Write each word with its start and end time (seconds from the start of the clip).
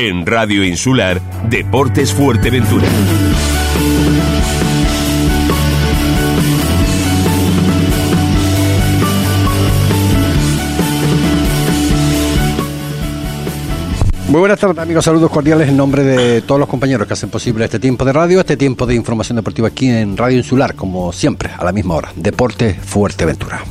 En 0.00 0.24
Radio 0.24 0.62
Insular, 0.62 1.20
Deportes 1.50 2.14
Fuerteventura. 2.14 2.86
Muy 14.28 14.38
buenas 14.38 14.60
tardes 14.60 14.78
amigos, 14.78 15.04
saludos 15.04 15.32
cordiales 15.32 15.68
en 15.68 15.76
nombre 15.76 16.04
de 16.04 16.42
todos 16.42 16.60
los 16.60 16.68
compañeros 16.68 17.08
que 17.08 17.14
hacen 17.14 17.28
posible 17.28 17.64
este 17.64 17.80
tiempo 17.80 18.04
de 18.04 18.12
radio, 18.12 18.38
este 18.38 18.56
tiempo 18.56 18.86
de 18.86 18.94
información 18.94 19.34
deportiva 19.34 19.66
aquí 19.66 19.88
en 19.88 20.16
Radio 20.16 20.36
Insular, 20.36 20.76
como 20.76 21.12
siempre, 21.12 21.50
a 21.58 21.64
la 21.64 21.72
misma 21.72 21.96
hora, 21.96 22.12
Deporte 22.14 22.74
Fuerteventura. 22.74 23.64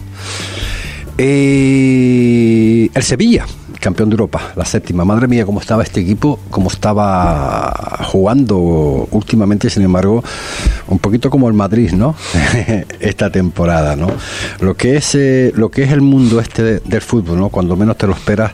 Eh, 1.17 2.89
el 2.93 3.03
Sevilla 3.03 3.45
campeón 3.79 4.09
de 4.09 4.13
Europa, 4.13 4.53
la 4.55 4.65
séptima. 4.65 5.05
Madre 5.05 5.27
mía, 5.27 5.45
cómo 5.45 5.59
estaba 5.59 5.83
este 5.83 6.01
equipo, 6.01 6.39
cómo 6.49 6.69
estaba 6.69 7.99
jugando 8.05 9.07
últimamente, 9.11 9.69
sin 9.69 9.83
embargo, 9.83 10.23
un 10.87 10.99
poquito 10.99 11.29
como 11.29 11.47
el 11.47 11.53
Madrid, 11.53 11.91
¿no? 11.91 12.15
Esta 12.99 13.31
temporada, 13.31 13.95
¿no? 13.95 14.07
Lo 14.59 14.75
que 14.75 14.97
es 14.97 15.15
eh, 15.15 15.51
lo 15.55 15.69
que 15.69 15.83
es 15.83 15.91
el 15.91 16.01
mundo 16.01 16.39
este 16.39 16.79
del 16.79 17.01
fútbol, 17.01 17.39
¿no? 17.39 17.49
Cuando 17.49 17.75
menos 17.75 17.97
te 17.97 18.07
lo 18.07 18.13
esperas, 18.13 18.51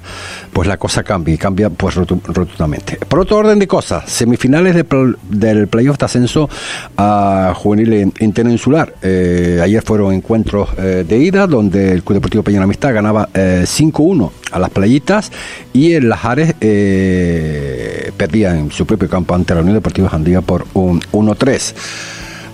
pues 0.53 0.67
la 0.67 0.77
cosa 0.77 1.03
cambia 1.03 1.33
y 1.33 1.37
cambia 1.37 1.69
pues 1.69 1.95
rotundamente. 1.95 2.97
Por 3.07 3.19
otro 3.19 3.37
orden 3.37 3.59
de 3.59 3.67
cosas, 3.67 4.09
semifinales 4.09 4.75
del 4.75 5.67
playoff 5.67 5.97
de 5.97 6.05
ascenso 6.05 6.49
a 6.95 7.53
juvenil 7.55 8.13
interinsular. 8.19 8.93
Eh, 9.01 9.59
ayer 9.61 9.83
fueron 9.83 10.13
encuentros 10.13 10.69
eh, 10.77 11.03
de 11.07 11.17
ida 11.17 11.47
donde 11.47 11.91
el 11.91 12.03
Club 12.03 12.17
Deportivo 12.17 12.43
Peña 12.43 12.61
Amistad 12.63 12.93
ganaba 12.93 13.27
5-1 13.33 14.31
a 14.51 14.59
las 14.59 14.69
playitas 14.69 15.31
y 15.73 15.93
en 15.93 16.09
Las 16.09 16.23
Ares 16.23 16.55
eh, 16.61 18.11
perdía 18.15 18.57
en 18.57 18.71
su 18.71 18.85
propio 18.85 19.09
campo 19.09 19.33
ante 19.33 19.55
la 19.55 19.61
Unión 19.61 19.75
Deportiva 19.75 20.09
Jandía 20.09 20.41
por 20.41 20.65
un 20.73 21.01
1-3. 21.01 21.73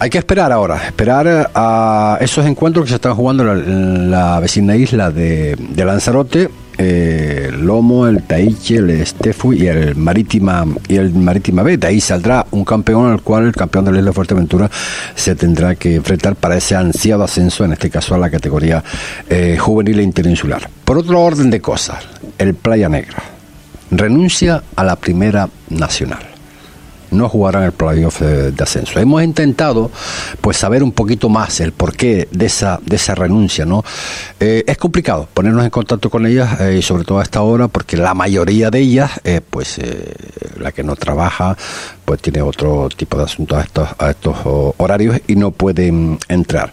Hay 0.02 0.10
que 0.10 0.18
esperar 0.18 0.54
ahora, 0.54 0.86
esperar 0.86 1.52
a 1.54 2.18
esos 2.22 2.46
encuentros 2.46 2.86
que 2.86 2.90
se 2.90 2.96
están 2.96 3.16
jugando 3.16 3.52
en 3.52 4.10
la, 4.10 4.40
vecina 4.40 4.78
isla 4.78 5.12
de, 5.12 5.58
Lanzarote, 5.76 6.50
eh, 6.80 7.52
Lomo, 7.54 8.08
el 8.08 8.24
Taiche, 8.24 8.78
el 8.78 8.90
Estefu 8.90 9.52
y 9.52 9.68
el 9.68 9.96
Marítima 9.96 10.66
y 10.88 10.96
el 10.96 11.14
Marítima 11.14 11.62
B. 11.62 11.78
De 11.78 11.88
ahí 11.88 12.00
saldrá 12.00 12.46
un 12.52 12.64
campeón 12.64 13.12
al 13.12 13.22
cual 13.22 13.46
el 13.46 13.52
campeón 13.52 13.86
de 13.86 13.92
la 13.92 13.98
isla 13.98 14.12
de 14.12 14.16
Fuerteventura 14.16 14.72
se 15.14 15.36
tendrá 15.36 15.76
que 15.76 15.96
enfrentar 15.96 16.38
para 16.38 16.56
ese 16.56 16.76
ansiado 16.76 17.26
ascenso, 17.26 17.66
en 17.66 17.74
este 17.74 17.90
caso 17.90 18.16
a 18.16 18.18
la 18.18 18.30
categoría 18.30 18.82
eh, 19.30 19.58
juvenil 19.60 20.00
e 20.00 20.04
interinsular. 20.04 20.70
Por 20.86 20.98
otro 20.98 21.22
orden 21.22 21.50
de 21.50 21.60
cosas, 21.60 22.08
el 22.38 22.56
Playa 22.56 22.88
Negra 22.88 23.24
renuncia 23.92 24.64
a 24.76 24.84
la 24.86 24.96
primera 24.96 25.50
nacional 25.70 26.29
no 27.12 27.30
jugarán 27.30 27.64
el 27.64 27.72
playoff 27.72 28.22
de, 28.22 28.54
ascenso. 28.64 29.00
Hemos 29.00 29.24
intentado 29.24 29.92
pues 30.42 30.58
saber 30.58 30.84
un 30.84 30.92
poquito 30.92 31.30
más 31.30 31.60
el 31.60 31.72
porqué 31.72 32.28
de 32.32 32.46
esa, 32.46 32.80
de 32.86 32.96
esa 32.96 33.16
renuncia, 33.16 33.66
¿no? 33.66 33.84
Eh, 34.40 34.64
es 34.68 34.78
complicado 34.78 35.28
ponernos 35.34 35.64
en 35.64 35.70
contacto 35.70 36.10
con 36.10 36.26
ellas 36.26 36.60
eh, 36.62 36.78
y 36.80 36.82
sobre 36.82 37.04
todo 37.04 37.20
a 37.20 37.24
esta 37.24 37.42
hora 37.42 37.68
porque 37.68 37.98
la 37.98 38.14
mayoría 38.14 38.70
de 38.70 38.80
ellas, 38.80 39.12
eh, 39.24 39.42
pues 39.48 39.80
la 40.58 40.72
que 40.72 40.84
no 40.84 40.96
trabaja, 40.96 41.56
pues 42.06 42.22
tiene 42.22 42.42
otro 42.42 42.90
tipo 42.90 43.18
de 43.18 43.24
asuntos 43.24 43.58
a 43.58 43.62
estos, 43.62 43.90
a 43.98 44.10
estos 44.10 44.38
horarios 44.78 45.20
y 45.28 45.36
no 45.36 45.52
pueden 45.52 46.20
entrar 46.28 46.72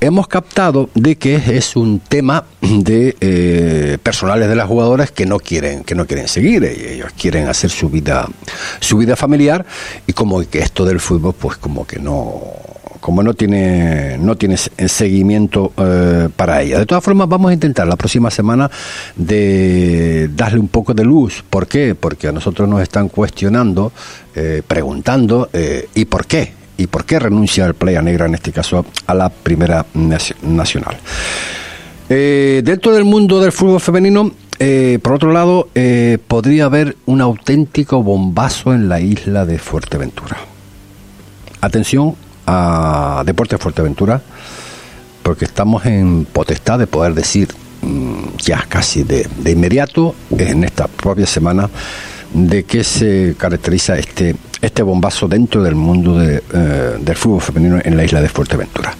hemos 0.00 0.28
captado 0.28 0.90
de 0.94 1.16
que 1.16 1.36
es 1.36 1.76
un 1.76 2.00
tema 2.00 2.44
de 2.60 3.16
eh, 3.20 3.98
personales 4.02 4.48
de 4.48 4.54
las 4.54 4.68
jugadoras 4.68 5.10
que 5.10 5.26
no 5.26 5.38
quieren 5.38 5.84
que 5.84 5.94
no 5.94 6.06
quieren 6.06 6.28
seguir 6.28 6.64
ellos 6.64 7.12
quieren 7.18 7.48
hacer 7.48 7.70
su 7.70 7.88
vida 7.88 8.28
su 8.80 8.98
vida 8.98 9.16
familiar 9.16 9.66
y 10.06 10.12
como 10.12 10.40
que 10.48 10.60
esto 10.60 10.84
del 10.84 11.00
fútbol 11.00 11.34
pues 11.38 11.56
como 11.56 11.86
que 11.86 11.98
no 11.98 12.40
como 13.00 13.22
no 13.22 13.34
tiene 13.34 14.18
no 14.18 14.36
tiene 14.36 14.56
seguimiento 14.56 15.72
eh, 15.76 16.28
para 16.34 16.60
ella. 16.62 16.80
De 16.80 16.84
todas 16.84 17.02
formas, 17.02 17.28
vamos 17.28 17.50
a 17.50 17.54
intentar 17.54 17.86
la 17.86 17.94
próxima 17.94 18.28
semana 18.28 18.68
de 19.14 20.28
darle 20.34 20.58
un 20.58 20.66
poco 20.66 20.92
de 20.94 21.04
luz. 21.04 21.44
¿Por 21.48 21.68
qué? 21.68 21.94
Porque 21.94 22.26
a 22.26 22.32
nosotros 22.32 22.68
nos 22.68 22.82
están 22.82 23.08
cuestionando, 23.08 23.92
eh, 24.34 24.62
preguntando, 24.66 25.48
¿y 25.94 26.04
por 26.06 26.26
qué? 26.26 26.57
Y 26.78 26.86
por 26.86 27.04
qué 27.04 27.18
renuncia 27.18 27.66
el 27.66 27.74
Playa 27.74 28.00
Negra, 28.00 28.24
en 28.26 28.34
este 28.34 28.52
caso, 28.52 28.86
a 29.06 29.14
la 29.14 29.28
Primera 29.28 29.84
Nacional. 29.94 30.96
Eh, 32.08 32.62
dentro 32.64 32.94
del 32.94 33.04
mundo 33.04 33.40
del 33.40 33.52
fútbol 33.52 33.80
femenino, 33.80 34.30
eh, 34.60 34.98
por 35.02 35.12
otro 35.14 35.32
lado, 35.32 35.68
eh, 35.74 36.18
podría 36.26 36.66
haber 36.66 36.96
un 37.06 37.20
auténtico 37.20 38.02
bombazo 38.02 38.72
en 38.72 38.88
la 38.88 39.00
isla 39.00 39.44
de 39.44 39.58
Fuerteventura. 39.58 40.38
Atención 41.60 42.14
a 42.46 43.24
Deporte 43.26 43.58
Fuerteventura, 43.58 44.22
porque 45.24 45.44
estamos 45.44 45.84
en 45.84 46.26
potestad 46.26 46.78
de 46.78 46.86
poder 46.86 47.12
decir 47.12 47.48
mm, 47.82 48.36
ya 48.38 48.64
casi 48.68 49.02
de, 49.02 49.28
de 49.38 49.50
inmediato, 49.50 50.14
en 50.30 50.62
esta 50.62 50.86
propia 50.86 51.26
semana, 51.26 51.68
de 52.32 52.64
qué 52.64 52.84
se 52.84 53.34
caracteriza 53.38 53.98
este, 53.98 54.36
este 54.60 54.82
bombazo 54.82 55.28
dentro 55.28 55.62
del 55.62 55.74
mundo 55.74 56.18
de, 56.18 56.42
eh, 56.52 56.96
del 57.00 57.16
fútbol 57.16 57.40
femenino 57.40 57.78
en 57.82 57.96
la 57.96 58.04
isla 58.04 58.20
de 58.20 58.28
Fuerteventura. 58.28 58.94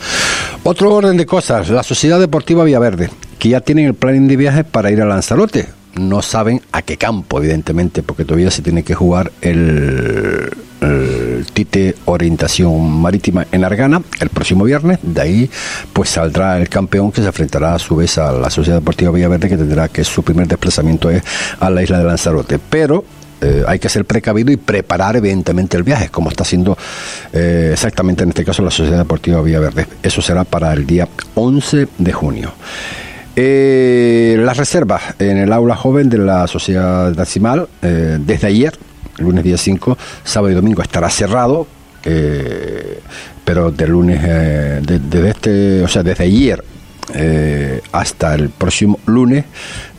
Otro 0.64 0.94
orden 0.94 1.16
de 1.16 1.26
cosas, 1.26 1.68
la 1.70 1.82
Sociedad 1.82 2.18
Deportiva 2.18 2.64
Villaverde, 2.64 3.10
que 3.38 3.50
ya 3.50 3.60
tienen 3.60 3.86
el 3.86 3.94
plan 3.94 4.26
de 4.26 4.36
viaje 4.36 4.64
para 4.64 4.90
ir 4.90 5.00
a 5.00 5.06
Lanzarote. 5.06 5.68
No 5.94 6.22
saben 6.22 6.60
a 6.70 6.82
qué 6.82 6.96
campo, 6.96 7.38
evidentemente, 7.38 8.02
porque 8.02 8.24
todavía 8.24 8.50
se 8.50 8.62
tiene 8.62 8.82
que 8.82 8.94
jugar 8.94 9.32
el, 9.40 10.50
el 10.80 11.46
Tite 11.52 11.96
Orientación 12.04 12.90
Marítima 13.00 13.46
en 13.50 13.64
Argana 13.64 14.02
el 14.20 14.28
próximo 14.28 14.64
viernes. 14.64 14.98
De 15.02 15.20
ahí, 15.20 15.50
pues 15.92 16.10
saldrá 16.10 16.58
el 16.58 16.68
campeón 16.68 17.10
que 17.10 17.20
se 17.20 17.26
enfrentará 17.26 17.74
a 17.74 17.78
su 17.78 17.96
vez 17.96 18.18
a 18.18 18.30
la 18.32 18.50
Sociedad 18.50 18.78
Deportiva 18.78 19.10
Villaverde, 19.10 19.48
que 19.48 19.56
tendrá 19.56 19.88
que 19.88 20.04
su 20.04 20.22
primer 20.22 20.46
desplazamiento 20.46 21.10
es 21.10 21.22
a 21.58 21.70
la 21.70 21.82
isla 21.82 21.98
de 21.98 22.04
Lanzarote. 22.04 22.58
Pero 22.58 23.04
eh, 23.40 23.64
hay 23.66 23.78
que 23.78 23.88
ser 23.88 24.04
precavido 24.04 24.50
y 24.50 24.56
preparar 24.56 25.16
evidentemente 25.16 25.76
el 25.76 25.84
viaje, 25.84 26.08
como 26.08 26.28
está 26.30 26.42
haciendo 26.42 26.76
eh, 27.32 27.70
exactamente 27.72 28.24
en 28.24 28.30
este 28.30 28.44
caso 28.44 28.62
la 28.62 28.70
Sociedad 28.70 28.98
Deportiva 28.98 29.40
Verde. 29.40 29.86
Eso 30.02 30.20
será 30.20 30.44
para 30.44 30.72
el 30.72 30.86
día 30.86 31.08
11 31.34 31.88
de 31.98 32.12
junio. 32.12 32.52
Eh, 33.36 34.36
las 34.40 34.56
reservas 34.56 35.02
en 35.20 35.38
el 35.38 35.52
aula 35.52 35.76
joven 35.76 36.08
de 36.08 36.18
la 36.18 36.48
Sociedad 36.48 37.12
Decimal, 37.12 37.68
desde 37.80 38.48
ayer, 38.48 38.76
lunes 39.18 39.44
día 39.44 39.56
5, 39.56 39.96
sábado 40.24 40.50
y 40.50 40.54
domingo 40.54 40.82
estará 40.82 41.08
cerrado, 41.08 41.68
pero 43.44 43.70
de 43.70 43.86
lunes, 43.86 44.20
desde 44.82 45.28
este, 45.30 45.82
o 45.84 45.88
sea, 45.88 46.02
desde 46.02 46.24
ayer 46.24 46.64
hasta 47.92 48.34
el 48.34 48.50
próximo 48.50 48.98
lunes 49.06 49.44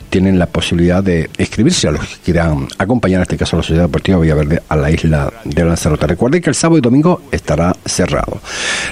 tienen 0.09 0.39
la 0.39 0.47
posibilidad 0.47 1.03
de 1.03 1.29
inscribirse 1.37 1.87
a 1.87 1.91
los 1.91 2.05
que 2.05 2.17
quieran 2.25 2.67
acompañar, 2.77 3.19
en 3.19 3.23
este 3.23 3.37
caso 3.37 3.55
a 3.55 3.59
la 3.59 3.63
Sociedad 3.63 3.83
Deportiva 3.83 4.19
Villaverde, 4.19 4.61
a 4.67 4.75
la 4.75 4.91
isla 4.91 5.31
de 5.45 5.63
Lanzarote. 5.63 6.07
Recuerden 6.07 6.41
que 6.41 6.49
el 6.49 6.55
sábado 6.55 6.79
y 6.79 6.81
domingo 6.81 7.21
estará 7.31 7.75
cerrado. 7.85 8.39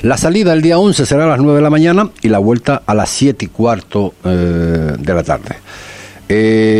La 0.03 0.17
salida 0.17 0.53
el 0.53 0.61
día 0.61 0.77
11 0.77 1.05
será 1.05 1.25
a 1.25 1.27
las 1.27 1.39
9 1.39 1.57
de 1.57 1.61
la 1.63 1.69
mañana 1.69 2.09
y 2.21 2.29
la 2.29 2.39
vuelta 2.39 2.83
a 2.85 2.93
las 2.93 3.09
7 3.09 3.45
y 3.45 3.47
cuarto 3.49 4.13
eh, 4.23 4.93
de 4.97 5.13
la 5.13 5.23
tarde. 5.23 5.55
Eh, 6.29 6.77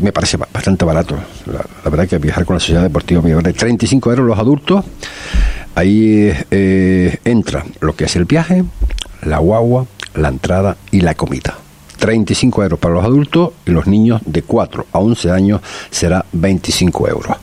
me 0.00 0.12
parece 0.12 0.36
bastante 0.36 0.84
barato. 0.84 1.16
La, 1.46 1.64
verdad 1.90 2.06
que 2.06 2.18
viajar 2.18 2.44
con 2.44 2.54
la 2.54 2.60
Sociedad 2.60 2.82
Deportiva 2.82 3.20
Villaverde, 3.20 3.52
35 3.52 4.10
euros 4.10 4.26
los 4.26 4.38
adultos. 4.38 4.84
Ahí 5.74 6.32
eh, 6.50 7.18
entra 7.24 7.64
lo 7.80 7.94
que 7.94 8.04
es 8.04 8.16
el 8.16 8.24
viaje, 8.24 8.64
la 9.22 9.38
guagua, 9.38 9.86
la 10.18 10.28
entrada 10.28 10.76
y 10.90 11.00
la 11.00 11.14
comida. 11.14 11.56
35 11.98 12.62
euros 12.62 12.78
para 12.78 12.94
los 12.94 13.04
adultos 13.04 13.50
y 13.66 13.70
los 13.70 13.86
niños 13.86 14.20
de 14.24 14.42
4 14.42 14.86
a 14.92 14.98
11 14.98 15.30
años 15.30 15.60
será 15.90 16.24
25 16.32 17.08
euros. 17.08 17.36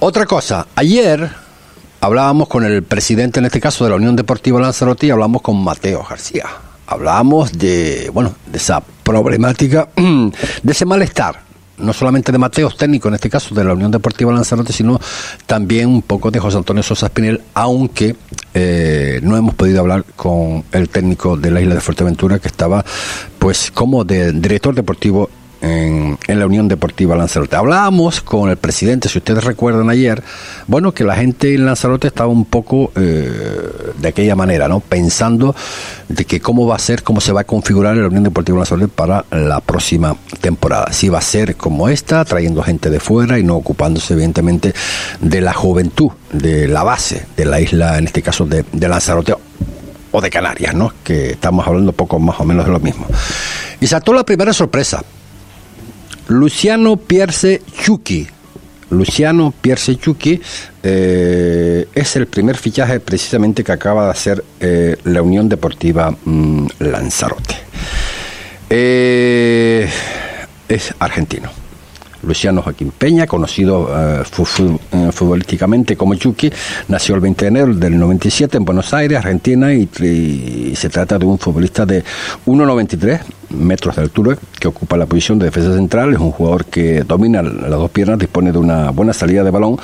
Otra 0.00 0.26
cosa, 0.26 0.66
ayer 0.74 1.28
hablábamos 2.00 2.48
con 2.48 2.64
el 2.64 2.82
presidente, 2.82 3.40
en 3.40 3.46
este 3.46 3.60
caso 3.60 3.84
de 3.84 3.90
la 3.90 3.96
Unión 3.96 4.16
Deportiva 4.16 4.60
Lanzarote, 4.60 5.06
y 5.06 5.10
hablamos 5.10 5.42
con 5.42 5.62
Mateo 5.62 6.04
García. 6.08 6.46
Hablábamos 6.86 7.52
de, 7.52 8.10
bueno, 8.12 8.34
de 8.46 8.58
esa 8.58 8.82
problemática, 9.02 9.88
de 9.96 10.72
ese 10.72 10.84
malestar 10.84 11.47
no 11.78 11.92
solamente 11.92 12.32
de 12.32 12.38
Mateos, 12.38 12.76
técnico 12.76 13.08
en 13.08 13.14
este 13.14 13.30
caso 13.30 13.54
de 13.54 13.64
la 13.64 13.72
Unión 13.72 13.90
Deportiva 13.90 14.32
Lanzarote, 14.32 14.72
sino 14.72 15.00
también 15.46 15.88
un 15.88 16.02
poco 16.02 16.30
de 16.30 16.40
José 16.40 16.56
Antonio 16.58 16.82
Sosa 16.82 17.06
Espinel, 17.06 17.42
aunque 17.54 18.16
eh, 18.54 19.20
no 19.22 19.36
hemos 19.36 19.54
podido 19.54 19.80
hablar 19.80 20.04
con 20.16 20.64
el 20.72 20.88
técnico 20.88 21.36
de 21.36 21.50
la 21.50 21.60
isla 21.60 21.74
de 21.74 21.80
Fuerteventura, 21.80 22.38
que 22.38 22.48
estaba 22.48 22.84
pues 23.38 23.70
como 23.70 24.04
de 24.04 24.32
director 24.32 24.74
deportivo 24.74 25.30
en, 25.60 26.18
la 26.26 26.46
Unión 26.46 26.68
Deportiva 26.68 27.16
Lanzarote. 27.16 27.56
Hablábamos 27.56 28.20
con 28.20 28.50
el 28.50 28.56
presidente, 28.56 29.08
si 29.08 29.18
ustedes 29.18 29.44
recuerdan 29.44 29.90
ayer, 29.90 30.22
bueno, 30.66 30.92
que 30.92 31.04
la 31.04 31.16
gente 31.16 31.54
en 31.54 31.66
Lanzarote 31.66 32.06
estaba 32.08 32.30
un 32.30 32.44
poco 32.44 32.92
eh, 32.94 33.28
de 33.98 34.08
aquella 34.08 34.36
manera, 34.36 34.68
¿no? 34.68 34.80
Pensando 34.80 35.54
de 36.08 36.24
que 36.24 36.40
cómo 36.40 36.66
va 36.66 36.76
a 36.76 36.78
ser, 36.78 37.02
cómo 37.02 37.20
se 37.20 37.32
va 37.32 37.40
a 37.42 37.44
configurar 37.44 37.96
la 37.96 38.06
Unión 38.06 38.24
Deportiva 38.24 38.58
Lanzarote 38.58 38.88
para 38.88 39.24
la 39.30 39.60
próxima 39.60 40.16
temporada. 40.40 40.92
Si 40.92 41.08
va 41.08 41.18
a 41.18 41.22
ser 41.22 41.56
como 41.56 41.88
esta, 41.88 42.24
trayendo 42.24 42.62
gente 42.62 42.90
de 42.90 43.00
fuera 43.00 43.38
y 43.38 43.42
no 43.42 43.56
ocupándose, 43.56 44.14
evidentemente, 44.14 44.74
de 45.20 45.40
la 45.40 45.54
juventud, 45.54 46.10
de 46.32 46.68
la 46.68 46.82
base 46.84 47.26
de 47.36 47.44
la 47.44 47.60
isla, 47.60 47.98
en 47.98 48.06
este 48.06 48.22
caso 48.22 48.46
de, 48.46 48.64
de 48.72 48.88
Lanzarote 48.88 49.34
o 50.10 50.20
de 50.20 50.30
Canarias, 50.30 50.74
¿no? 50.74 50.92
Que 51.02 51.30
estamos 51.30 51.66
hablando 51.66 51.92
poco 51.92 52.18
más 52.18 52.40
o 52.40 52.44
menos 52.44 52.66
de 52.66 52.72
lo 52.72 52.80
mismo. 52.80 53.06
Y 53.80 53.86
saltó 53.86 54.12
la 54.12 54.24
primera 54.24 54.52
sorpresa. 54.52 55.02
Luciano 56.28 56.96
Pierce 56.96 57.62
Chucky. 57.72 58.26
Luciano 58.90 59.52
Pierce 59.58 59.96
Chucky 59.96 60.40
eh, 60.82 61.88
es 61.94 62.16
el 62.16 62.26
primer 62.26 62.56
fichaje 62.56 63.00
precisamente 63.00 63.62
que 63.62 63.72
acaba 63.72 64.04
de 64.04 64.10
hacer 64.10 64.44
eh, 64.60 64.96
la 65.04 65.22
Unión 65.22 65.48
Deportiva 65.48 66.14
mm, 66.24 66.66
Lanzarote. 66.80 67.56
Eh, 68.70 69.88
es 70.68 70.94
argentino. 70.98 71.50
Luciano 72.28 72.62
Joaquín 72.62 72.92
Peña, 72.96 73.26
conocido 73.26 73.88
eh, 73.90 74.22
eh, 74.22 75.10
futbolísticamente 75.12 75.96
como 75.96 76.14
Chucky, 76.14 76.52
nació 76.88 77.14
el 77.14 77.22
20 77.22 77.44
de 77.44 77.48
enero 77.48 77.74
del 77.74 77.98
97 77.98 78.58
en 78.58 78.64
Buenos 78.64 78.92
Aires, 78.94 79.18
Argentina, 79.18 79.72
y, 79.72 79.88
se 80.76 80.88
trata 80.90 81.18
de 81.18 81.24
un 81.24 81.38
futbolista 81.38 81.86
de 81.86 82.04
1,93 82.46 83.20
metros 83.50 83.96
de 83.96 84.02
altura 84.02 84.36
que 84.60 84.68
ocupa 84.68 84.96
la 84.96 85.06
posición 85.06 85.38
de 85.38 85.46
defensa 85.46 85.74
central. 85.74 86.12
Es 86.12 86.20
un 86.20 86.30
jugador 86.30 86.66
que 86.66 87.02
domina 87.02 87.42
las 87.42 87.70
dos 87.70 87.90
piernas, 87.90 88.18
dispone 88.18 88.52
de 88.52 88.58
una 88.58 88.90
buena 88.90 89.12
salida 89.12 89.42
de 89.42 89.50
balón 89.50 89.78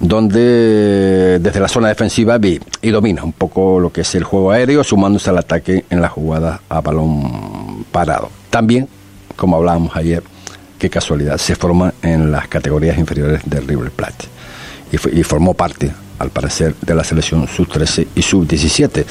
donde 0.00 1.38
desde 1.40 1.60
la 1.60 1.68
zona 1.68 1.88
defensiva 1.88 2.38
y, 2.42 2.60
y, 2.82 2.90
domina 2.90 3.24
un 3.24 3.32
poco 3.32 3.80
lo 3.80 3.90
que 3.90 4.02
es 4.02 4.14
el 4.14 4.24
juego 4.24 4.50
aéreo, 4.50 4.84
sumándose 4.84 5.30
al 5.30 5.38
ataque 5.38 5.84
en 5.90 6.00
la 6.00 6.08
jugada 6.08 6.60
a 6.68 6.80
balón 6.80 7.84
parado. 7.90 8.30
También, 8.50 8.88
como 9.36 9.56
hablábamos 9.56 9.96
ayer, 9.96 10.22
qué 10.78 10.88
casualidad, 10.90 11.38
se 11.38 11.56
forma 11.56 11.94
en 12.02 12.30
las 12.30 12.46
categorías 12.48 12.98
inferiores 12.98 13.40
del 13.44 13.66
River 13.66 13.90
Plate 13.90 14.26
y, 14.92 15.22
formó 15.22 15.54
parte, 15.54 15.90
al 16.18 16.28
parecer, 16.30 16.74
de 16.80 16.94
la 16.94 17.04
selección 17.04 17.46
sub-13 17.48 18.06
y 18.14 18.22
sub-17. 18.22 19.04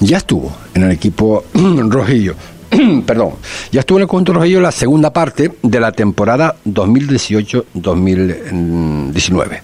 Ya 0.00 0.18
estuvo 0.18 0.54
en 0.74 0.82
el 0.84 0.92
equipo 0.92 1.44
rojillo. 1.54 2.34
perdón, 3.06 3.32
ya 3.72 3.80
estuvo 3.80 3.98
en 3.98 4.02
el 4.02 4.08
conjunto 4.08 4.32
rojillo 4.32 4.60
la 4.60 4.70
segunda 4.70 5.12
parte 5.12 5.50
de 5.62 5.80
la 5.80 5.90
temporada 5.92 6.54
2018-2019. 6.66 9.60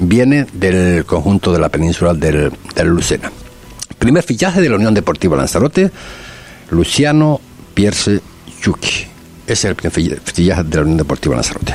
Viene 0.00 0.46
del 0.52 1.04
conjunto 1.04 1.52
de 1.52 1.58
la 1.58 1.68
península 1.68 2.14
del, 2.14 2.52
del 2.74 2.88
Lucena. 2.88 3.30
Primer 3.98 4.22
fichaje 4.22 4.60
de 4.60 4.68
la 4.68 4.76
Unión 4.76 4.94
Deportiva 4.94 5.36
Lanzarote, 5.36 5.90
Luciano 6.70 7.40
Pierce 7.74 8.20
Chucky 9.48 9.52
es 9.52 9.64
el 9.64 9.74
primer 9.74 9.92
de 10.62 10.76
la 10.76 10.82
Unión 10.82 10.98
Deportiva 10.98 11.36
Lanzarote. 11.36 11.74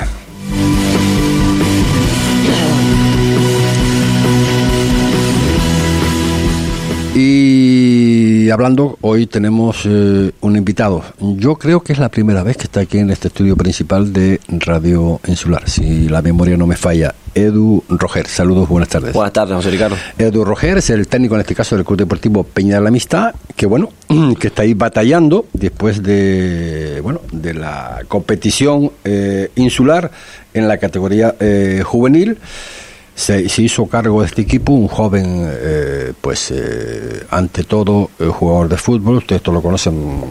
Y 7.16 8.50
hablando, 8.50 8.98
hoy 9.02 9.28
tenemos 9.28 9.86
eh, 9.86 10.32
un 10.42 10.56
invitado. 10.56 11.04
Yo 11.20 11.58
creo 11.58 11.82
que 11.82 11.94
es 11.94 12.00
la 12.00 12.10
primera 12.10 12.42
vez 12.42 12.58
que 12.58 12.64
está 12.64 12.80
aquí 12.80 12.98
en 12.98 13.12
este 13.12 13.28
estudio 13.28 13.56
principal 13.56 14.12
de 14.12 14.40
Radio 14.48 15.22
Insular, 15.28 15.70
si 15.70 16.10
la 16.10 16.24
memoria 16.24 16.58
no 16.58 16.66
me 16.66 16.76
falla. 16.76 17.14
Edu 17.36 17.84
Roger, 17.88 18.26
saludos, 18.28 18.68
buenas 18.68 18.90
tardes. 18.90 19.14
Buenas 19.14 19.32
tardes, 19.32 19.56
José 19.56 19.70
Ricardo. 19.70 19.96
Edu 20.18 20.44
Roger 20.44 20.80
es 20.80 20.90
el 20.90 21.08
técnico 21.08 21.36
en 21.36 21.42
este 21.42 21.54
caso 21.54 21.76
del 21.76 21.86
Club 21.86 22.00
Deportivo 22.00 22.44
Peña 22.44 22.78
de 22.78 22.82
la 22.82 22.90
Amistad, 22.90 23.36
que 23.56 23.68
bueno, 23.68 23.90
que 24.40 24.48
está 24.48 24.64
ahí 24.64 24.74
batallando 24.74 25.46
después 25.54 26.02
de 26.02 27.00
bueno 27.04 27.22
de 27.32 27.54
la 27.54 28.02
competición 28.08 28.92
eh, 29.04 29.52
insular 29.56 30.10
en 30.56 30.68
la 30.68 30.80
categoría 30.80 31.36
eh, 31.40 31.84
juvenil 31.86 32.40
se, 33.16 33.44
hizo 33.62 33.86
cargo 33.86 34.22
de 34.22 34.28
este 34.28 34.42
equipo 34.42 34.74
un 34.74 34.88
joven, 34.88 35.48
eh, 35.48 36.14
pues 36.20 36.52
eh, 36.52 37.26
ante 37.30 37.64
todo 37.64 38.10
eh, 38.20 38.26
jugador 38.26 38.70
de 38.70 38.78
fútbol, 38.78 39.18
ustedes 39.18 39.46
lo 39.48 39.62
conocen 39.62 40.22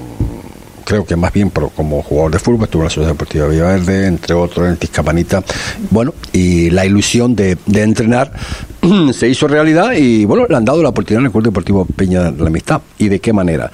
creo 0.85 1.05
que 1.07 1.17
más 1.17 1.33
bien 1.33 1.51
pero 1.51 1.69
como 1.71 2.03
jugador 2.03 2.33
de 2.33 2.39
fútbol, 2.39 2.65
estuvo 2.65 2.83
en 2.83 2.85
la 2.85 2.91
Sociedad 2.91 3.13
Deportiva 3.13 3.47
Villaverde, 3.47 4.07
entre 4.07 4.35
otros 4.35 4.67
en 4.67 4.73
el 4.73 4.79
Tiscapanita, 4.79 5.43
bueno, 5.91 6.13
y 6.33 6.71
la 6.71 6.85
ilusión 6.85 7.35
de, 7.37 7.57
de, 7.67 7.83
entrenar 7.83 8.33
se 9.13 9.29
hizo 9.29 9.47
realidad 9.47 9.93
y 9.93 10.25
bueno, 10.25 10.47
le 10.49 10.57
han 10.57 10.65
dado 10.65 10.83
la 10.83 10.89
oportunidad 10.91 11.21
en 11.21 11.27
el 11.27 11.33
Club 11.33 11.45
Deportivo 11.45 11.85
Peña 11.85 12.31
de 12.31 12.43
la 12.43 12.49
Amistad. 12.49 12.83
¿Y 12.99 13.09
de 13.09 13.21
qué 13.21 13.33
manera? 13.33 13.71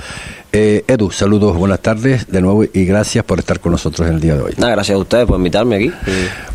Eh, 0.50 0.82
Edu, 0.88 1.10
saludos, 1.10 1.54
buenas 1.56 1.80
tardes 1.80 2.26
de 2.26 2.40
nuevo 2.40 2.64
y 2.64 2.84
gracias 2.86 3.22
por 3.22 3.38
estar 3.38 3.60
con 3.60 3.72
nosotros 3.72 4.08
en 4.08 4.14
el 4.14 4.20
día 4.20 4.34
de 4.34 4.42
hoy. 4.42 4.54
gracias 4.56 4.96
a 4.96 4.98
ustedes 4.98 5.26
por 5.26 5.36
invitarme 5.36 5.76
aquí. 5.76 5.92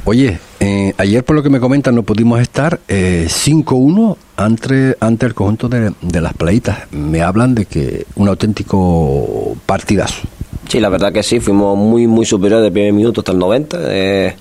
Oye, 0.06 0.40
eh, 0.60 0.94
ayer 0.98 1.24
por 1.24 1.36
lo 1.36 1.44
que 1.44 1.52
me 1.52 1.60
comentan 1.60 1.94
no 1.94 2.02
pudimos 2.02 2.42
estar 2.42 2.80
eh, 2.88 3.28
5-1 3.30 4.18
ante, 4.36 4.98
ante 5.00 5.28
el 5.28 5.36
conjunto 5.36 5.70
de, 5.70 5.94
las 6.22 6.34
playitas. 6.34 6.92
Me 6.92 7.22
hablan 7.22 7.54
de 7.54 7.66
que 7.66 8.08
un 8.16 8.28
auténtico 8.30 9.56
partidazo. 9.68 10.24
Sí, 10.68 10.80
la 10.80 10.90
verdad 10.90 11.14
que 11.14 11.22
sí, 11.22 11.40
fuimos 11.40 11.78
muy, 11.78 12.08
muy 12.08 12.26
superiores 12.26 12.64
del 12.64 12.74
primer 12.74 12.94
minuto 12.94 13.22
hasta 13.22 13.32
el 13.32 13.38
90. 13.38 13.78
Eh, 13.82 14.36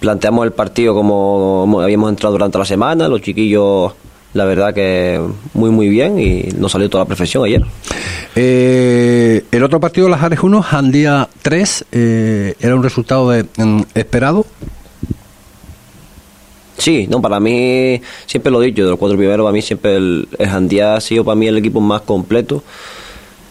planteamos 0.00 0.44
el 0.44 0.52
partido 0.52 0.92
como 0.92 1.80
habíamos 1.80 2.10
entrado 2.10 2.32
durante 2.32 2.58
la 2.58 2.64
semana, 2.64 3.06
los 3.06 3.22
chiquillos 3.22 3.92
la 4.36 4.44
verdad 4.44 4.74
que 4.74 5.20
muy 5.54 5.70
muy 5.70 5.88
bien 5.88 6.18
y 6.18 6.48
nos 6.56 6.72
salió 6.72 6.88
toda 6.90 7.04
la 7.04 7.08
perfección 7.08 7.44
ayer. 7.44 7.64
Eh, 8.36 9.44
el 9.50 9.64
otro 9.64 9.80
partido, 9.80 10.08
Las 10.08 10.22
Ares 10.22 10.40
1, 10.42 10.62
Jandía 10.62 11.28
3, 11.42 11.84
eh, 11.90 12.54
¿era 12.60 12.74
un 12.74 12.82
resultado 12.82 13.32
mm, 13.32 13.80
esperado? 13.94 14.44
Sí, 16.76 17.06
no, 17.08 17.22
para 17.22 17.40
mí, 17.40 18.00
siempre 18.26 18.52
lo 18.52 18.62
he 18.62 18.66
dicho, 18.66 18.84
de 18.84 18.90
los 18.90 18.98
cuatro 18.98 19.16
primeros, 19.16 19.42
para 19.42 19.54
mí 19.54 19.62
siempre 19.62 19.96
el, 19.96 20.28
Jandía 20.38 20.94
ha 20.94 21.00
sido 21.00 21.24
para 21.24 21.34
mí 21.34 21.46
el 21.46 21.56
equipo 21.56 21.80
más 21.80 22.02
completo, 22.02 22.62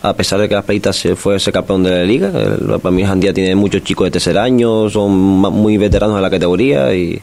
a 0.03 0.13
pesar 0.13 0.39
de 0.39 0.47
que 0.47 0.53
las 0.53 0.63
playitas 0.63 1.03
fue 1.15 1.37
ese 1.37 1.51
campeón 1.51 1.81
de 1.81 1.89
la 1.89 2.03
liga. 2.03 2.31
para 2.79 2.91
mí 2.91 3.03
Jandía 3.03 3.33
tiene 3.33 3.55
muchos 3.55 3.83
chicos 3.83 4.05
de 4.05 4.11
tercer 4.11 4.37
año, 4.37 4.87
son 4.91 5.11
muy 5.11 5.77
veteranos 5.77 6.17
en 6.17 6.21
la 6.21 6.29
categoría 6.29 6.93
y 6.93 7.19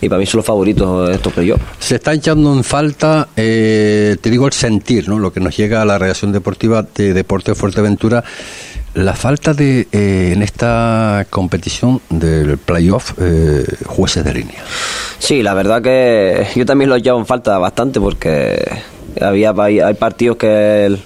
y 0.00 0.08
para 0.08 0.18
mí 0.18 0.26
son 0.26 0.38
los 0.38 0.46
favoritos 0.46 1.10
estos 1.10 1.34
yo 1.36 1.56
Se 1.78 1.96
está 1.96 2.12
echando 2.12 2.52
en 2.52 2.64
falta, 2.64 3.28
eh, 3.36 4.16
te 4.20 4.30
digo, 4.30 4.46
el 4.46 4.52
sentir, 4.52 5.08
¿no? 5.08 5.18
lo 5.18 5.32
que 5.32 5.40
nos 5.40 5.56
llega 5.56 5.82
a 5.82 5.84
la 5.84 5.98
redacción 5.98 6.32
deportiva 6.32 6.84
de 6.94 7.14
Deporte 7.14 7.52
de 7.52 7.54
Fuerteventura, 7.54 8.24
la 8.94 9.14
falta 9.14 9.54
de, 9.54 9.88
eh, 9.90 10.30
en 10.32 10.42
esta 10.42 11.26
competición 11.30 12.00
del 12.10 12.58
playoff, 12.58 13.12
eh, 13.18 13.64
jueces 13.86 14.24
de 14.24 14.34
línea. 14.34 14.62
Sí, 15.18 15.42
la 15.42 15.54
verdad 15.54 15.82
que 15.82 16.46
yo 16.54 16.64
también 16.64 16.90
lo 16.90 16.96
he 16.96 17.00
echado 17.00 17.18
en 17.18 17.26
falta 17.26 17.58
bastante 17.58 18.00
porque 18.00 18.56
había 19.20 19.54
hay, 19.58 19.94
partidos 19.94 20.36
que 20.36 20.96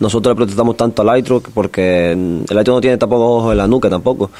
nosotros 0.00 0.32
le 0.32 0.36
protestamos 0.36 0.76
tanto 0.76 1.02
al 1.02 1.10
Aitro 1.10 1.42
porque 1.54 2.12
el 2.12 2.58
Aitro 2.58 2.74
no 2.74 2.80
tiene 2.80 2.96
tampoco 2.96 3.36
ojos 3.36 3.52
en 3.52 3.58
la 3.58 3.66
nuca 3.66 3.90
tampoco. 3.90 4.30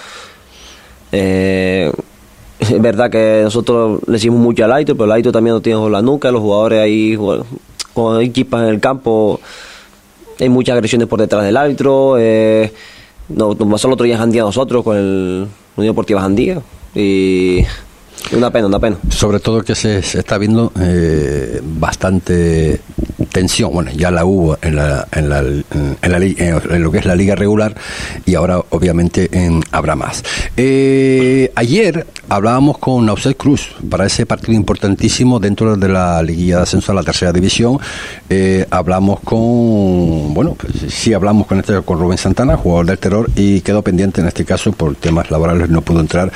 Eh, 1.13 1.93
es 2.71 2.83
verdad 2.83 3.11
que 3.11 3.41
nosotros 3.45 4.01
le 4.07 4.15
decimos 4.15 4.41
mucho 4.41 4.65
al 4.65 4.73
Aito, 4.73 4.95
pero 4.95 5.07
el 5.07 5.13
Aito 5.13 5.33
también 5.33 5.55
no 5.55 5.61
tiene 5.61 5.89
la 5.91 6.03
nuca, 6.03 6.31
los 6.31 6.41
jugadores 6.41 6.81
ahí, 6.81 7.17
cuando 7.93 8.19
hay 8.19 8.27
equipas 8.27 8.63
en 8.63 8.69
el 8.69 8.81
campo, 8.81 9.41
hay 10.39 10.49
muchas 10.49 10.75
agresiones 10.75 11.09
por 11.09 11.21
detrás 11.21 11.45
del 11.45 11.57
árbitro. 11.57 12.17
Eh, 12.19 12.73
nos, 13.29 13.57
pasó 13.57 13.89
el 13.89 13.95
otro 13.95 14.05
día 14.05 14.23
en 14.23 14.31
nosotros 14.31 14.85
con 14.85 14.97
el 14.97 15.47
Unión 15.77 15.93
Deportiva 15.93 16.21
Jandía. 16.21 16.61
Y 16.95 17.65
una 18.33 18.51
pena, 18.51 18.67
una 18.67 18.79
pena. 18.79 18.97
Sobre 19.11 19.41
todo 19.41 19.63
que 19.63 19.75
se, 19.75 19.99
está 19.99 20.39
viendo 20.39 20.73
eh, 20.81 21.61
bastante 21.63 22.81
tensión. 23.37 23.71
Bueno, 23.71 23.91
ya 23.91 24.11
la 24.11 24.25
hubo 24.25 24.57
en, 24.63 24.77
la, 24.77 25.07
en, 25.13 25.29
la, 25.29 25.41
en, 25.41 26.83
lo 26.83 26.91
que 26.91 26.99
es 26.99 27.05
la 27.05 27.15
liga 27.15 27.35
regular 27.35 27.75
y 28.25 28.35
ahora 28.35 28.63
obviamente 28.71 29.29
en, 29.31 29.63
habrá 29.73 29.95
más. 29.95 30.25
Eh, 30.57 31.53
ayer 31.55 32.07
hablábamos 32.31 32.79
con 32.79 33.05
Nauset 33.05 33.37
Cruz 33.37 33.77
para 33.91 34.07
ese 34.07 34.25
partido 34.25 34.55
importantísimo 34.55 35.39
dentro 35.39 35.77
de 35.77 35.87
la 35.87 36.23
liguilla 36.23 36.57
de 36.57 36.63
ascenso 36.63 36.93
a 36.93 36.95
la 36.95 37.03
tercera 37.03 37.31
división. 37.31 37.79
Eh, 38.31 38.65
hablamos 38.71 39.21
con, 39.21 40.33
bueno, 40.33 40.57
pues, 40.59 40.91
sí 40.95 41.13
hablamos 41.13 41.47
con 41.47 41.59
este 41.59 41.83
con 41.83 41.99
Rubén 41.99 42.17
Santana, 42.17 42.57
jugador 42.57 42.87
del 42.87 42.99
terror, 42.99 43.31
y 43.37 43.61
quedó 43.61 43.83
pendiente 43.83 44.23
en 44.23 44.29
este 44.29 44.47
caso 44.47 44.73
por 44.73 44.95
temas 44.97 45.31
laborales, 45.31 45.69
no 45.69 45.83
pudo 45.83 46.01
entrar 46.01 46.33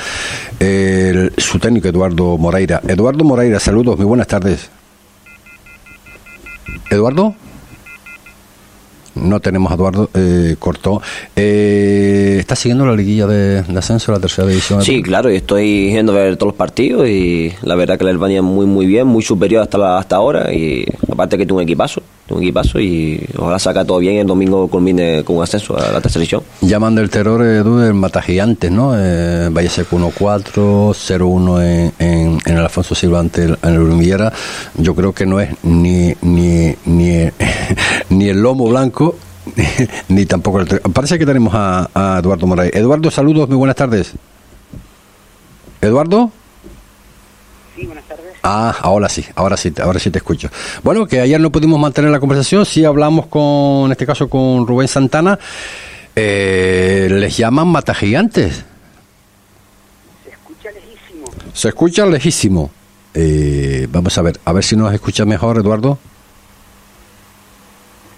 su 1.37 1.57
técnico 1.57 1.87
Eduardo 1.87 2.37
Moreira. 2.37 2.79
Eduardo 2.87 3.23
Moreira, 3.23 3.59
saludos, 3.59 3.97
muy 3.97 4.05
buenas 4.05 4.27
tardes. 4.27 4.69
Eduardo. 6.89 7.35
No 9.15 9.39
tenemos 9.39 9.71
a 9.71 9.75
Eduardo, 9.75 10.09
eh, 10.13 10.55
cortó. 10.59 11.01
Eh, 11.35 12.37
¿estás 12.39 12.59
siguiendo 12.59 12.85
la 12.85 12.95
liguilla 12.95 13.27
de, 13.27 13.63
ascenso 13.77 14.11
a 14.11 14.15
la 14.15 14.21
tercera 14.21 14.47
división? 14.47 14.81
Sí, 14.81 15.01
claro, 15.01 15.31
y 15.31 15.35
estoy 15.35 15.91
yendo 15.91 16.13
a 16.13 16.15
ver 16.15 16.37
todos 16.37 16.51
los 16.51 16.57
partidos 16.57 17.07
y 17.07 17.51
la 17.61 17.75
verdad 17.75 17.97
que 17.97 18.03
el 18.03 18.11
Albania 18.11 18.41
muy 18.41 18.65
muy 18.65 18.85
bien, 18.85 19.07
muy 19.07 19.23
superior 19.23 19.63
hasta, 19.63 19.97
hasta 19.97 20.15
ahora 20.15 20.53
y 20.53 20.85
aparte 21.11 21.37
que 21.37 21.45
tuvo 21.45 21.57
un 21.57 21.63
equipazo 21.63 22.01
un 22.31 22.43
equipazo 22.43 22.79
y 22.79 23.19
ojalá 23.37 23.59
saca 23.59 23.85
todo 23.85 23.99
bien 23.99 24.15
y 24.15 24.17
el 24.19 24.27
domingo 24.27 24.67
culmine 24.67 25.23
con 25.23 25.37
un 25.37 25.43
ascenso 25.43 25.77
a 25.77 25.91
la 25.91 26.01
tercera 26.01 26.21
división. 26.21 26.43
Llaman 26.61 26.95
del 26.95 27.09
terror 27.09 27.41
Edu 27.41 27.79
el 27.79 27.93
Mata 27.93 28.21
Gigantes, 28.21 28.71
¿no? 28.71 28.93
Eh, 28.95 29.49
Valle 29.49 29.69
Seco 29.69 29.97
1-4, 29.97 30.53
0-1 30.93 31.61
en, 31.61 31.93
en, 31.99 32.39
en, 32.45 32.57
el 32.57 32.63
Alfonso 32.63 32.95
Silva 32.95 33.19
ante 33.19 33.43
el, 33.43 33.57
en 33.63 33.73
el 33.73 34.31
Yo 34.77 34.95
creo 34.95 35.13
que 35.13 35.25
no 35.25 35.39
es 35.39 35.49
ni, 35.63 36.13
ni, 36.21 36.73
ni, 36.85 37.29
ni 38.09 38.29
el 38.29 38.41
lomo 38.41 38.67
blanco 38.69 39.10
ni 40.07 40.25
tampoco 40.25 40.59
el 40.59 40.67
Parece 40.93 41.17
que 41.17 41.25
tenemos 41.25 41.53
a, 41.55 41.89
a 41.93 42.19
Eduardo 42.19 42.47
Moray. 42.47 42.69
Eduardo, 42.73 43.09
saludos, 43.11 43.47
muy 43.47 43.57
buenas 43.57 43.75
tardes. 43.75 44.13
¿Eduardo? 45.81 46.31
Sí, 47.75 47.85
buenas 47.85 48.05
tardes. 48.05 48.35
Ah, 48.43 48.75
ahora 48.81 49.09
sí, 49.09 49.25
ahora 49.35 49.57
sí, 49.57 49.73
ahora 49.81 49.99
sí 49.99 50.11
te 50.11 50.19
escucho. 50.19 50.49
Bueno, 50.83 51.05
que 51.07 51.19
ayer 51.19 51.39
no 51.39 51.51
pudimos 51.51 51.79
mantener 51.79 52.11
la 52.11 52.19
conversación, 52.19 52.65
sí 52.65 52.85
hablamos 52.85 53.27
con, 53.27 53.85
en 53.85 53.91
este 53.91 54.05
caso 54.05 54.29
con 54.29 54.67
Rubén 54.67 54.87
Santana, 54.87 55.39
eh, 56.15 57.07
les 57.09 57.37
llaman 57.37 57.67
matagigantes. 57.67 58.63
Se 60.23 60.29
escucha 60.31 60.69
lejísimo. 60.71 61.25
Se 61.53 61.67
escucha 61.69 62.05
lejísimo. 62.05 62.71
Eh, 63.13 63.87
vamos 63.91 64.17
a 64.17 64.21
ver, 64.21 64.39
a 64.45 64.53
ver 64.53 64.63
si 64.63 64.75
nos 64.75 64.93
escucha 64.93 65.25
mejor, 65.25 65.57
Eduardo. 65.57 65.97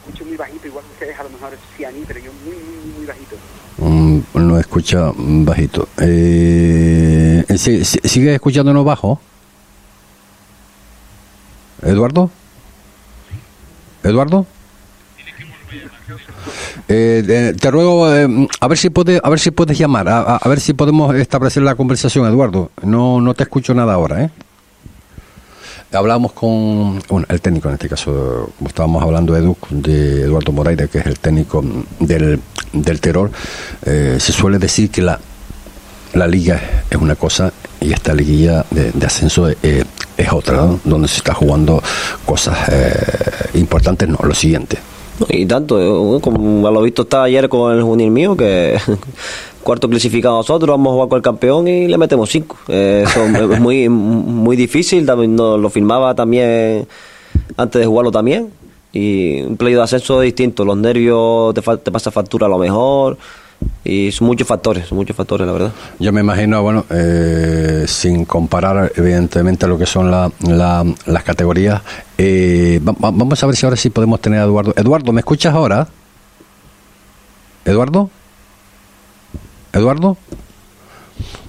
Escucho 0.05 0.25
muy 0.25 0.37
bajito, 0.37 0.67
igual 0.67 0.85
ustedes 0.93 1.17
a 1.19 1.23
lo 1.23 1.29
mejor 1.43 1.87
a 1.87 1.91
mí, 1.91 2.03
pero 2.07 2.19
yo 2.19 2.31
muy, 2.45 2.55
muy, 2.55 2.93
muy 2.97 3.05
bajito. 3.05 3.35
Mm, 3.77 4.47
no 4.47 4.59
escucha 4.59 5.11
bajito. 5.15 5.87
Eh, 5.99 7.43
¿Sigue 7.57 8.35
escuchándonos 8.35 8.85
bajo? 8.85 9.19
Eduardo. 11.81 12.29
Eduardo. 14.03 14.45
Eh, 16.87 17.53
te 17.59 17.71
ruego 17.71 18.13
eh, 18.13 18.47
a 18.59 18.67
ver 18.67 18.77
si 18.77 18.89
puedes 18.89 19.19
a 19.23 19.29
ver 19.29 19.39
si 19.39 19.51
puedes 19.51 19.77
llamar 19.77 20.07
a, 20.09 20.39
ver 20.45 20.59
si 20.59 20.73
podemos 20.73 21.15
establecer 21.15 21.63
la 21.63 21.75
conversación 21.75 22.27
Eduardo 22.27 22.71
no 22.83 23.21
no 23.21 23.33
te 23.33 23.43
escucho 23.43 23.73
nada 23.73 23.93
ahora 23.93 24.23
¿eh? 24.23 24.29
Hablamos 25.93 26.33
con 26.33 27.01
el 27.29 27.41
técnico 27.41 27.69
en 27.69 27.75
este 27.75 27.89
caso 27.89 28.51
como 28.57 28.67
estábamos 28.67 29.03
hablando 29.03 29.35
Edu, 29.37 29.55
de 29.69 30.23
Eduardo 30.23 30.51
Moreira 30.51 30.87
que 30.87 30.99
es 30.99 31.05
el 31.05 31.19
técnico 31.19 31.63
del, 31.99 32.39
del 32.71 32.99
terror 32.99 33.31
se 33.83 34.19
suele 34.19 34.57
decir 34.59 34.89
que 34.89 35.01
la 35.01 35.19
la 36.13 36.27
liga 36.27 36.61
es 36.89 36.97
una 36.97 37.15
cosa 37.15 37.51
y 37.81 37.91
esta 37.91 38.13
liguilla 38.13 38.65
de, 38.71 39.05
ascenso 39.05 39.49
es, 39.49 39.85
otra, 40.31 40.69
donde 40.83 41.07
se 41.07 41.17
está 41.17 41.33
jugando 41.33 41.81
cosas 42.25 42.57
eh, 42.69 42.93
importantes, 43.55 44.07
no, 44.07 44.17
lo 44.23 44.33
siguiente. 44.33 44.77
Y 45.29 45.45
tanto, 45.45 45.79
eh, 46.17 46.21
como 46.21 46.69
lo 46.69 46.81
visto 46.81 47.03
está 47.03 47.23
ayer 47.23 47.47
con 47.49 47.73
el 47.73 47.83
juvenil 47.83 48.11
mío, 48.11 48.35
que 48.35 48.77
cuarto 49.63 49.89
clasificado 49.89 50.37
nosotros, 50.37 50.69
vamos 50.69 50.91
a 50.91 50.93
jugar 50.93 51.09
con 51.09 51.17
el 51.17 51.23
campeón 51.23 51.67
y 51.67 51.87
le 51.87 51.97
metemos 51.97 52.29
cinco. 52.29 52.57
Eh, 52.67 53.05
es 53.05 53.59
muy, 53.59 53.89
muy 53.89 54.55
difícil, 54.55 55.05
también 55.05 55.35
lo 55.35 55.69
firmaba 55.69 56.15
también 56.15 56.87
antes 57.57 57.79
de 57.79 57.85
jugarlo 57.85 58.11
también. 58.11 58.51
Y 58.91 59.41
un 59.41 59.57
play 59.57 59.73
de 59.73 59.81
ascenso 59.81 60.19
distinto, 60.19 60.65
los 60.65 60.77
nervios 60.77 61.53
te, 61.55 61.61
te 61.61 61.91
pasa 61.91 62.11
factura 62.11 62.45
a 62.45 62.49
lo 62.49 62.59
mejor 62.59 63.17
y 63.83 64.11
son 64.11 64.27
muchos 64.27 64.47
factores, 64.47 64.87
son 64.87 64.97
muchos 64.97 65.15
factores, 65.15 65.45
la 65.45 65.53
verdad. 65.53 65.71
Yo 65.99 66.11
me 66.11 66.21
imagino, 66.21 66.61
bueno, 66.61 66.85
eh, 66.89 67.83
sin 67.87 68.25
comparar 68.25 68.91
evidentemente 68.95 69.67
lo 69.67 69.77
que 69.77 69.85
son 69.85 70.09
la, 70.09 70.31
las 70.39 71.23
categorías, 71.23 71.81
eh, 72.17 72.79
vamos 72.81 73.43
a 73.43 73.47
ver 73.47 73.55
si 73.55 73.65
ahora 73.65 73.75
sí 73.75 73.89
podemos 73.89 74.21
tener 74.21 74.39
a 74.39 74.43
Eduardo. 74.43 74.73
Eduardo, 74.75 75.11
¿me 75.11 75.21
escuchas 75.21 75.53
ahora? 75.53 75.87
¿Eduardo? 77.65 78.09
¿Eduardo? 79.73 80.17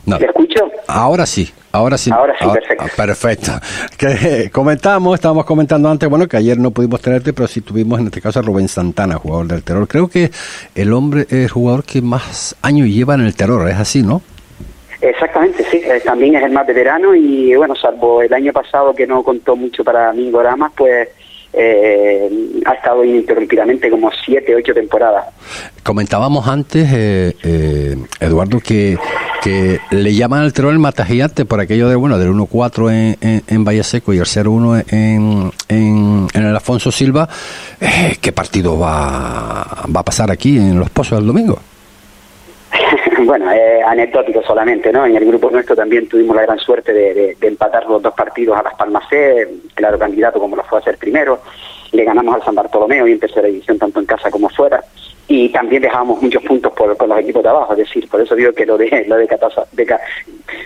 No. 0.07 0.19
¿Te 0.19 0.27
escucho? 0.27 0.61
Ahora 0.87 1.27
sí, 1.27 1.51
ahora 1.75 1.99
sí. 1.99 2.11
Ahora 2.11 2.35
sí, 2.39 2.47
perfecto. 2.47 2.85
perfecto. 2.97 3.53
Que 3.99 4.51
comentamos, 4.51 5.15
estábamos 5.15 5.45
comentando 5.45 5.89
antes, 5.89 6.09
bueno, 6.09 6.27
que 6.29 6.37
ayer 6.37 6.59
no 6.59 6.71
pudimos 6.71 7.01
tenerte, 7.01 7.33
pero 7.33 7.49
sí 7.49 7.61
tuvimos 7.61 8.01
en 8.01 8.07
este 8.07 8.21
caso 8.21 8.39
a 8.39 8.43
Rubén 8.43 8.69
Santana, 8.69 9.17
jugador 9.17 9.47
del 9.47 9.63
terror. 9.63 9.87
Creo 9.89 10.09
que 10.09 10.31
el 10.75 10.93
hombre 10.93 11.23
es 11.23 11.33
el 11.33 11.49
jugador 11.49 11.85
que 11.85 12.01
más 12.01 12.57
años 12.63 12.89
lleva 12.89 13.15
en 13.15 13.23
el 13.23 13.35
terror, 13.35 13.69
es 13.69 13.77
así, 13.77 14.03
¿no? 14.03 14.23
Exactamente, 15.01 15.65
sí. 15.71 15.83
Eh, 15.85 16.01
también 16.05 16.35
es 16.37 16.43
el 16.43 16.53
más 16.53 16.67
veterano 16.67 17.15
y, 17.15 17.55
bueno, 17.57 17.75
salvo 17.75 18.23
el 18.23 18.33
año 18.33 18.53
pasado 18.53 18.95
que 18.95 19.07
no 19.07 19.23
contó 19.23 19.55
mucho 19.57 19.85
para 19.85 20.13
Mingoramas, 20.13 20.73
pues 20.77 21.09
eh, 21.57 22.31
ha 22.67 22.73
estado 22.73 23.05
ininterrumpidamente 23.05 23.91
como 23.91 24.11
siete, 24.25 24.55
ocho 24.55 24.75
temporadas. 24.75 25.27
Comentábamos 25.83 26.49
antes, 26.49 26.89
eh, 26.93 27.37
eh, 27.43 27.97
Eduardo, 28.21 28.59
que, 28.61 28.97
le 29.91 30.15
llaman 30.15 30.41
al 30.41 30.55
terror 30.55 30.73
el 30.73 30.79
matagigante 30.79 31.45
por 31.45 31.61
aquello 31.61 31.91
de 31.91 31.97
bueno 31.97 32.19
del 32.19 32.31
1-4 32.31 32.91
en, 32.91 33.17
en, 33.21 33.43
en, 33.47 33.65
Valle 33.65 33.83
Seco 33.83 34.15
y 34.15 34.19
el 34.19 34.25
0-1 34.25 34.85
en, 34.91 35.53
en, 35.69 36.27
en, 36.33 36.43
el 36.47 36.55
Alfonso 36.55 36.91
Silva. 36.91 37.29
Eh, 37.79 38.17
¿Qué 38.19 38.33
partido 38.33 38.79
va, 38.79 39.85
va 39.95 40.01
a 40.01 40.05
pasar 40.05 40.31
aquí 40.31 40.57
en 40.57 40.79
Los 40.79 40.89
Pozos 40.89 41.19
el 41.19 41.27
domingo? 41.27 41.59
bueno, 43.25 43.51
es 43.51 43.85
anecdótico 43.85 44.43
solamente, 44.43 44.93
¿no? 44.93 45.07
En 45.07 45.17
el 45.17 45.25
grupo 45.25 45.51
nuestro 45.51 45.77
también 45.77 46.09
tuvimos 46.09 46.37
la 46.37 46.43
gran 46.43 46.59
suerte 46.59 46.93
de, 46.93 47.37
empatar 47.41 47.87
los 47.87 48.03
dos 48.03 48.15
partidos 48.15 48.59
a 48.59 48.63
Las 48.63 48.75
Palmas 48.75 49.05
C, 49.09 49.49
claro 49.75 49.99
candidato 49.99 50.41
como 50.41 50.57
lo 50.57 50.65
fue 50.65 50.79
a 50.79 50.81
hacer 50.81 50.99
primero, 50.99 51.41
le 51.93 52.05
ganamos 52.05 52.35
al 52.35 52.43
San 52.43 52.55
Bartolomeo 52.55 53.07
y 53.07 53.13
en 53.13 53.21
tercera 53.21 53.47
división 53.47 53.79
tanto 53.79 54.01
en 54.01 54.07
casa 54.07 54.31
como 54.31 54.49
fuera, 54.49 54.83
y 55.29 55.51
también 55.51 55.83
dejábamos 55.83 56.21
muchos 56.21 56.43
puntos 56.43 56.73
por, 56.73 57.09
los 57.09 57.19
equipos 57.19 57.43
de 57.43 57.49
abajo, 57.49 57.73
es 57.73 57.79
decir, 57.79 58.09
por 58.09 58.21
eso 58.21 58.35
digo 58.35 58.53
que 58.53 58.67
lo 58.67 58.77
de 58.77 59.05
lo 59.07 59.17
de, 59.17 59.27
Catasa, 59.27 59.65
de 59.73 59.97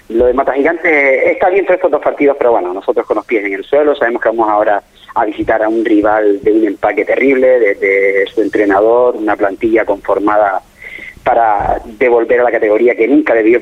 lo 0.08 0.26
de 0.26 0.32
Mata 0.32 0.52
Gigante 0.54 1.30
está 1.30 1.50
bien 1.50 1.66
por 1.66 1.76
estos 1.76 1.90
dos 1.90 2.00
partidos, 2.00 2.36
pero 2.38 2.52
bueno, 2.52 2.72
nosotros 2.72 3.06
con 3.06 3.16
los 3.16 3.26
pies 3.26 3.44
en 3.44 3.52
el 3.52 3.64
suelo 3.64 3.94
sabemos 3.94 4.22
que 4.22 4.30
vamos 4.30 4.48
ahora 4.48 4.82
a 5.14 5.24
visitar 5.24 5.62
a 5.62 5.68
un 5.68 5.84
rival 5.84 6.40
de 6.42 6.52
un 6.52 6.64
empaque 6.64 7.04
terrible, 7.04 7.58
desde 7.58 8.26
su 8.28 8.40
entrenador, 8.40 9.16
una 9.16 9.36
plantilla 9.36 9.84
conformada 9.84 10.62
para 11.28 11.78
devolver 11.84 12.40
a 12.40 12.44
la 12.44 12.50
categoría 12.50 12.94
que 12.94 13.06
nunca 13.06 13.34
debió 13.34 13.60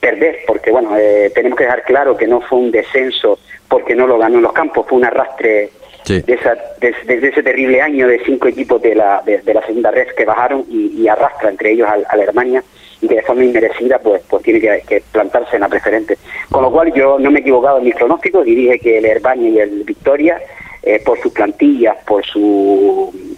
perder, 0.00 0.40
porque 0.48 0.72
bueno, 0.72 0.98
eh, 0.98 1.30
tenemos 1.32 1.56
que 1.56 1.62
dejar 1.62 1.84
claro 1.84 2.16
que 2.16 2.26
no 2.26 2.40
fue 2.40 2.58
un 2.58 2.72
descenso 2.72 3.38
porque 3.68 3.94
no 3.94 4.08
lo 4.08 4.18
ganó 4.18 4.38
en 4.38 4.42
los 4.42 4.52
campos, 4.52 4.84
fue 4.88 4.98
un 4.98 5.04
arrastre 5.04 5.70
de, 6.08 6.24
esa, 6.26 6.56
de, 6.80 7.28
ese 7.28 7.44
terrible 7.44 7.80
año 7.80 8.08
de 8.08 8.20
cinco 8.24 8.48
equipos 8.48 8.82
de 8.82 8.96
la, 8.96 9.22
de, 9.24 9.54
la 9.54 9.64
segunda 9.64 9.92
red 9.92 10.08
que 10.08 10.24
bajaron 10.24 10.64
y, 10.68 11.06
arrastra 11.06 11.50
entre 11.50 11.70
ellos 11.70 11.88
a, 11.88 11.98
la 11.98 12.24
Alemania 12.24 12.64
y 13.00 13.06
que 13.06 13.14
de 13.14 13.22
forma 13.22 13.44
inmerecida 13.44 14.00
pues 14.00 14.20
pues 14.28 14.42
tiene 14.42 14.58
que, 14.60 15.04
plantarse 15.12 15.54
en 15.54 15.62
la 15.62 15.68
preferente. 15.68 16.18
Con 16.50 16.64
lo 16.64 16.72
cual 16.72 16.92
yo 16.92 17.16
no 17.20 17.30
me 17.30 17.38
he 17.38 17.42
equivocado 17.42 17.78
en 17.78 17.84
mis 17.84 17.94
pronósticos 17.94 18.44
y 18.48 18.56
dije 18.56 18.80
que 18.80 18.98
el 18.98 19.04
Herbania 19.04 19.50
y 19.50 19.58
el 19.60 19.84
Victoria 19.84 20.42
eh, 20.82 21.00
por 21.04 21.20
sus 21.20 21.32
plantillas, 21.32 21.96
por 22.06 22.24
su 22.24 23.29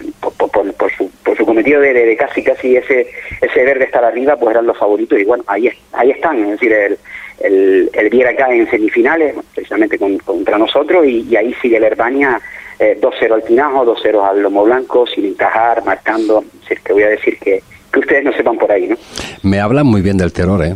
por, 0.49 0.73
por, 0.75 0.93
su, 0.93 1.11
por 1.25 1.37
su 1.37 1.45
cometido 1.45 1.81
de, 1.81 2.17
casi 2.17 2.43
casi 2.43 2.77
ese 2.77 3.07
ese 3.41 3.61
deber 3.61 3.79
de 3.79 3.85
estar 3.87 4.05
arriba, 4.05 4.37
pues 4.37 4.53
eran 4.53 4.67
los 4.67 4.79
favoritos 4.79 5.19
y 5.19 5.25
bueno, 5.25 5.45
ahí 5.47 5.71
ahí 5.93 6.11
están, 6.11 6.43
es 6.45 6.51
decir, 6.53 6.73
el, 6.73 6.99
el, 7.41 7.91
el 7.93 8.11
Viera 8.11 8.31
acá 8.31 8.53
en 8.53 8.69
semifinales, 8.71 9.35
precisamente 9.55 9.99
contra 10.25 10.59
nosotros, 10.59 11.07
y, 11.07 11.35
ahí 11.37 11.55
sigue 11.61 11.77
el 11.77 11.85
Herbania 11.85 12.41
eh, 12.79 12.99
2-0 13.01 13.33
al 13.33 13.45
Tinajo, 13.45 13.85
2-0 13.85 14.31
al 14.31 14.43
Lomo 14.43 14.65
Blanco, 14.65 15.07
sin 15.07 15.27
encajar, 15.27 15.85
marcando, 15.85 16.45
es 16.69 16.81
que 16.81 16.93
voy 16.93 17.03
a 17.03 17.09
decir 17.09 17.39
que, 17.39 17.63
que 17.93 18.01
ustedes 18.01 18.25
no 18.25 18.33
sepan 18.33 18.57
por 18.57 18.71
ahí, 18.71 18.87
¿no? 18.89 18.97
Me 19.43 19.61
hablan 19.61 19.87
muy 19.87 20.03
bien 20.03 20.17
del 20.17 20.33
terror, 20.33 20.65
¿eh? 20.65 20.75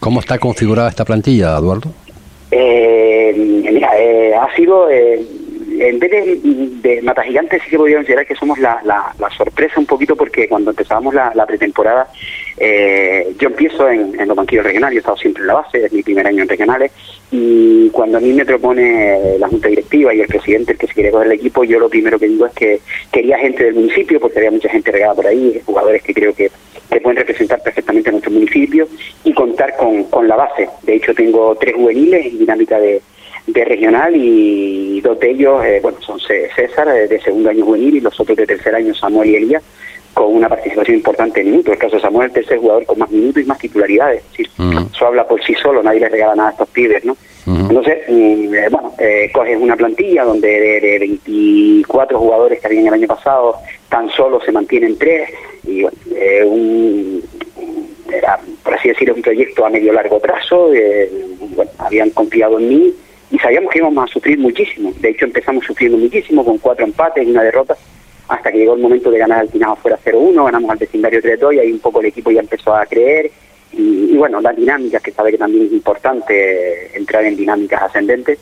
¿Cómo 0.00 0.20
está 0.20 0.38
configurada 0.38 0.88
esta 0.88 1.04
plantilla, 1.04 1.56
Eduardo? 1.58 1.92
Eh, 2.50 3.32
mira, 3.36 3.90
eh, 3.98 4.34
ha 4.34 4.54
sido 4.56 4.90
eh, 4.90 5.24
en 5.80 5.98
vez 5.98 6.10
de, 6.10 6.20
de 6.82 7.60
sí 7.64 7.70
que 7.70 7.76
podría 7.78 7.96
considerar 7.96 8.26
que 8.26 8.34
somos 8.34 8.58
la, 8.58 8.80
la, 8.84 9.30
sorpresa 9.36 9.80
un 9.80 9.86
poquito 9.86 10.14
porque 10.14 10.46
cuando 10.46 10.70
empezábamos 10.70 11.14
la, 11.14 11.46
pretemporada 11.46 12.06
eh, 12.58 13.32
yo 13.38 13.48
empiezo 13.48 13.88
en, 13.88 14.28
los 14.28 14.36
banquillos 14.36 14.64
regionales, 14.64 14.94
yo 14.94 14.98
he 14.98 15.00
estado 15.00 15.16
siempre 15.16 15.40
en 15.42 15.46
la 15.46 15.54
base, 15.54 15.86
es 15.86 15.92
mi 15.92 16.02
primer 16.02 16.26
año 16.26 16.42
en 16.42 16.48
regionales 16.48 16.92
y 17.30 17.88
cuando 17.90 18.18
a 18.18 18.20
mí 18.20 18.32
me 18.32 18.44
propone 18.44 19.38
la 19.38 19.48
junta 19.48 19.68
directiva 19.68 20.12
y 20.12 20.20
el 20.20 20.26
presidente 20.26 20.72
el 20.72 20.78
que 20.78 20.86
se 20.86 20.92
quiere 20.92 21.10
coger 21.10 21.28
el 21.28 21.32
equipo, 21.32 21.64
yo 21.64 21.78
lo 21.78 21.88
primero 21.88 22.18
que 22.18 22.28
digo 22.28 22.44
es 22.44 22.52
que 22.52 22.80
quería 23.10 23.38
gente 23.38 23.64
del 23.64 23.74
municipio 23.74 24.20
porque 24.20 24.38
había 24.38 24.50
mucha 24.50 24.68
gente 24.68 24.92
regada 24.92 25.14
por 25.14 25.26
ahí, 25.26 25.62
jugadores 25.64 26.02
que 26.02 26.12
creo 26.12 26.34
que, 26.34 26.50
que 26.90 27.00
pueden 27.00 27.16
representar 27.16 27.62
perfectamente 27.62 28.10
a 28.10 28.12
nuestro 28.12 28.32
municipio 28.32 28.86
y 29.24 29.32
contar 29.32 29.74
con, 29.76 30.04
con 30.04 30.28
la 30.28 30.36
base. 30.36 30.68
De 30.82 30.96
hecho 30.96 31.14
tengo 31.14 31.56
tres 31.58 31.74
juveniles 31.74 32.26
en 32.26 32.38
dinámica 32.38 32.78
de 32.78 33.00
de 33.52 33.64
regional 33.64 34.14
y 34.14 35.00
dos 35.00 35.18
de 35.20 35.30
ellos, 35.30 35.64
eh, 35.64 35.80
bueno, 35.82 36.00
son 36.00 36.18
César 36.20 36.88
eh, 36.88 37.08
de 37.08 37.20
segundo 37.20 37.50
año 37.50 37.64
juvenil 37.64 37.96
y 37.96 38.00
los 38.00 38.18
otros 38.18 38.36
de 38.36 38.46
tercer 38.46 38.74
año 38.74 38.94
Samuel 38.94 39.30
y 39.30 39.36
Elías, 39.36 39.62
con 40.14 40.34
una 40.34 40.48
participación 40.48 40.96
importante 40.96 41.40
en 41.40 41.50
minutos. 41.50 41.68
En 41.68 41.72
el 41.74 41.78
caso 41.78 41.96
de 41.96 42.02
Samuel, 42.02 42.26
el 42.28 42.32
tercer 42.32 42.58
jugador 42.58 42.86
con 42.86 42.98
más 42.98 43.10
minutos 43.10 43.42
y 43.42 43.46
más 43.46 43.58
titularidades. 43.58 44.22
Es 44.22 44.30
decir, 44.30 44.50
eso 44.92 45.06
habla 45.06 45.26
por 45.26 45.42
sí 45.42 45.54
solo, 45.54 45.82
nadie 45.82 46.00
le 46.00 46.08
regala 46.08 46.34
nada 46.34 46.48
a 46.50 46.52
estos 46.52 46.68
pibes, 46.68 47.04
¿no? 47.04 47.16
Entonces, 47.46 47.98
mm, 48.08 48.54
eh, 48.54 48.68
bueno, 48.70 48.92
eh, 48.98 49.30
coges 49.32 49.58
una 49.60 49.76
plantilla 49.76 50.24
donde 50.24 50.80
de, 50.80 50.98
24 50.98 52.18
jugadores 52.18 52.60
que 52.60 52.66
habían 52.66 52.86
el 52.86 52.94
año 52.94 53.08
pasado, 53.08 53.56
tan 53.88 54.08
solo 54.10 54.40
se 54.40 54.52
mantienen 54.52 54.98
tres, 54.98 55.30
y 55.64 55.82
bueno, 55.82 55.96
eh, 56.14 56.44
un, 56.44 57.22
era, 58.12 58.38
por 58.62 58.74
así 58.74 58.88
decirlo, 58.88 59.14
un 59.14 59.22
proyecto 59.22 59.64
a 59.64 59.70
medio 59.70 59.92
largo 59.92 60.20
plazo, 60.20 60.70
bueno, 61.54 61.70
habían 61.78 62.10
confiado 62.10 62.58
en 62.58 62.68
mí 62.68 62.94
y 63.30 63.38
sabíamos 63.38 63.70
que 63.70 63.78
íbamos 63.78 64.08
a 64.08 64.12
sufrir 64.12 64.38
muchísimo. 64.38 64.92
De 64.98 65.10
hecho, 65.10 65.24
empezamos 65.24 65.64
sufriendo 65.64 65.98
muchísimo 65.98 66.44
con 66.44 66.58
cuatro 66.58 66.84
empates 66.84 67.26
y 67.26 67.30
una 67.30 67.42
derrota 67.42 67.76
hasta 68.28 68.52
que 68.52 68.58
llegó 68.58 68.74
el 68.74 68.80
momento 68.80 69.10
de 69.10 69.18
ganar 69.18 69.40
al 69.40 69.48
final 69.48 69.76
fuera 69.76 69.98
0-1, 70.04 70.44
ganamos 70.44 70.70
al 70.70 70.78
vecindario 70.78 71.20
3-2 71.20 71.54
y 71.54 71.58
ahí 71.58 71.72
un 71.72 71.80
poco 71.80 72.00
el 72.00 72.06
equipo 72.06 72.30
ya 72.30 72.40
empezó 72.40 72.74
a 72.74 72.86
creer 72.86 73.30
y, 73.72 74.16
bueno, 74.16 74.40
las 74.40 74.56
dinámicas, 74.56 75.02
que 75.02 75.12
sabe 75.12 75.30
que 75.32 75.38
también 75.38 75.66
es 75.66 75.72
importante 75.72 76.96
entrar 76.96 77.24
en 77.24 77.36
dinámicas 77.36 77.82
ascendentes 77.82 78.38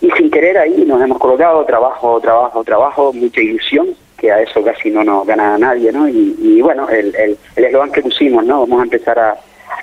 y 0.00 0.10
sin 0.10 0.30
querer 0.30 0.58
ahí 0.58 0.84
nos 0.86 1.02
hemos 1.02 1.18
colocado 1.18 1.64
trabajo, 1.64 2.20
trabajo, 2.20 2.64
trabajo, 2.64 3.12
mucha 3.12 3.40
ilusión 3.40 3.88
que 4.18 4.32
a 4.32 4.40
eso 4.40 4.62
casi 4.62 4.90
no 4.90 5.04
nos 5.04 5.26
gana 5.26 5.58
nadie, 5.58 5.92
¿no? 5.92 6.08
Y, 6.08 6.60
bueno, 6.62 6.88
el 6.88 7.36
eslogan 7.54 7.88
el 7.88 7.94
que 7.94 8.02
pusimos, 8.02 8.44
¿no? 8.44 8.60
Vamos 8.60 8.80
a 8.80 8.84
empezar 8.84 9.18
a, 9.18 9.36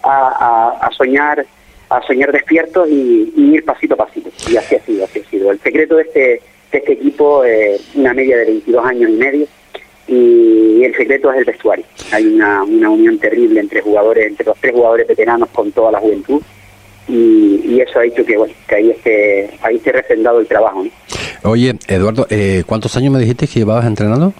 a, 0.03 0.89
soñar 0.91 1.45
a 1.97 2.07
soñar 2.07 2.31
despiertos 2.31 2.87
y, 2.89 3.31
ir 3.35 3.63
pasito 3.65 3.93
a 3.95 3.97
pasito. 3.97 4.29
Y 4.49 4.57
así 4.57 4.75
ha 4.75 4.83
sido, 4.83 5.05
así 5.05 5.19
ha 5.19 5.29
sido. 5.29 5.51
El 5.51 5.59
secreto 5.59 5.95
de 5.95 6.03
este 6.03 6.41
este 6.71 6.93
equipo 6.93 7.45
eh, 7.45 7.79
una 7.93 8.13
media 8.15 8.35
de 8.37 8.45
22 8.45 8.85
años 8.85 9.09
y 9.11 9.13
medio 9.13 9.47
y 10.07 10.83
el 10.83 10.95
secreto 10.95 11.31
es 11.31 11.37
el 11.37 11.45
vestuario. 11.45 11.85
Hay 12.11 12.25
una, 12.25 12.63
una 12.63 12.89
unión 12.89 13.19
terrible 13.19 13.59
entre 13.59 13.81
jugadores, 13.81 14.27
entre 14.27 14.45
los 14.45 14.57
tres 14.59 14.73
jugadores 14.73 15.07
veteranos 15.07 15.49
con 15.49 15.71
toda 15.71 15.91
la 15.91 15.99
juventud 15.99 16.41
y, 17.07 17.79
eso 17.79 17.99
ha 17.99 18.05
hecho 18.05 18.25
que, 18.25 18.37
bueno, 18.37 18.53
que 18.67 18.75
ahí 18.75 18.91
esté, 18.91 19.49
ahí 19.61 19.75
esté 19.75 19.91
refrendado 19.91 20.39
el 20.39 20.47
trabajo. 20.47 20.85
Oye, 21.43 21.75
Eduardo, 21.87 22.25
eh, 22.29 22.63
¿cuántos 22.65 22.95
años 22.95 23.11
me 23.11 23.19
dijiste 23.19 23.47
que 23.47 23.59
llevabas 23.59 23.85
entrenando? 23.85 24.33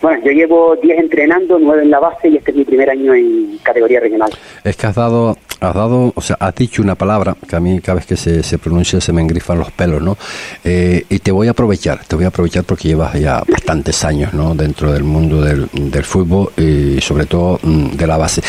Bueno, 0.00 0.24
yo 0.24 0.32
llevo 0.32 0.76
10 0.76 0.98
entrenando, 0.98 1.58
9 1.58 1.82
en 1.82 1.90
la 1.90 1.98
base 1.98 2.28
y 2.28 2.36
este 2.36 2.50
es 2.50 2.56
mi 2.56 2.64
primer 2.64 2.88
año 2.90 3.14
en 3.14 3.58
categoría 3.62 4.00
regional. 4.00 4.30
Es 4.62 4.76
que 4.76 4.86
has 4.86 4.94
dado, 4.94 5.36
has 5.64 5.74
dado, 5.74 6.12
o 6.14 6.20
sea, 6.20 6.36
has 6.40 6.54
dicho 6.54 6.82
una 6.82 6.94
palabra 6.94 7.36
que 7.48 7.56
a 7.56 7.60
mí 7.60 7.80
cada 7.80 7.96
vez 7.96 8.06
que 8.06 8.16
se, 8.16 8.42
se 8.42 8.58
pronuncia 8.58 9.00
se 9.00 9.12
me 9.12 9.22
engrifan 9.22 9.58
los 9.58 9.70
pelos, 9.72 10.02
¿no? 10.02 10.16
Eh, 10.62 11.04
y 11.08 11.18
te 11.18 11.30
voy 11.30 11.48
a 11.48 11.52
aprovechar, 11.52 12.04
te 12.04 12.16
voy 12.16 12.24
a 12.24 12.28
aprovechar 12.28 12.64
porque 12.64 12.88
llevas 12.88 13.14
ya 13.14 13.42
bastantes 13.46 14.04
años, 14.04 14.32
¿no? 14.34 14.54
Dentro 14.54 14.92
del 14.92 15.04
mundo 15.04 15.40
del, 15.40 15.68
fútbol 16.04 16.52
y 16.56 17.00
sobre 17.00 17.26
todo 17.26 17.58
mm, 17.62 17.96
de 17.96 18.06
la 18.06 18.16
base. 18.16 18.42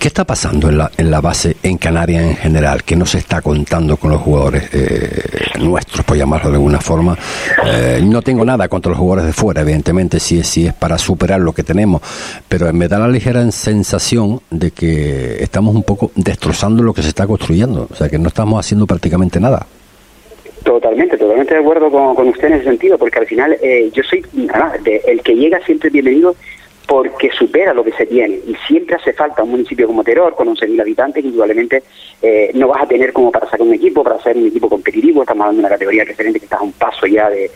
¿Qué 0.00 0.08
está 0.08 0.24
pasando 0.24 0.70
en 0.70 0.78
la, 0.78 0.90
en 0.96 1.10
la 1.10 1.20
base 1.20 1.56
en 1.62 1.76
Canarias 1.76 2.22
en 2.22 2.34
general? 2.34 2.82
¿Qué 2.84 2.96
nos 2.96 3.14
está 3.14 3.42
contando 3.42 3.98
con 3.98 4.10
los 4.10 4.22
jugadores 4.22 4.70
eh, 4.72 5.58
nuestros, 5.58 6.06
por 6.06 6.16
llamarlo 6.16 6.48
de 6.48 6.56
alguna 6.56 6.80
forma? 6.80 7.18
Eh, 7.66 8.00
no 8.02 8.22
tengo 8.22 8.42
nada 8.42 8.66
contra 8.66 8.88
los 8.88 8.98
jugadores 8.98 9.26
de 9.26 9.34
fuera, 9.34 9.60
evidentemente, 9.60 10.18
si 10.18 10.38
es, 10.38 10.46
si 10.46 10.66
es 10.68 10.72
para 10.72 10.96
superar 10.96 11.40
lo 11.40 11.52
que 11.52 11.64
tenemos, 11.64 12.00
pero 12.48 12.72
me 12.72 12.88
da 12.88 12.98
la 12.98 13.08
ligera 13.08 13.50
sensación 13.50 14.40
de 14.48 14.70
que 14.70 15.42
estamos 15.42 15.74
un 15.74 15.82
poco 15.82 16.12
destrozando 16.14 16.82
lo 16.82 16.94
que 16.94 17.02
se 17.02 17.08
está 17.08 17.26
construyendo, 17.26 17.86
o 17.90 17.94
sea, 17.94 18.08
que 18.08 18.18
no 18.18 18.28
estamos 18.28 18.58
haciendo 18.58 18.86
prácticamente 18.86 19.38
nada. 19.38 19.66
Totalmente, 20.64 21.18
totalmente 21.18 21.52
de 21.52 21.60
acuerdo 21.60 21.90
con, 21.90 22.28
usted 22.28 22.48
en 22.48 22.54
ese 22.54 22.64
sentido, 22.64 22.96
porque 22.96 23.18
al 23.18 23.26
final 23.26 23.54
eh, 23.62 23.90
yo 23.92 24.02
soy 24.02 24.24
el 24.84 25.20
que 25.20 25.34
llega 25.34 25.60
siempre 25.66 25.90
bienvenido 25.90 26.34
porque 26.90 27.30
supera 27.30 27.72
lo 27.72 27.84
que 27.84 27.92
se 27.92 28.04
tiene. 28.04 28.40
Y 28.44 28.56
siempre 28.66 28.96
hace 28.96 29.12
falta 29.12 29.44
un 29.44 29.52
municipio 29.52 29.86
como 29.86 30.02
Teror 30.02 30.34
con 30.34 30.48
11.000 30.48 30.80
habitantes 30.80 31.22
que 31.22 31.28
indudablemente 31.28 31.84
eh, 32.20 32.50
no 32.54 32.66
vas 32.66 32.82
a 32.82 32.86
tener 32.86 33.12
como 33.12 33.30
para 33.30 33.46
sacar 33.46 33.62
un 33.62 33.72
equipo, 33.72 34.02
para 34.02 34.20
ser 34.20 34.36
un 34.36 34.48
equipo 34.48 34.68
competitivo, 34.68 35.22
estamos 35.22 35.42
hablando 35.44 35.62
de 35.62 35.66
una 35.66 35.74
categoría 35.76 36.04
diferente 36.04 36.40
que 36.40 36.46
está 36.46 36.56
a 36.56 36.62
un 36.62 36.72
paso 36.72 37.06
ya 37.06 37.30
de, 37.30 37.48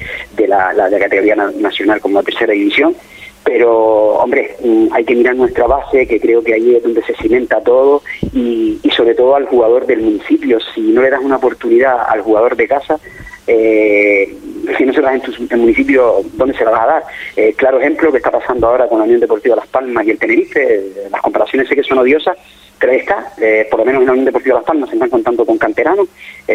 la, 0.46 0.72
categoría 1.00 1.34
nacional 1.34 2.00
como 2.00 2.20
la 2.20 2.22
tercera 2.22 2.52
división, 2.52 2.94
pero 3.42 4.18
hombre, 4.18 4.54
mm, 4.62 4.92
hay 4.92 5.04
que 5.04 5.16
mirar 5.16 5.34
nuestra 5.34 5.66
base, 5.66 6.06
que 6.06 6.20
creo 6.20 6.40
que 6.44 6.54
ahí 6.54 6.76
es 6.76 6.84
donde 6.84 7.02
se 7.02 7.14
cimenta 7.14 7.60
todo 7.60 8.02
y, 8.32 8.78
y 8.84 8.90
sobre 8.90 9.16
todo 9.16 9.34
al 9.34 9.46
jugador 9.46 9.84
del 9.84 10.00
municipio, 10.00 10.60
si 10.72 10.80
no 10.80 11.02
le 11.02 11.10
das 11.10 11.24
una 11.24 11.38
oportunidad 11.38 12.08
al 12.08 12.20
jugador 12.20 12.54
de 12.54 12.68
casa, 12.68 13.00
eh, 13.46 14.34
si 14.76 14.84
no 14.84 14.92
se 14.92 15.02
la 15.02 15.12
das 15.12 15.38
en 15.38 15.48
tu 15.48 15.56
municipio, 15.56 16.22
¿dónde 16.34 16.56
se 16.56 16.64
la 16.64 16.70
vas 16.70 16.82
a 16.82 16.86
dar? 16.86 17.04
Eh, 17.36 17.54
claro 17.56 17.78
ejemplo 17.78 18.10
que 18.10 18.18
está 18.18 18.30
pasando 18.30 18.66
ahora 18.66 18.88
con 18.88 18.98
la 18.98 19.04
Unión 19.04 19.20
Deportiva 19.20 19.56
Las 19.56 19.66
Palmas 19.66 20.06
y 20.06 20.10
el 20.10 20.18
Tenerife, 20.18 20.62
eh, 20.62 21.08
las 21.10 21.20
comparaciones 21.20 21.68
sé 21.68 21.74
que 21.74 21.82
son 21.82 21.98
odiosas, 21.98 22.36
pero 22.78 22.92
ahí 22.92 22.98
está, 22.98 23.32
eh, 23.40 23.66
por 23.70 23.80
lo 23.80 23.86
menos 23.86 24.00
en 24.00 24.06
la 24.06 24.12
Unión 24.12 24.26
Deportiva 24.26 24.56
Las 24.56 24.64
Palmas 24.64 24.88
se 24.88 24.96
están 24.96 25.10
contando 25.10 25.44
con 25.44 25.58
canteranos, 25.58 26.08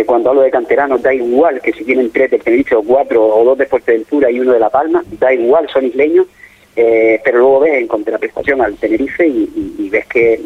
cuando 0.06 0.30
hablo 0.30 0.42
de 0.42 0.52
canteranos 0.52 1.02
da 1.02 1.14
igual 1.14 1.62
que 1.62 1.74
si 1.74 1.84
tienen 1.84 2.12
tres 2.12 2.32
del 2.32 2.42
Tenerife 2.42 2.76
o 2.76 2.84
cuatro 2.84 3.26
o 3.26 3.44
dos 3.44 3.58
de 3.58 3.66
Fuerteventura 3.66 4.30
y 4.30 4.40
uno 4.40 4.54
de 4.54 4.60
La 4.60 4.70
Palma, 4.70 5.04
da 5.20 5.34
igual, 5.34 5.68
son 5.72 5.86
isleños, 5.86 6.28
pero 6.76 7.40
luego 7.40 7.62
ves 7.62 7.74
en 7.74 7.88
contraprestación 7.88 8.62
al 8.62 8.76
Tenerife 8.76 9.28
y, 9.28 9.90
ves 9.90 10.06
que 10.06 10.40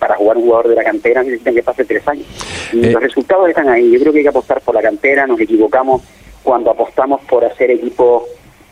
para 0.00 0.16
jugar 0.16 0.38
un 0.38 0.44
jugador 0.44 0.68
de 0.68 0.74
la 0.74 0.82
cantera 0.82 1.22
necesitan 1.22 1.54
que 1.54 1.62
pase 1.62 1.84
tres 1.84 2.08
años. 2.08 2.26
Y 2.72 2.90
los 2.90 3.02
resultados 3.02 3.48
están 3.48 3.68
ahí. 3.68 3.92
Yo 3.92 4.00
creo 4.00 4.12
que 4.12 4.18
hay 4.18 4.24
que 4.24 4.30
apostar 4.30 4.60
por 4.62 4.74
la 4.74 4.82
cantera, 4.82 5.26
nos 5.26 5.38
equivocamos 5.38 6.02
cuando 6.42 6.70
apostamos 6.70 7.20
por 7.28 7.44
hacer 7.44 7.70
equipos 7.70 8.24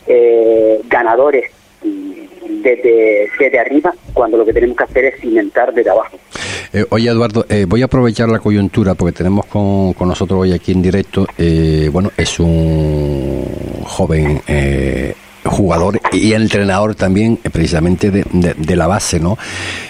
eh, 0.06 0.80
ganadores 0.88 1.50
desde, 1.82 3.30
desde 3.38 3.58
arriba, 3.58 3.92
cuando 4.14 4.38
lo 4.38 4.44
que 4.46 4.54
tenemos 4.54 4.76
que 4.76 4.84
hacer 4.84 5.04
es 5.04 5.20
cimentar 5.20 5.72
desde 5.72 5.90
abajo. 5.90 6.16
Eh, 6.72 6.84
oye, 6.88 7.10
Eduardo, 7.10 7.44
eh, 7.48 7.66
voy 7.68 7.82
a 7.82 7.84
aprovechar 7.84 8.28
la 8.28 8.38
coyuntura 8.38 8.94
porque 8.94 9.12
tenemos 9.12 9.46
con, 9.46 9.92
con 9.92 10.08
nosotros 10.08 10.40
hoy 10.40 10.52
aquí 10.52 10.72
en 10.72 10.82
directo, 10.82 11.26
bueno, 11.92 12.10
es 12.16 12.40
un 12.40 13.44
joven 13.84 14.40
jugador 15.44 16.00
y 16.12 16.32
entrenador 16.32 16.94
también 16.94 17.38
eh, 17.44 17.50
precisamente 17.50 18.10
de, 18.10 18.24
de, 18.56 18.76
la 18.76 18.86
base, 18.86 19.20
¿no? 19.20 19.38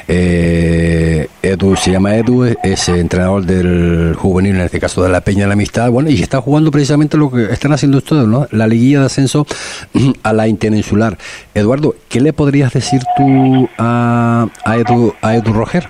Eh, 0.06 1.28
Edu 1.42 1.76
se 1.76 1.90
llama 1.90 2.16
Edu, 2.16 2.44
es 2.62 2.88
entrenador 2.88 3.44
del 3.44 4.14
juvenil, 4.16 4.56
en 4.56 4.62
este 4.62 4.80
caso 4.80 5.02
de 5.02 5.08
la 5.08 5.20
Peña 5.20 5.42
de 5.42 5.48
la 5.48 5.52
Amistad, 5.54 5.90
bueno, 5.90 6.10
y 6.10 6.22
está 6.22 6.40
jugando 6.40 6.70
precisamente 6.70 7.16
lo 7.16 7.30
que 7.30 7.44
están 7.52 7.72
haciendo 7.72 7.98
ustedes, 7.98 8.26
¿no? 8.26 8.46
La 8.50 8.66
liguilla 8.66 9.00
de 9.00 9.06
ascenso 9.06 9.46
a 10.22 10.32
la 10.32 10.48
interinsular. 10.48 11.18
Eduardo, 11.54 11.94
¿qué 12.08 12.20
le 12.20 12.32
podrías 12.32 12.72
decir 12.72 13.00
tú 13.16 13.68
a, 13.78 14.46
a 14.64 14.76
Edu, 14.76 15.14
a 15.22 15.34
Edu 15.36 15.52
Roger? 15.52 15.88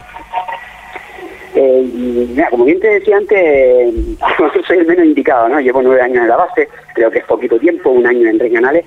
Eh, 1.61 2.27
mira, 2.31 2.49
como 2.51 2.65
bien 2.65 2.79
te 2.79 2.89
decía 2.89 3.17
antes, 3.17 3.95
soy 4.67 4.79
el 4.79 4.87
menos 4.87 5.07
indicado, 5.07 5.49
¿no? 5.49 5.59
Llevo 5.61 5.83
nueve 5.83 6.01
años 6.01 6.23
en 6.23 6.29
la 6.29 6.37
base, 6.37 6.69
creo 6.95 7.11
que 7.11 7.19
es 7.19 7.25
poquito 7.25 7.59
tiempo, 7.59 7.91
un 7.91 8.07
año 8.07 8.29
en 8.29 8.39
regionales, 8.39 8.85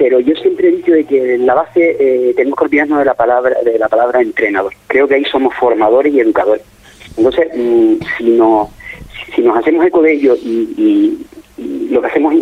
pero 0.00 0.18
yo 0.18 0.34
siempre 0.36 0.68
he 0.68 0.76
dicho 0.76 0.92
de 0.92 1.04
que 1.04 1.34
en 1.34 1.44
la 1.44 1.52
base 1.52 1.94
eh, 2.00 2.32
tenemos 2.34 2.58
que 2.58 2.64
olvidarnos 2.64 3.00
de 3.00 3.04
la 3.04 3.12
palabra 3.12 3.58
de 3.62 3.78
la 3.78 3.86
palabra 3.86 4.22
entrenador. 4.22 4.72
Creo 4.86 5.06
que 5.06 5.16
ahí 5.16 5.26
somos 5.26 5.54
formadores 5.56 6.14
y 6.14 6.20
educadores. 6.20 6.62
Entonces, 7.18 7.48
mm, 7.54 7.96
si, 8.16 8.30
no, 8.30 8.70
si 9.34 9.42
nos 9.42 9.58
hacemos 9.58 9.84
eco 9.84 10.00
de 10.00 10.14
ello 10.14 10.34
y, 10.36 11.18
lo 11.90 12.00
que 12.00 12.06
hacemos 12.06 12.34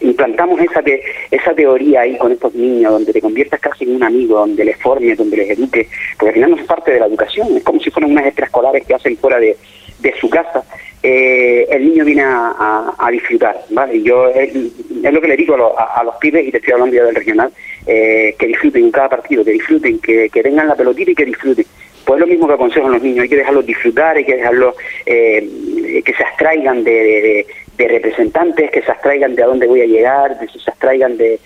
implantamos 0.00 0.60
esa 0.60 0.82
esa 1.30 1.54
teoría 1.54 2.00
ahí 2.00 2.18
con 2.18 2.32
estos 2.32 2.52
niños, 2.56 2.90
donde 2.90 3.12
te 3.12 3.20
conviertas 3.20 3.60
casi 3.60 3.84
en 3.84 3.94
un 3.94 4.02
amigo, 4.02 4.38
donde 4.38 4.64
les 4.64 4.76
formes, 4.78 5.16
donde 5.16 5.36
les 5.36 5.50
eduques, 5.50 5.86
porque 6.18 6.30
al 6.30 6.34
final 6.34 6.50
no 6.50 6.56
es 6.56 6.66
parte 6.66 6.90
de 6.90 6.98
la 6.98 7.06
educación, 7.06 7.56
es 7.56 7.62
como 7.62 7.78
si 7.78 7.92
fueran 7.92 8.10
unas 8.10 8.26
extraescolares 8.26 8.84
que 8.84 8.94
hacen 8.94 9.16
fuera 9.16 9.38
de, 9.38 9.56
de 10.00 10.14
su 10.20 10.28
casa 10.28 10.64
eh, 11.02 11.66
el 11.70 11.88
niño 11.88 12.04
viene 12.04 12.22
a, 12.24 13.08
disfrutar, 13.10 13.60
¿vale? 13.70 14.02
Yo 14.02 14.28
es, 14.28 14.52
lo 14.54 15.20
que 15.20 15.28
le 15.28 15.36
digo 15.36 15.54
a, 15.78 16.02
los 16.02 16.16
pibes, 16.16 16.46
y 16.46 16.50
te 16.50 16.58
estoy 16.58 16.72
hablando 16.72 16.96
ya 16.96 17.04
del 17.04 17.14
regional, 17.14 17.52
eh, 17.86 18.34
que 18.38 18.46
disfruten 18.46 18.90
cada 18.90 19.08
partido, 19.08 19.44
que 19.44 19.52
disfruten, 19.52 19.98
que, 20.00 20.28
que 20.28 20.42
tengan 20.42 20.68
la 20.68 20.74
pelotita 20.74 21.10
y 21.10 21.14
que 21.14 21.24
disfruten. 21.24 21.64
Pues 22.06 22.18
es 22.18 22.20
lo 22.20 22.26
mismo 22.28 22.46
que 22.46 22.54
aconsejo 22.54 22.86
a 22.86 22.90
los 22.90 23.02
niños, 23.02 23.24
hay 23.24 23.28
que 23.28 23.36
dejarlos 23.36 23.66
disfrutar, 23.66 24.16
hay 24.16 24.24
que 24.24 24.36
dejarlos 24.36 24.76
eh, 25.06 26.02
que 26.04 26.14
se 26.14 26.22
abstraigan 26.22 26.84
de, 26.84 27.44
representantes, 27.76 28.70
que 28.70 28.82
se 28.82 28.90
abstraigan 28.92 29.34
de 29.34 29.42
a 29.42 29.46
dónde 29.46 29.66
voy 29.66 29.80
a 29.80 29.86
llegar, 29.86 30.38
que 30.38 30.46
se 30.46 30.70
abstraigan 30.70 31.16
de, 31.16 31.40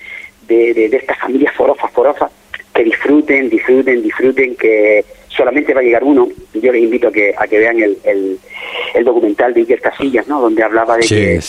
de, 0.46 0.84
estas 0.84 1.18
familias 1.18 1.54
forofas, 1.54 1.90
forofas, 1.92 2.30
que 2.74 2.84
disfruten, 2.84 3.48
disfruten, 3.48 4.02
disfruten, 4.02 4.54
que 4.56 5.02
solamente 5.30 5.72
va 5.72 5.80
a 5.80 5.84
llegar 5.84 6.04
uno. 6.04 6.28
Yo 6.54 6.72
les 6.72 6.82
invito 6.82 7.08
a 7.08 7.12
que, 7.12 7.34
a 7.36 7.46
que 7.46 7.58
vean 7.58 7.80
el, 7.80 7.98
el, 8.94 9.04
documental 9.04 9.54
de 9.54 9.60
Iker 9.60 9.80
Casillas, 9.80 10.28
¿no? 10.28 10.40
donde 10.40 10.62
hablaba 10.62 10.96
de 10.96 11.06
que 11.06 11.40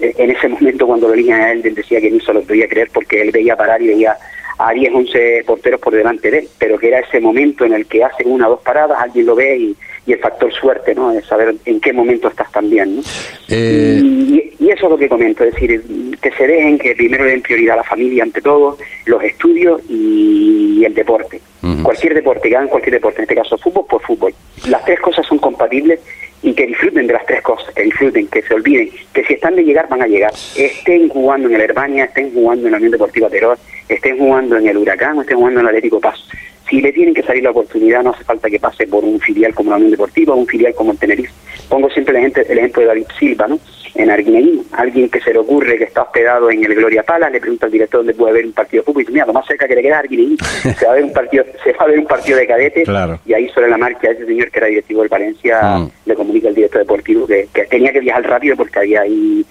en 0.00 0.30
ese 0.30 0.48
momento 0.48 0.86
cuando 0.86 1.08
lo 1.08 1.14
eligen 1.14 1.34
a 1.34 1.52
él, 1.52 1.62
decía 1.62 2.00
que 2.00 2.10
ni 2.10 2.20
se 2.20 2.32
lo 2.32 2.42
podía 2.42 2.68
creer 2.68 2.88
porque 2.92 3.20
él 3.20 3.30
veía 3.32 3.56
parar 3.56 3.82
y 3.82 3.88
veía 3.88 4.16
a 4.58 4.72
10, 4.72 4.92
11 4.94 5.44
porteros 5.46 5.80
por 5.80 5.94
delante 5.94 6.30
de 6.30 6.40
él, 6.40 6.48
pero 6.58 6.78
que 6.78 6.88
era 6.88 7.00
ese 7.00 7.18
momento 7.18 7.64
en 7.64 7.72
el 7.72 7.86
que 7.86 8.04
hace 8.04 8.24
una 8.24 8.46
o 8.46 8.50
dos 8.50 8.60
paradas, 8.60 8.98
alguien 9.00 9.26
lo 9.26 9.34
ve 9.34 9.56
y, 9.56 9.76
y 10.06 10.12
el 10.12 10.18
factor 10.18 10.52
suerte, 10.52 10.94
¿no? 10.94 11.12
Es 11.12 11.24
saber 11.24 11.54
en 11.64 11.80
qué 11.80 11.92
momento 11.92 12.28
estás 12.28 12.52
también, 12.52 12.96
¿no? 12.96 13.02
Eh, 13.48 14.00
Y, 14.02 14.52
y 14.58 14.70
eso 14.70 14.86
es 14.86 14.90
lo 14.90 14.98
que 14.98 15.08
comento, 15.08 15.44
es 15.44 15.54
decir, 15.54 15.82
que 16.20 16.30
se 16.32 16.46
dejen, 16.46 16.78
que 16.78 16.94
primero 16.94 17.24
den 17.24 17.40
prioridad 17.40 17.74
a 17.74 17.76
la 17.78 17.84
familia 17.84 18.22
ante 18.22 18.42
todo, 18.42 18.76
los 19.06 19.22
estudios 19.24 19.80
y 19.88 20.84
el 20.84 20.94
deporte. 20.94 21.40
Cualquier 21.82 22.14
deporte, 22.14 22.48
que 22.48 22.56
hagan 22.56 22.68
cualquier 22.68 22.94
deporte, 22.94 23.18
en 23.18 23.22
este 23.24 23.34
caso 23.34 23.58
fútbol, 23.58 23.84
pues 23.88 24.04
fútbol. 24.04 24.34
Las 24.68 24.84
tres 24.84 25.00
cosas 25.00 25.26
son 25.26 25.38
compatibles 25.38 26.00
y 26.42 26.54
que 26.54 26.66
disfruten 26.66 27.06
de 27.06 27.12
las 27.12 27.26
tres 27.26 27.42
cosas, 27.42 27.72
que 27.74 27.82
disfruten, 27.82 28.26
que 28.28 28.42
se 28.42 28.54
olviden, 28.54 28.90
que 29.12 29.24
si 29.24 29.34
están 29.34 29.56
de 29.56 29.62
llegar, 29.62 29.88
van 29.88 30.02
a 30.02 30.06
llegar. 30.06 30.32
Estén 30.56 31.08
jugando 31.08 31.48
en 31.48 31.56
el 31.56 31.60
Herbania, 31.60 32.04
estén 32.04 32.32
jugando 32.32 32.66
en 32.66 32.72
la 32.72 32.78
Unión 32.78 32.92
Deportiva 32.92 33.28
Teror, 33.28 33.58
estén 33.88 34.18
jugando 34.18 34.56
en 34.56 34.66
el 34.66 34.76
Huracán 34.76 35.20
estén 35.20 35.36
jugando 35.36 35.60
en 35.60 35.66
el 35.66 35.68
Atlético 35.68 36.00
Paz. 36.00 36.18
Si 36.68 36.80
le 36.80 36.92
tienen 36.92 37.14
que 37.14 37.22
salir 37.22 37.42
la 37.42 37.50
oportunidad, 37.50 38.02
no 38.02 38.10
hace 38.10 38.24
falta 38.24 38.48
que 38.48 38.60
pase 38.60 38.86
por 38.86 39.04
un 39.04 39.18
filial 39.20 39.54
como 39.54 39.70
la 39.70 39.76
Unión 39.76 39.90
Deportiva 39.90 40.34
o 40.34 40.38
un 40.38 40.46
filial 40.46 40.74
como 40.74 40.92
el 40.92 40.98
Tenerife. 40.98 41.32
Pongo 41.68 41.90
siempre 41.90 42.16
el 42.16 42.58
ejemplo 42.58 42.82
de 42.82 42.88
David 42.88 43.06
Silva, 43.18 43.48
¿no? 43.48 43.58
En 44.02 44.10
Arguineguín, 44.10 44.62
alguien 44.72 45.08
que 45.10 45.20
se 45.20 45.32
le 45.32 45.38
ocurre 45.40 45.76
que 45.76 45.84
está 45.84 46.02
hospedado 46.02 46.50
en 46.50 46.64
el 46.64 46.74
Gloria 46.74 47.02
Pala, 47.02 47.28
le 47.28 47.40
pregunta 47.40 47.66
al 47.66 47.72
director 47.72 48.00
dónde 48.00 48.14
puede 48.14 48.32
ver 48.34 48.46
un 48.46 48.52
partido 48.52 48.80
de 48.82 48.86
fútbol 48.86 49.02
y 49.02 49.04
dice, 49.04 49.12
mira, 49.12 49.26
lo 49.26 49.32
más 49.32 49.46
cerca 49.46 49.68
que 49.68 49.74
le 49.74 49.82
queda 49.82 50.00
es 50.00 50.40
se 50.78 50.86
va 50.86 50.92
a 50.92 50.94
ver 50.94 51.04
un 51.04 51.12
partido, 51.12 51.44
se 51.62 51.72
va 51.72 51.84
a 51.84 51.88
ver 51.88 51.98
un 51.98 52.06
partido 52.06 52.38
de 52.38 52.46
cadete 52.46 52.82
Claro. 52.84 53.18
y 53.26 53.34
ahí 53.34 53.48
sobre 53.50 53.68
la 53.68 53.76
marcha 53.78 54.10
ese 54.10 54.24
señor 54.26 54.50
que 54.50 54.58
era 54.58 54.68
directivo 54.68 55.00
del 55.02 55.08
Valencia 55.08 55.60
Mm. 55.60 55.90
le 56.06 56.14
comunica 56.14 56.48
al 56.48 56.54
director 56.54 56.80
deportivo 56.80 57.26
que, 57.26 57.48
que 57.52 57.64
tenía 57.64 57.92
que 57.92 58.00
viajar 58.00 58.22
rápido 58.28 58.56
porque 58.56 58.78
había 58.78 59.02
ahí 59.02 59.44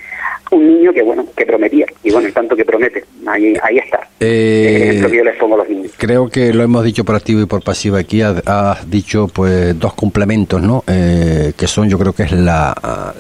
un 0.52 0.68
niño 0.68 0.94
que 0.94 1.02
bueno 1.04 1.26
que 1.36 1.46
prometía 1.46 1.86
y 2.04 2.12
bueno 2.12 2.28
el 2.28 2.34
tanto 2.34 2.56
que 2.56 2.66
promete 2.66 3.06
ahí 3.28 3.56
ahí 3.62 3.78
está 3.78 4.08
Eh, 4.20 4.76
el 4.76 4.82
ejemplo 4.82 5.10
que 5.10 5.18
yo 5.18 5.24
les 5.24 5.38
pongo 5.38 5.56
a 5.56 5.58
los 5.60 5.70
niños 5.70 5.92
Creo 5.98 6.30
que 6.30 6.54
lo 6.54 6.64
hemos 6.64 6.84
dicho 6.86 7.04
por 7.04 7.16
activo 7.16 7.42
y 7.42 7.46
por 7.46 7.62
pasivo 7.62 7.98
aquí. 7.98 8.22
Has, 8.22 8.42
has 8.46 8.90
dicho 8.90 9.28
pues 9.28 9.78
dos 9.78 9.94
complementos, 9.94 10.62
¿no? 10.62 10.84
Eh, 10.88 11.52
que 11.58 11.68
son, 11.68 11.90
yo 11.90 12.00
creo 12.00 12.14
que 12.14 12.24
es 12.24 12.32
la 12.32 12.74
ah, 12.82 13.14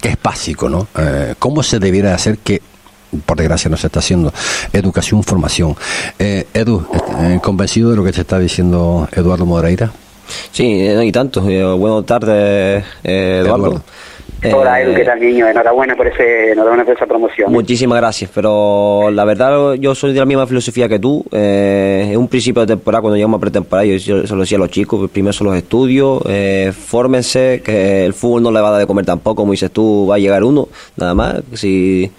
que 0.00 0.10
es 0.10 0.16
básico, 0.22 0.68
¿no? 0.68 0.86
Eh, 0.96 1.34
¿Cómo 1.40 1.62
se 1.64 1.80
debiera 1.80 2.14
hacer 2.14 2.38
que 2.38 2.62
por 3.26 3.36
desgracia 3.36 3.68
no 3.68 3.76
se 3.76 3.88
está 3.88 3.98
haciendo 3.98 4.32
educación, 4.72 5.24
formación? 5.24 5.74
Eh, 6.20 6.46
Edu, 6.54 6.86
eh, 7.20 7.40
convencido 7.42 7.90
de 7.90 7.96
lo 7.96 8.04
que 8.04 8.12
te 8.12 8.20
está 8.20 8.38
diciendo 8.38 9.08
Eduardo 9.12 9.44
Moreira. 9.44 9.90
Sí, 10.52 10.86
eh, 10.86 11.04
y 11.04 11.10
tanto. 11.10 11.48
Eh, 11.48 11.64
buenas 11.74 12.06
tardes, 12.06 12.84
eh, 13.02 13.40
Eduardo. 13.42 13.66
Eduardo. 13.66 13.84
Hola 14.42 14.80
Eh, 14.80 14.84
Edu 14.84 14.94
qué 14.94 15.04
tal 15.04 15.20
niño 15.20 15.48
enhorabuena 15.48 15.96
por 15.96 16.06
ese 16.06 16.52
enhorabuena 16.52 16.84
por 16.84 16.94
esa 16.94 17.06
promoción 17.06 17.50
Muchísimas 17.52 17.98
gracias, 17.98 18.30
pero 18.32 19.10
la 19.10 19.24
verdad 19.24 19.74
yo 19.74 19.94
soy 19.96 20.12
de 20.12 20.20
la 20.20 20.26
misma 20.26 20.46
filosofía 20.46 20.88
que 20.88 21.00
tú. 21.00 21.24
Eh, 21.32 22.10
en 22.12 22.16
un 22.16 22.28
principio 22.28 22.60
de 22.62 22.68
temporada, 22.68 23.02
cuando 23.02 23.16
llegamos 23.16 23.38
a 23.38 23.40
pretemporada, 23.40 23.84
yo 23.86 23.98
se 23.98 24.26
se 24.26 24.34
lo 24.34 24.40
decía 24.42 24.56
a 24.56 24.60
los 24.60 24.70
chicos, 24.70 24.98
pues 25.00 25.10
primero 25.10 25.32
son 25.32 25.48
los 25.48 25.56
estudios, 25.56 26.22
eh, 26.26 26.72
fórmense, 26.72 27.62
que 27.64 28.04
el 28.04 28.14
fútbol 28.14 28.42
no 28.44 28.52
le 28.52 28.60
va 28.60 28.68
a 28.68 28.70
dar 28.72 28.80
de 28.80 28.86
comer 28.86 29.04
tampoco, 29.04 29.42
como 29.42 29.52
dices 29.52 29.72
tú, 29.72 30.06
va 30.08 30.16
a 30.16 30.18
llegar 30.18 30.44
uno, 30.44 30.68
nada 30.96 31.14
más, 31.14 31.42
si, 31.54 32.10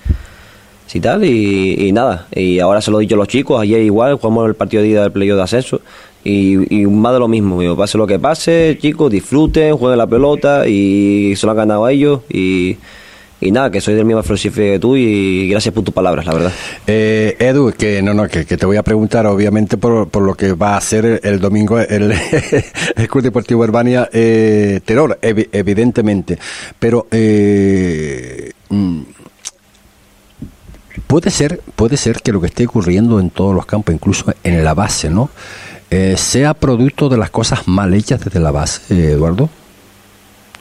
si 0.87 0.99
tal, 0.99 1.23
y, 1.23 1.87
y 1.87 1.91
nada. 1.93 2.27
Y 2.35 2.59
ahora 2.59 2.81
se 2.81 2.91
lo 2.91 2.99
he 2.99 3.03
dicho 3.03 3.15
a 3.15 3.19
los 3.19 3.27
chicos, 3.29 3.61
ayer 3.61 3.81
igual, 3.81 4.15
jugamos 4.15 4.45
el 4.47 4.55
partido 4.55 4.83
de 4.83 4.89
ida 4.89 5.03
del 5.03 5.11
playoff 5.13 5.37
de 5.37 5.43
ascenso, 5.43 5.81
y, 6.23 6.81
y 6.81 6.85
más 6.87 7.13
de 7.13 7.19
lo 7.19 7.27
mismo, 7.27 7.75
pase 7.75 7.97
lo 7.97 8.07
que 8.07 8.19
pase, 8.19 8.77
chicos, 8.81 9.11
disfruten, 9.11 9.77
jueguen 9.77 9.97
la 9.97 10.07
pelota, 10.07 10.67
y 10.67 11.33
se 11.35 11.45
lo 11.45 11.51
han 11.51 11.57
ganado 11.57 11.87
ellos, 11.89 12.21
y... 12.29 12.77
Y 13.41 13.51
nada, 13.53 13.71
que 13.71 13.79
soy 13.79 13.93
del 13.93 14.03
mismo 14.03 14.21
filosofía 14.21 14.73
que 14.73 14.79
tú 14.79 14.97
y 14.97 15.47
gracias 15.49 15.73
por 15.73 15.81
tus 15.81 15.93
palabras, 15.93 16.25
la 16.25 16.33
verdad. 16.33 16.51
Eh, 16.85 17.37
Edu, 17.39 17.71
que 17.71 18.01
no, 18.01 18.13
no, 18.13 18.27
que, 18.27 18.43
te 18.43 18.65
voy 18.65 18.75
a 18.75 18.83
preguntar, 18.83 19.25
obviamente, 19.27 19.77
por, 19.77 20.09
por 20.09 20.23
lo 20.23 20.35
que 20.35 20.51
va 20.51 20.73
a 20.73 20.77
hacer 20.79 21.21
el, 21.23 21.39
domingo 21.39 21.79
el, 21.79 22.11
el 22.97 23.07
Club 23.07 23.23
Deportivo 23.23 23.63
Urbania 23.63 24.09
eh, 24.11 24.81
Terror, 24.83 25.17
evi- 25.21 25.47
evidentemente. 25.53 26.37
Pero 26.79 27.07
eh, 27.11 28.51
mm, 28.67 29.01
puede 31.07 31.29
ser, 31.29 31.61
puede 31.77 31.95
ser 31.95 32.21
que 32.21 32.33
lo 32.33 32.41
que 32.41 32.47
esté 32.47 32.65
ocurriendo 32.65 33.21
en 33.21 33.29
todos 33.29 33.55
los 33.55 33.65
campos, 33.65 33.95
incluso 33.95 34.25
en 34.43 34.63
la 34.65 34.73
base, 34.73 35.09
¿no? 35.09 35.29
Eh, 35.91 36.17
sea 36.17 36.53
producto 36.53 37.09
de 37.09 37.17
las 37.17 37.31
cosas 37.31 37.67
mal 37.67 37.95
hechas 37.95 38.23
desde 38.23 38.39
la 38.39 38.51
base, 38.51 38.93
eh, 38.93 39.11
Eduardo. 39.13 39.49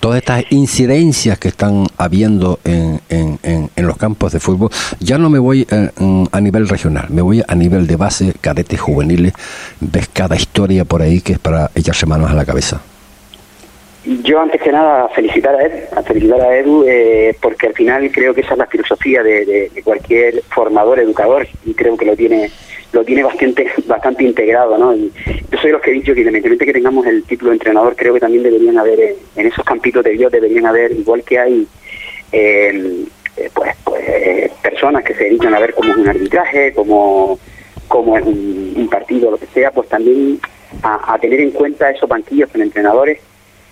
Todas 0.00 0.18
estas 0.18 0.44
incidencias 0.50 1.38
que 1.38 1.48
están 1.48 1.86
habiendo 1.98 2.60
en, 2.64 3.00
en, 3.10 3.38
en, 3.42 3.86
los 3.86 3.98
campos 3.98 4.32
de 4.32 4.40
fútbol, 4.40 4.70
ya 5.00 5.18
no 5.18 5.28
me 5.28 5.40
voy 5.40 5.66
eh, 5.70 5.90
a 6.32 6.40
nivel 6.40 6.68
regional, 6.68 7.06
me 7.10 7.20
voy 7.20 7.42
a 7.46 7.54
nivel 7.56 7.86
de 7.86 7.96
base, 7.96 8.32
cadetes 8.40 8.80
juveniles, 8.80 9.32
ves 9.80 10.08
cada 10.10 10.36
historia 10.36 10.84
por 10.84 11.02
ahí 11.02 11.20
que 11.20 11.32
es 11.32 11.38
para 11.40 11.70
echarse 11.74 12.06
manos 12.06 12.30
a 12.30 12.34
la 12.34 12.46
cabeza. 12.46 12.80
Yo 14.04 14.40
antes 14.40 14.62
que 14.62 14.70
nada 14.70 15.08
felicitar 15.08 15.54
a 15.56 15.66
Edu, 15.66 15.78
a 15.94 16.02
felicitar 16.02 16.40
a 16.40 16.56
Edu 16.56 16.84
eh, 16.86 17.36
porque 17.42 17.66
al 17.66 17.74
final 17.74 18.10
creo 18.12 18.32
que 18.32 18.42
esa 18.42 18.52
es 18.52 18.58
la 18.58 18.66
filosofía 18.66 19.22
de 19.22 19.82
cualquier 19.84 20.42
formador, 20.48 21.00
educador 21.00 21.46
y 21.66 21.74
creo 21.74 21.96
que 21.96 22.06
lo 22.06 22.16
tiene 22.16 22.50
lo 22.92 23.04
tiene 23.04 23.22
bastante 23.22 23.66
bastante 23.86 24.24
integrado, 24.24 24.78
¿no? 24.78 24.94
Y 24.94 25.12
yo 25.50 25.58
soy 25.58 25.68
de 25.68 25.72
los 25.72 25.82
que 25.82 25.90
he 25.90 25.94
dicho 25.94 26.14
que 26.14 26.20
independientemente 26.20 26.66
que 26.66 26.72
tengamos 26.72 27.06
el 27.06 27.22
título 27.24 27.50
de 27.50 27.56
entrenador, 27.56 27.94
creo 27.96 28.14
que 28.14 28.20
también 28.20 28.42
deberían 28.42 28.78
haber 28.78 29.00
eh, 29.00 29.16
en 29.36 29.46
esos 29.46 29.64
campitos 29.64 30.04
de 30.04 30.12
Dios 30.12 30.32
deberían 30.32 30.66
haber 30.66 30.92
igual 30.92 31.22
que 31.22 31.38
hay 31.38 31.66
eh, 32.32 33.04
eh, 33.38 33.50
pues, 33.54 33.74
pues 33.84 34.02
eh, 34.08 34.50
personas 34.62 35.04
que 35.04 35.14
se 35.14 35.24
dedican 35.24 35.54
a 35.54 35.60
ver 35.60 35.72
cómo 35.72 35.92
es 35.92 35.96
un 35.98 36.08
arbitraje, 36.08 36.72
cómo 36.74 37.38
cómo 37.86 38.18
es 38.18 38.24
un, 38.24 38.88
partido, 38.90 39.30
lo 39.30 39.38
que 39.38 39.46
sea, 39.46 39.70
pues 39.70 39.88
también 39.88 40.40
a, 40.82 41.18
tener 41.18 41.40
en 41.40 41.50
cuenta 41.50 41.90
esos 41.90 42.08
banquillos 42.08 42.50
con 42.50 42.62
entrenadores 42.62 43.20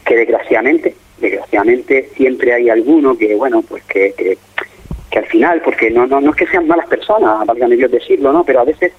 que 0.04 0.14
desgraciadamente, 0.14 0.94
desgraciadamente 1.20 2.10
siempre 2.16 2.52
hay 2.52 2.70
alguno 2.70 3.16
que, 3.16 3.34
bueno, 3.34 3.62
pues 3.62 3.82
que, 3.84 4.12
que, 4.16 4.38
que 5.10 5.18
al 5.18 5.26
final, 5.26 5.62
porque 5.62 5.90
no, 5.90 6.06
no, 6.06 6.20
no 6.20 6.30
es 6.30 6.36
que 6.36 6.46
sean 6.46 6.66
malas 6.66 6.86
personas, 6.86 7.46
válgame 7.46 7.76
Dios 7.76 7.90
decirlo, 7.90 8.32
¿no? 8.32 8.44
Pero 8.44 8.60
a 8.60 8.64
veces 8.64 8.92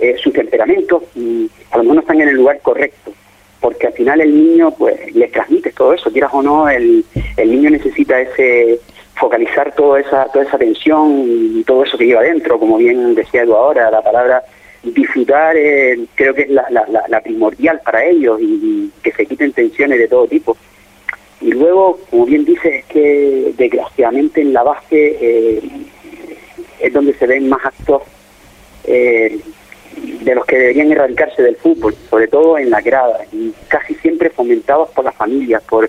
eh, 0.00 0.16
su 0.22 0.30
temperamento 0.30 1.02
mm, 1.14 1.44
a 1.70 1.76
lo 1.78 1.82
mejor 1.82 1.94
no 1.96 2.00
están 2.02 2.20
en 2.20 2.28
el 2.28 2.34
lugar 2.36 2.60
correcto, 2.60 3.12
porque 3.60 3.86
al 3.86 3.92
final 3.94 4.20
el 4.20 4.34
niño, 4.34 4.70
pues, 4.76 5.14
le 5.14 5.28
transmite 5.28 5.72
todo 5.72 5.92
eso, 5.94 6.10
quieras 6.12 6.30
o 6.34 6.42
no, 6.42 6.68
el, 6.68 7.04
el 7.36 7.50
niño 7.50 7.70
necesita 7.70 8.20
ese 8.20 8.78
focalizar 9.14 9.74
toda 9.74 9.98
esa, 10.00 10.26
toda 10.26 10.44
esa 10.44 10.58
tensión 10.58 11.24
y 11.26 11.64
todo 11.64 11.84
eso 11.84 11.96
que 11.96 12.04
lleva 12.06 12.20
adentro, 12.20 12.58
como 12.58 12.76
bien 12.76 13.14
decía 13.14 13.42
Edu 13.42 13.54
ahora, 13.54 13.90
la 13.90 14.02
palabra 14.02 14.42
disfrutar 14.82 15.56
eh, 15.56 15.98
creo 16.14 16.32
que 16.34 16.42
es 16.42 16.50
la- 16.50 16.68
la 17.08 17.20
primordial 17.20 17.80
para 17.84 18.04
ellos 18.04 18.38
y, 18.40 18.44
y 18.44 18.90
que 19.02 19.10
se 19.12 19.26
quiten 19.26 19.52
tensiones 19.52 19.98
de 19.98 20.06
todo 20.06 20.26
tipo. 20.28 20.56
Y 21.40 21.50
luego, 21.52 21.98
como 22.10 22.24
bien 22.26 22.44
dices, 22.44 22.72
es 22.74 22.84
que 22.86 23.52
desgraciadamente 23.56 24.40
en 24.42 24.52
la 24.52 24.62
base 24.62 25.16
eh, 25.20 25.60
es 26.80 26.92
donde 26.92 27.14
se 27.14 27.26
ven 27.26 27.48
más 27.48 27.64
actos 27.64 28.02
eh, 28.84 29.38
de 29.96 30.34
los 30.34 30.44
que 30.44 30.58
deberían 30.58 30.92
erradicarse 30.92 31.42
del 31.42 31.56
fútbol, 31.56 31.94
sobre 32.10 32.28
todo 32.28 32.58
en 32.58 32.70
la 32.70 32.80
grada, 32.80 33.20
y 33.32 33.52
casi 33.68 33.94
siempre 33.94 34.30
fomentados 34.30 34.90
por 34.90 35.04
las 35.04 35.14
familias, 35.14 35.62
por 35.62 35.88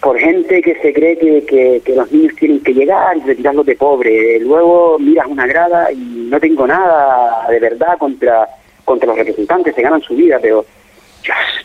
por 0.00 0.18
gente 0.20 0.62
que 0.62 0.76
se 0.76 0.92
cree 0.92 1.18
que, 1.18 1.44
que, 1.46 1.82
que 1.84 1.94
los 1.96 2.12
niños 2.12 2.36
tienen 2.36 2.60
que 2.60 2.72
llegar 2.72 3.16
y 3.16 3.20
retirarlos 3.22 3.66
de 3.66 3.74
pobre. 3.74 4.38
Luego 4.38 4.98
miras 5.00 5.26
una 5.26 5.48
grada 5.48 5.90
y 5.90 6.28
no 6.30 6.38
tengo 6.38 6.64
nada 6.64 7.48
de 7.50 7.58
verdad 7.58 7.98
contra, 7.98 8.46
contra 8.84 9.08
los 9.08 9.18
representantes, 9.18 9.74
se 9.74 9.82
ganan 9.82 10.02
su 10.02 10.14
vida, 10.14 10.38
pero 10.40 10.64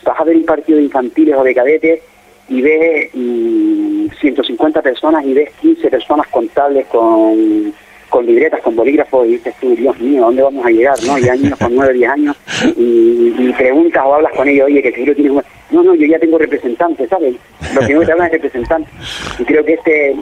vas 0.02 0.20
a 0.20 0.24
ver 0.24 0.36
un 0.36 0.44
partido 0.44 0.78
de 0.78 0.84
infantiles 0.84 1.36
o 1.36 1.44
de 1.44 1.54
cadetes 1.54 2.02
y 2.48 2.62
ves 2.62 3.10
mm, 3.14 4.08
150 4.20 4.82
personas 4.82 5.24
y 5.24 5.34
ves 5.34 5.50
15 5.60 5.88
personas 5.88 6.26
contables 6.28 6.86
con, 6.86 7.72
con 8.12 8.26
libretas, 8.26 8.60
con 8.60 8.76
bolígrafos 8.76 9.26
y 9.26 9.30
dices 9.30 9.54
tú, 9.58 9.74
Dios 9.74 9.98
mío, 9.98 10.22
¿a 10.22 10.26
dónde 10.26 10.42
vamos 10.42 10.66
a 10.66 10.70
llegar? 10.70 10.94
¿no? 11.06 11.18
Y 11.18 11.26
hay 11.26 11.38
niños 11.38 11.58
con 11.58 11.74
9, 11.74 11.94
10 11.94 12.10
años 12.10 12.36
y, 12.76 13.34
y 13.38 13.52
preguntas 13.56 14.02
o 14.04 14.14
hablas 14.14 14.32
con 14.34 14.46
ellos, 14.46 14.66
oye, 14.66 14.82
que 14.82 14.92
seguro 14.92 15.14
tienes... 15.14 15.32
un-". 15.32 15.42
No, 15.70 15.82
no, 15.82 15.94
yo 15.94 16.06
ya 16.06 16.18
tengo 16.18 16.36
representantes, 16.36 17.08
¿sabes? 17.08 17.34
Lo 17.74 17.80
que 17.86 17.94
no 17.94 18.02
te 18.02 18.12
hablan 18.12 18.26
es 18.26 18.32
representantes. 18.34 18.92
Y 19.38 19.44
creo 19.44 19.64
que 19.64 19.72
ese 19.72 20.14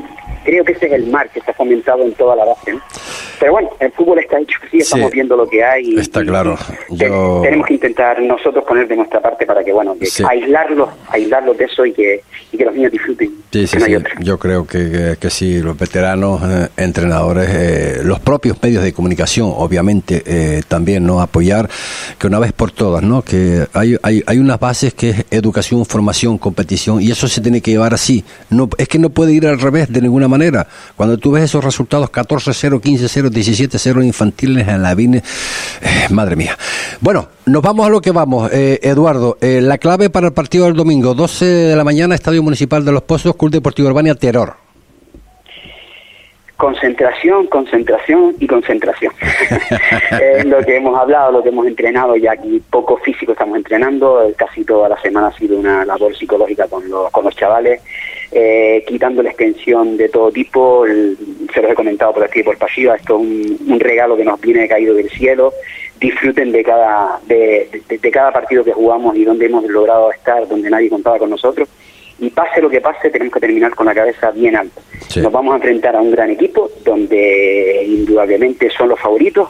creo 0.44 0.64
que 0.64 0.72
ese 0.72 0.86
es 0.86 0.92
el 0.92 1.06
mar 1.06 1.28
que 1.30 1.38
está 1.40 1.52
fomentado 1.52 2.02
en 2.02 2.12
toda 2.14 2.36
la 2.36 2.44
base. 2.44 2.72
¿no? 2.72 2.80
Pero 3.38 3.52
bueno, 3.52 3.70
el 3.80 3.90
fútbol 3.92 4.18
está 4.18 4.38
hecho, 4.38 4.58
sí, 4.70 4.78
estamos 4.78 5.10
Sí, 5.10 5.14
viendo 5.14 5.34
lo 5.36 5.48
que 5.48 5.64
hay. 5.64 5.98
está 5.98 6.22
y- 6.22 6.26
claro. 6.26 6.56
Yo- 6.90 7.40
Tenemos 7.42 7.66
que 7.66 7.74
intentar 7.74 8.20
nosotros 8.20 8.64
poner 8.64 8.86
de 8.86 8.96
nuestra 8.96 9.20
parte 9.20 9.46
para 9.46 9.64
que, 9.64 9.72
bueno, 9.72 9.96
que 9.98 10.06
Sí. 10.06 10.22
aislarlos, 10.28 10.90
aislarlos 11.08 11.56
de 11.56 11.64
eso 11.64 11.86
y 11.86 11.92
que, 11.92 12.22
y 12.52 12.56
que 12.58 12.64
los 12.66 12.74
niños 12.74 12.92
disfruten. 12.92 13.30
Sí, 13.52 13.66
sí, 13.66 13.78
no 13.78 13.86
sí. 13.86 13.94
Yo 14.20 14.38
creo 14.38 14.66
que, 14.66 14.90
que, 14.90 15.16
que 15.18 15.30
sí, 15.30 15.60
los 15.60 15.76
veteranos, 15.78 16.40
eh, 16.44 16.68
entrenadores, 16.76 17.48
eh, 17.50 18.00
los 18.04 18.20
propios 18.20 18.62
medios 18.62 18.82
de 18.84 18.92
comunicación, 18.92 19.50
obviamente, 19.56 20.22
eh, 20.26 20.62
también, 20.68 21.04
¿no? 21.06 21.20
Apoyar 21.22 21.68
que 22.18 22.26
una 22.26 22.38
vez 22.38 22.52
por 22.52 22.70
todas, 22.72 23.02
¿no? 23.02 23.22
Que 23.22 23.66
hay, 23.72 23.96
hay, 24.02 24.22
hay 24.26 24.38
unas 24.38 24.60
bases 24.60 24.92
que 24.94 25.10
es 25.10 25.24
educación, 25.30 25.84
formación, 25.86 26.36
competición, 26.38 27.00
y 27.00 27.10
eso 27.10 27.26
se 27.26 27.40
tiene 27.40 27.60
que 27.62 27.70
llevar 27.70 27.94
así. 27.94 28.22
No, 28.50 28.68
es 28.76 28.86
que 28.86 28.98
no 28.98 29.08
puede 29.10 29.32
ir 29.32 29.46
al 29.46 29.58
revés 29.60 29.90
de 29.90 30.00
ninguna 30.02 30.28
manera. 30.28 30.29
Cuando 30.96 31.18
tú 31.18 31.32
ves 31.32 31.44
esos 31.44 31.64
resultados 31.64 32.10
14-0, 32.10 32.80
15-0, 32.80 33.30
17-0 33.30 34.04
infantiles 34.04 34.68
en 34.68 34.82
la 34.82 34.94
Vine, 34.94 35.18
eh, 35.18 36.06
madre 36.10 36.36
mía. 36.36 36.56
Bueno, 37.00 37.28
nos 37.46 37.62
vamos 37.62 37.86
a 37.86 37.90
lo 37.90 38.00
que 38.00 38.10
vamos, 38.10 38.50
eh, 38.52 38.78
Eduardo. 38.82 39.38
Eh, 39.40 39.60
la 39.60 39.78
clave 39.78 40.10
para 40.10 40.28
el 40.28 40.32
partido 40.32 40.66
del 40.66 40.74
domingo, 40.74 41.14
12 41.14 41.44
de 41.44 41.76
la 41.76 41.84
mañana, 41.84 42.14
Estadio 42.14 42.42
Municipal 42.42 42.84
de 42.84 42.92
Los 42.92 43.02
Pozos, 43.02 43.36
Club 43.36 43.50
Deportivo 43.50 43.88
Urbania, 43.88 44.14
Terror. 44.14 44.54
Concentración, 46.56 47.46
concentración 47.46 48.34
y 48.38 48.46
concentración. 48.46 49.12
es 50.20 50.44
lo 50.44 50.58
que 50.60 50.76
hemos 50.76 50.98
hablado, 50.98 51.32
lo 51.32 51.42
que 51.42 51.48
hemos 51.48 51.66
entrenado, 51.66 52.16
ya 52.16 52.32
aquí 52.32 52.62
poco 52.70 52.98
físico 52.98 53.32
estamos 53.32 53.56
entrenando, 53.56 54.30
casi 54.36 54.64
toda 54.64 54.88
la 54.88 55.00
semana 55.00 55.28
ha 55.28 55.32
sido 55.32 55.58
una 55.58 55.84
labor 55.84 56.14
psicológica 56.14 56.68
con 56.68 56.88
los, 56.88 57.10
con 57.10 57.24
los 57.24 57.34
chavales, 57.34 57.80
eh, 58.32 58.84
quitando 58.86 59.22
la 59.22 59.30
extensión 59.30 59.96
de 59.96 60.08
todo 60.08 60.30
tipo, 60.30 60.84
se 60.86 61.62
los 61.62 61.70
he 61.70 61.74
comentado 61.74 62.12
por 62.14 62.24
aquí 62.24 62.42
por 62.42 62.56
pasiva, 62.58 62.96
esto 62.96 63.16
es 63.16 63.20
un, 63.20 63.72
un, 63.72 63.80
regalo 63.80 64.16
que 64.16 64.24
nos 64.24 64.40
viene 64.40 64.68
caído 64.68 64.94
del 64.94 65.10
cielo, 65.10 65.52
disfruten 65.98 66.52
de 66.52 66.62
cada, 66.62 67.18
de, 67.26 67.68
de, 67.88 67.98
de 67.98 68.10
cada 68.10 68.32
partido 68.32 68.64
que 68.64 68.72
jugamos 68.72 69.16
y 69.16 69.24
donde 69.24 69.46
hemos 69.46 69.64
logrado 69.64 70.12
estar, 70.12 70.46
donde 70.46 70.70
nadie 70.70 70.88
contaba 70.88 71.18
con 71.18 71.30
nosotros 71.30 71.68
y 72.20 72.30
pase 72.30 72.60
lo 72.60 72.68
que 72.68 72.80
pase, 72.80 73.10
tenemos 73.10 73.32
que 73.32 73.40
terminar 73.40 73.74
con 73.74 73.86
la 73.86 73.94
cabeza 73.94 74.30
bien 74.30 74.54
alta. 74.54 74.80
Sí. 75.08 75.20
Nos 75.20 75.32
vamos 75.32 75.54
a 75.54 75.56
enfrentar 75.56 75.96
a 75.96 76.02
un 76.02 76.10
gran 76.10 76.30
equipo 76.30 76.70
donde 76.84 77.84
indudablemente 77.86 78.70
son 78.70 78.90
los 78.90 79.00
favoritos, 79.00 79.48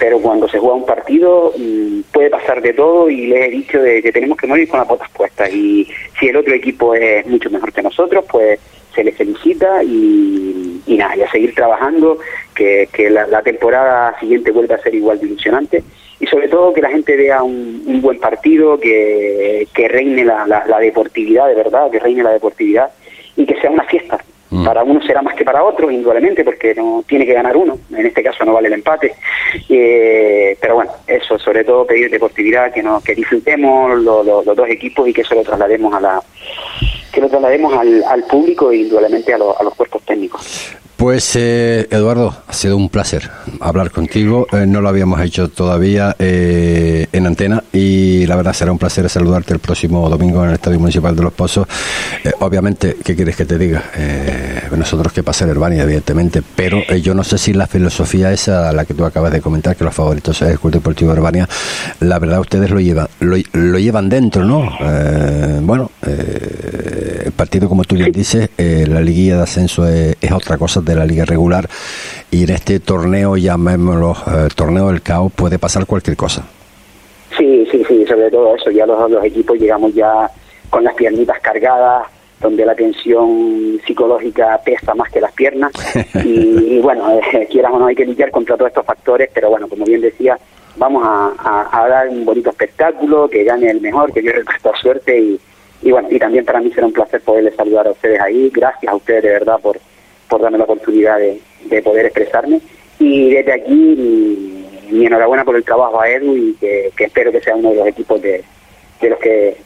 pero 0.00 0.18
cuando 0.18 0.48
se 0.48 0.58
juega 0.58 0.74
un 0.76 0.86
partido 0.86 1.52
mmm, 1.56 2.00
puede 2.10 2.30
pasar 2.30 2.62
de 2.62 2.72
todo 2.72 3.10
y 3.10 3.26
les 3.26 3.46
he 3.46 3.50
dicho 3.50 3.80
de 3.80 4.02
que 4.02 4.10
tenemos 4.10 4.38
que 4.38 4.46
morir 4.46 4.66
con 4.66 4.80
las 4.80 4.88
botas 4.88 5.10
puestas 5.10 5.52
y 5.52 5.86
si 6.18 6.28
el 6.28 6.36
otro 6.36 6.54
equipo 6.54 6.94
es 6.94 7.24
mucho 7.26 7.50
mejor 7.50 7.70
que 7.70 7.82
nosotros, 7.82 8.24
pues 8.28 8.58
se 8.94 9.04
les 9.04 9.14
felicita 9.14 9.84
y, 9.84 10.82
nada, 10.88 11.16
y 11.16 11.22
a 11.22 11.30
seguir 11.30 11.54
trabajando, 11.54 12.18
que, 12.54 12.88
que 12.92 13.10
la, 13.10 13.42
temporada 13.42 14.18
siguiente 14.18 14.50
vuelva 14.50 14.76
a 14.76 14.82
ser 14.82 14.94
igual 14.94 15.20
de 15.20 15.26
ilusionante 15.26 15.84
y 16.18 16.26
sobre 16.26 16.48
todo 16.48 16.72
que 16.72 16.82
la 16.82 16.90
gente 16.90 17.14
vea 17.14 17.42
un, 17.42 18.00
buen 18.00 18.18
partido, 18.18 18.80
que, 18.80 19.68
que 19.74 19.86
reine 19.86 20.24
la, 20.24 20.46
la, 20.46 20.78
deportividad 20.78 21.46
de 21.48 21.54
verdad, 21.54 21.90
que 21.90 21.98
reine 21.98 22.22
la 22.22 22.32
deportividad 22.32 22.90
y 23.36 23.44
que 23.44 23.60
sea 23.60 23.70
una 23.70 23.84
fiesta. 23.84 24.18
Mm. 24.50 24.64
Para 24.64 24.82
uno 24.82 25.00
será 25.02 25.22
más 25.22 25.34
que 25.34 25.44
para 25.44 25.62
otro, 25.64 25.90
indudablemente, 25.90 26.44
porque 26.44 26.74
no 26.74 27.04
tiene 27.06 27.24
que 27.24 27.34
ganar 27.34 27.56
uno. 27.56 27.78
En 27.96 28.06
este 28.06 28.22
caso 28.22 28.44
no 28.44 28.54
vale 28.54 28.68
el 28.68 28.74
empate. 28.74 29.14
Eh, 29.68 30.56
pero 30.60 30.74
bueno, 30.74 30.90
eso, 31.06 31.38
sobre 31.38 31.64
todo 31.64 31.86
pedir 31.86 32.10
deportividad, 32.10 32.72
que, 32.72 32.82
no, 32.82 33.00
que 33.00 33.14
disfrutemos 33.14 33.98
lo, 34.00 34.22
lo, 34.22 34.42
los 34.42 34.56
dos 34.56 34.68
equipos 34.68 35.08
y 35.08 35.12
que 35.12 35.22
eso 35.22 35.34
lo 35.34 35.42
traslademos 35.42 35.94
a 35.94 36.00
la 36.00 36.22
que 37.12 37.20
lo 37.20 37.28
traslademos 37.28 37.72
al, 37.76 38.04
al 38.04 38.24
público 38.24 38.70
e 38.70 38.78
indudablemente 38.78 39.34
a, 39.34 39.38
lo, 39.38 39.58
a 39.58 39.62
los 39.62 39.74
cuerpos 39.74 40.02
técnicos. 40.02 40.76
Pues 41.00 41.34
eh, 41.34 41.88
Eduardo, 41.90 42.34
ha 42.46 42.52
sido 42.52 42.76
un 42.76 42.90
placer 42.90 43.30
hablar 43.60 43.90
contigo. 43.90 44.46
Eh, 44.52 44.66
no 44.66 44.82
lo 44.82 44.90
habíamos 44.90 45.18
hecho 45.22 45.48
todavía 45.48 46.14
eh, 46.18 47.06
en 47.10 47.26
antena 47.26 47.64
y 47.72 48.26
la 48.26 48.36
verdad 48.36 48.52
será 48.52 48.70
un 48.70 48.76
placer 48.76 49.08
saludarte 49.08 49.54
el 49.54 49.60
próximo 49.60 50.10
domingo 50.10 50.42
en 50.42 50.50
el 50.50 50.56
Estadio 50.56 50.78
Municipal 50.78 51.16
de 51.16 51.22
Los 51.22 51.32
Pozos. 51.32 51.66
Eh, 52.22 52.32
obviamente, 52.40 52.98
¿qué 53.02 53.16
quieres 53.16 53.34
que 53.34 53.46
te 53.46 53.56
diga? 53.56 53.82
Eh, 53.96 54.60
nosotros 54.76 55.10
que 55.14 55.22
pasa 55.22 55.44
en 55.44 55.52
Herbania, 55.52 55.84
evidentemente, 55.84 56.42
pero 56.54 56.82
yo 56.96 57.14
no 57.14 57.24
sé 57.24 57.38
si 57.38 57.54
la 57.54 57.66
filosofía 57.66 58.30
esa, 58.30 58.70
la 58.70 58.84
que 58.84 58.92
tú 58.92 59.06
acabas 59.06 59.32
de 59.32 59.40
comentar, 59.40 59.76
que 59.76 59.84
los 59.84 59.94
favoritos 59.94 60.42
es 60.42 60.50
el 60.50 60.60
Club 60.60 60.74
Deportivo 60.74 61.12
Herbania, 61.12 61.48
la 62.00 62.18
verdad 62.18 62.40
ustedes 62.40 62.68
lo 62.68 62.78
llevan, 62.78 63.08
lo, 63.20 63.36
lo 63.54 63.78
llevan 63.78 64.10
dentro, 64.10 64.44
¿no? 64.44 64.70
bueno, 65.62 65.90
el 67.24 67.32
partido, 67.32 67.68
como 67.68 67.84
tú 67.84 67.96
bien 67.96 68.12
dices, 68.12 68.50
la 68.56 69.00
liguilla 69.00 69.36
de 69.36 69.42
ascenso 69.42 69.86
es, 69.86 70.16
es 70.20 70.32
otra 70.32 70.58
cosa 70.58 70.80
de 70.80 70.94
la 70.94 71.04
liga 71.04 71.24
regular. 71.24 71.68
Y 72.30 72.44
en 72.44 72.50
este 72.50 72.80
torneo, 72.80 73.36
llamémoslo 73.36 74.12
eh, 74.12 74.48
torneo 74.54 74.88
del 74.88 75.02
caos, 75.02 75.32
puede 75.32 75.58
pasar 75.58 75.86
cualquier 75.86 76.16
cosa. 76.16 76.44
Sí, 77.36 77.66
sí, 77.70 77.84
sí, 77.88 78.04
sobre 78.06 78.30
todo 78.30 78.54
eso, 78.54 78.70
ya 78.70 78.86
los, 78.86 79.10
los 79.10 79.24
equipos 79.24 79.58
llegamos 79.58 79.94
ya 79.94 80.30
con 80.68 80.84
las 80.84 80.94
piernitas 80.94 81.40
cargadas, 81.40 82.06
donde 82.40 82.64
la 82.64 82.74
tensión 82.74 83.80
psicológica 83.86 84.60
pesa 84.64 84.94
más 84.94 85.10
que 85.10 85.20
las 85.20 85.32
piernas. 85.32 85.72
Y, 86.24 86.76
y 86.76 86.80
bueno, 86.80 87.18
eh, 87.32 87.48
quieras 87.50 87.72
o 87.72 87.78
no 87.78 87.86
hay 87.86 87.94
que 87.94 88.04
lidiar 88.04 88.30
contra 88.30 88.56
todos 88.56 88.68
estos 88.68 88.84
factores, 88.84 89.30
pero 89.32 89.50
bueno, 89.50 89.68
como 89.68 89.84
bien 89.84 90.00
decía, 90.00 90.38
vamos 90.76 91.02
a, 91.04 91.32
a, 91.38 91.82
a 91.82 91.88
dar 91.88 92.08
un 92.08 92.24
bonito 92.24 92.50
espectáculo, 92.50 93.28
que 93.28 93.44
gane 93.44 93.70
el 93.70 93.80
mejor, 93.80 94.12
que 94.12 94.20
dio 94.20 94.32
esta 94.32 94.76
suerte 94.76 95.18
y, 95.18 95.40
y 95.82 95.90
bueno, 95.90 96.08
y 96.10 96.18
también 96.18 96.44
para 96.44 96.60
mí 96.60 96.70
será 96.72 96.86
un 96.86 96.92
placer 96.92 97.20
poderles 97.22 97.54
saludar 97.54 97.86
a 97.86 97.92
ustedes 97.92 98.20
ahí, 98.20 98.50
gracias 98.54 98.92
a 98.92 98.96
ustedes 98.96 99.22
de 99.22 99.30
verdad 99.30 99.58
por 99.60 99.78
por 100.30 100.40
darme 100.40 100.58
la 100.58 100.64
oportunidad 100.64 101.18
de, 101.18 101.40
de 101.68 101.82
poder 101.82 102.06
expresarme. 102.06 102.60
Y 102.98 103.30
desde 103.30 103.52
aquí, 103.52 103.74
mi, 103.74 104.96
mi, 104.96 105.06
enhorabuena 105.06 105.44
por 105.44 105.56
el 105.56 105.64
trabajo 105.64 106.00
a 106.00 106.08
Edu 106.08 106.36
y 106.36 106.54
que, 106.54 106.92
que, 106.96 107.04
espero 107.04 107.32
que 107.32 107.40
sea 107.40 107.56
uno 107.56 107.70
de 107.70 107.76
los 107.76 107.88
equipos 107.88 108.22
de, 108.22 108.44
de 109.00 109.10
los 109.10 109.18
que 109.18 109.56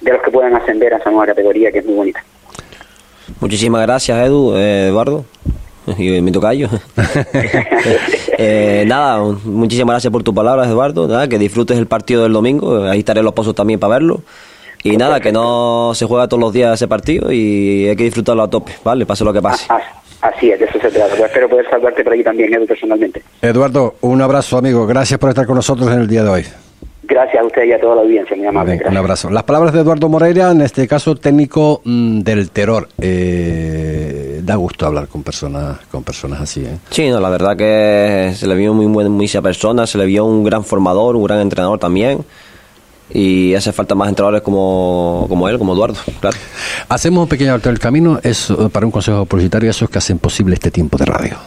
de 0.00 0.12
los 0.12 0.22
que 0.22 0.30
puedan 0.30 0.54
ascender 0.54 0.92
a 0.92 0.98
esa 0.98 1.10
nueva 1.10 1.26
categoría 1.26 1.70
que 1.70 1.78
es 1.78 1.86
muy 1.86 1.94
bonita. 1.94 2.24
Muchísimas 3.40 3.82
gracias, 3.82 4.26
Edu, 4.26 4.56
eh, 4.56 4.88
Eduardo. 4.88 5.24
Y 5.98 6.22
mi 6.22 6.32
tocayo. 6.32 6.68
eh, 8.38 8.84
nada, 8.86 9.22
muchísimas 9.44 9.94
gracias 9.94 10.10
por 10.10 10.22
tus 10.22 10.34
palabras, 10.34 10.68
Eduardo. 10.68 11.06
Nada, 11.06 11.28
que 11.28 11.38
disfrutes 11.38 11.76
el 11.76 11.86
partido 11.86 12.22
del 12.22 12.32
domingo. 12.32 12.84
Ahí 12.84 13.00
estaré 13.00 13.20
en 13.20 13.26
los 13.26 13.34
pozos 13.34 13.54
también 13.54 13.78
para 13.78 13.94
verlo. 13.94 14.22
Y 14.84 14.98
nada, 14.98 15.18
que 15.18 15.32
no 15.32 15.92
se 15.94 16.04
juega 16.04 16.28
todos 16.28 16.42
los 16.42 16.52
días 16.52 16.74
ese 16.74 16.86
partido 16.86 17.32
y 17.32 17.88
hay 17.88 17.96
que 17.96 18.04
disfrutarlo 18.04 18.42
a 18.42 18.50
tope, 18.50 18.72
¿vale? 18.84 19.06
Pase 19.06 19.24
lo 19.24 19.32
que 19.32 19.40
pase. 19.40 19.64
Ah, 19.70 19.80
ah. 19.80 20.00
Así 20.24 20.50
es, 20.50 20.58
de 20.58 20.64
eso 20.64 20.78
se 20.78 20.90
trata. 20.90 21.08
Pues 21.16 21.20
espero 21.20 21.48
poder 21.48 21.68
salvarte 21.68 22.02
por 22.02 22.12
ahí 22.12 22.22
también, 22.22 22.52
Edu, 22.52 22.66
personalmente. 22.66 23.22
Eduardo, 23.42 23.96
un 24.02 24.22
abrazo, 24.22 24.56
amigo. 24.58 24.86
Gracias 24.86 25.18
por 25.18 25.30
estar 25.30 25.46
con 25.46 25.56
nosotros 25.56 25.90
en 25.90 26.00
el 26.00 26.08
día 26.08 26.22
de 26.22 26.30
hoy. 26.30 26.44
Gracias 27.02 27.42
a 27.42 27.46
usted 27.46 27.64
y 27.64 27.72
a 27.72 27.80
toda 27.80 27.96
la 27.96 28.02
audiencia, 28.02 28.34
muy 28.34 28.46
amable. 28.46 28.78
Bien, 28.78 28.88
un 28.88 28.96
abrazo. 28.96 29.28
Las 29.28 29.42
palabras 29.42 29.74
de 29.74 29.80
Eduardo 29.80 30.08
Moreira, 30.08 30.50
en 30.50 30.62
este 30.62 30.88
caso 30.88 31.14
técnico 31.14 31.82
mmm, 31.84 32.20
del 32.20 32.50
terror. 32.50 32.88
Eh, 32.98 34.40
da 34.42 34.56
gusto 34.56 34.86
hablar 34.86 35.08
con 35.08 35.22
personas 35.22 35.78
con 35.90 36.02
personas 36.02 36.40
así. 36.40 36.64
¿eh? 36.64 36.78
Sí, 36.90 37.10
no, 37.10 37.20
la 37.20 37.28
verdad 37.28 37.56
que 37.56 38.32
se 38.34 38.46
le 38.46 38.54
vio 38.54 38.72
muy 38.72 38.86
buena 38.86 39.10
muy 39.10 39.28
persona, 39.28 39.86
se 39.86 39.98
le 39.98 40.06
vio 40.06 40.24
un 40.24 40.44
gran 40.44 40.64
formador, 40.64 41.16
un 41.16 41.24
gran 41.24 41.40
entrenador 41.40 41.78
también 41.78 42.24
y 43.14 43.54
hace 43.54 43.72
falta 43.72 43.94
más 43.94 44.08
entrenadores 44.08 44.42
como, 44.42 45.24
como 45.28 45.48
él, 45.48 45.56
como 45.56 45.72
Eduardo, 45.72 45.98
claro. 46.20 46.36
Hacemos 46.88 47.22
un 47.22 47.28
pequeño 47.28 47.54
alto 47.54 47.70
del 47.70 47.78
camino, 47.78 48.18
es 48.22 48.52
para 48.72 48.84
un 48.84 48.92
consejo 48.92 49.24
publicitario, 49.24 49.70
esos 49.70 49.88
que 49.88 49.98
hacen 49.98 50.18
posible 50.18 50.54
este 50.54 50.70
tiempo 50.70 50.98
de 50.98 51.04
radio. 51.06 51.38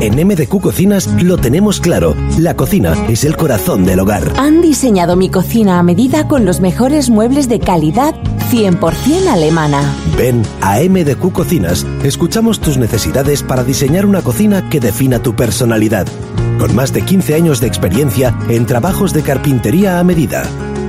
En 0.00 0.14
MDQ 0.26 0.62
Cocinas 0.62 1.06
lo 1.22 1.36
tenemos 1.36 1.78
claro. 1.78 2.16
La 2.38 2.56
cocina 2.56 2.94
es 3.10 3.24
el 3.24 3.36
corazón 3.36 3.84
del 3.84 4.00
hogar. 4.00 4.32
Han 4.38 4.62
diseñado 4.62 5.14
mi 5.14 5.28
cocina 5.28 5.78
a 5.78 5.82
medida 5.82 6.26
con 6.26 6.46
los 6.46 6.60
mejores 6.60 7.10
muebles 7.10 7.50
de 7.50 7.60
calidad 7.60 8.14
100% 8.50 9.28
alemana. 9.28 9.82
Ven 10.16 10.42
a 10.62 10.78
MDQ 10.80 11.32
Cocinas. 11.32 11.86
Escuchamos 12.02 12.60
tus 12.60 12.78
necesidades 12.78 13.42
para 13.42 13.62
diseñar 13.62 14.06
una 14.06 14.22
cocina 14.22 14.70
que 14.70 14.80
defina 14.80 15.22
tu 15.22 15.36
personalidad. 15.36 16.06
Con 16.60 16.74
más 16.74 16.92
de 16.92 17.00
15 17.00 17.34
años 17.34 17.58
de 17.58 17.66
experiencia 17.66 18.36
en 18.50 18.66
trabajos 18.66 19.14
de 19.14 19.22
carpintería 19.22 19.98
a 19.98 20.04
medida. 20.04 20.42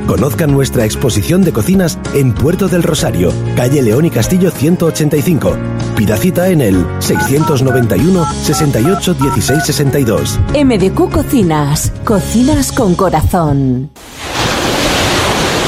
Conozcan 0.06 0.52
nuestra 0.52 0.84
exposición 0.84 1.44
de 1.44 1.54
cocinas 1.54 1.98
en 2.14 2.34
Puerto 2.34 2.68
del 2.68 2.84
Rosario, 2.84 3.32
calle 3.56 3.82
León 3.82 4.04
y 4.04 4.10
Castillo 4.10 4.52
185. 4.52 5.56
Pida 5.96 6.18
cita 6.18 6.50
en 6.50 6.60
el 6.60 6.86
691 7.00 8.26
68 8.44 9.14
16 9.14 9.64
62. 9.64 10.40
MDQ 10.62 11.10
Cocinas. 11.10 11.94
Cocinas 12.04 12.74
con 12.74 12.94
corazón. 12.96 13.92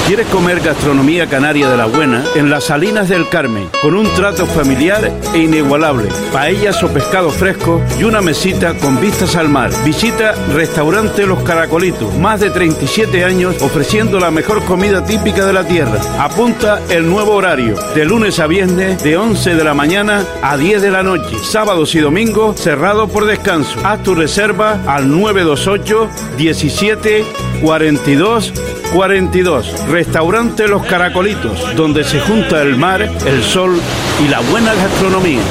¿Quieres 0.05 0.27
comer 0.27 0.59
gastronomía 0.59 1.27
canaria 1.27 1.69
de 1.69 1.77
la 1.77 1.85
buena? 1.85 2.25
En 2.35 2.49
las 2.49 2.65
Salinas 2.65 3.07
del 3.07 3.29
Carmen, 3.29 3.69
con 3.81 3.95
un 3.95 4.05
trato 4.15 4.45
familiar 4.45 5.09
e 5.33 5.37
inigualable, 5.37 6.09
paellas 6.33 6.83
o 6.83 6.89
pescado 6.89 7.29
fresco 7.29 7.81
y 7.97 8.03
una 8.03 8.21
mesita 8.21 8.73
con 8.73 8.99
vistas 8.99 9.37
al 9.37 9.47
mar. 9.47 9.71
Visita 9.85 10.33
Restaurante 10.53 11.25
Los 11.25 11.41
Caracolitos, 11.43 12.13
más 12.15 12.41
de 12.41 12.49
37 12.49 13.23
años 13.23 13.61
ofreciendo 13.61 14.19
la 14.19 14.29
mejor 14.29 14.65
comida 14.65 15.05
típica 15.05 15.45
de 15.45 15.53
la 15.53 15.65
tierra. 15.65 16.01
Apunta 16.19 16.81
el 16.89 17.09
nuevo 17.09 17.31
horario, 17.31 17.77
de 17.95 18.03
lunes 18.03 18.39
a 18.39 18.47
viernes, 18.47 19.01
de 19.01 19.15
11 19.15 19.55
de 19.55 19.63
la 19.63 19.73
mañana 19.73 20.25
a 20.41 20.57
10 20.57 20.81
de 20.81 20.91
la 20.91 21.03
noche. 21.03 21.37
Sábados 21.41 21.95
y 21.95 21.99
domingos 21.99 22.59
cerrado 22.59 23.07
por 23.07 23.25
descanso. 23.25 23.79
Haz 23.85 24.03
tu 24.03 24.15
reserva 24.15 24.81
al 24.85 25.09
928 25.09 26.09
17 26.37 27.25
42 27.61 28.51
42. 28.93 29.87
Restaurante 29.89 30.67
Los 30.67 30.85
Caracolitos, 30.85 31.75
donde 31.75 32.03
se 32.03 32.19
junta 32.19 32.61
el 32.61 32.75
mar, 32.77 33.01
el 33.01 33.43
sol 33.43 33.79
y 34.23 34.27
la 34.27 34.39
buena 34.41 34.73
gastronomía. 34.75 35.41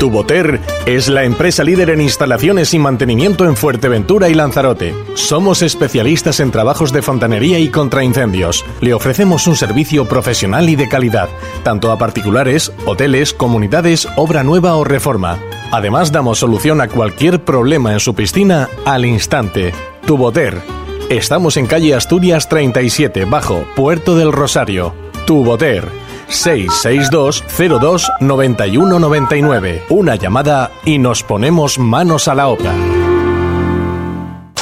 Tuboter 0.00 0.60
es 0.84 1.08
la 1.08 1.24
empresa 1.24 1.64
líder 1.64 1.90
en 1.90 2.00
instalaciones 2.00 2.74
y 2.74 2.78
mantenimiento 2.78 3.44
en 3.46 3.56
Fuerteventura 3.56 4.28
y 4.28 4.34
Lanzarote. 4.34 4.94
Somos 5.14 5.62
especialistas 5.62 6.40
en 6.40 6.50
trabajos 6.50 6.92
de 6.92 7.02
fontanería 7.02 7.58
y 7.58 7.68
contraincendios. 7.68 8.64
Le 8.80 8.94
ofrecemos 8.94 9.46
un 9.46 9.56
servicio 9.56 10.06
profesional 10.06 10.68
y 10.68 10.76
de 10.76 10.88
calidad, 10.88 11.28
tanto 11.62 11.92
a 11.92 11.98
particulares, 11.98 12.72
hoteles, 12.84 13.32
comunidades, 13.32 14.06
obra 14.16 14.42
nueva 14.42 14.76
o 14.76 14.84
reforma. 14.84 15.38
Además, 15.72 16.12
damos 16.12 16.38
solución 16.38 16.80
a 16.80 16.88
cualquier 16.88 17.42
problema 17.42 17.92
en 17.92 18.00
su 18.00 18.14
piscina 18.14 18.68
al 18.84 19.04
instante. 19.04 19.72
Tuboter. 20.06 20.85
Estamos 21.08 21.56
en 21.56 21.66
calle 21.66 21.94
Asturias 21.94 22.48
37, 22.48 23.26
bajo 23.26 23.64
Puerto 23.76 24.16
del 24.16 24.32
Rosario. 24.32 24.92
Tuboter 25.24 25.88
662 26.28 27.44
02 27.80 28.12
91 28.20 28.98
99. 28.98 29.84
Una 29.90 30.16
llamada 30.16 30.72
y 30.84 30.98
nos 30.98 31.22
ponemos 31.22 31.78
manos 31.78 32.26
a 32.26 32.34
la 32.34 32.48
obra. 32.48 32.74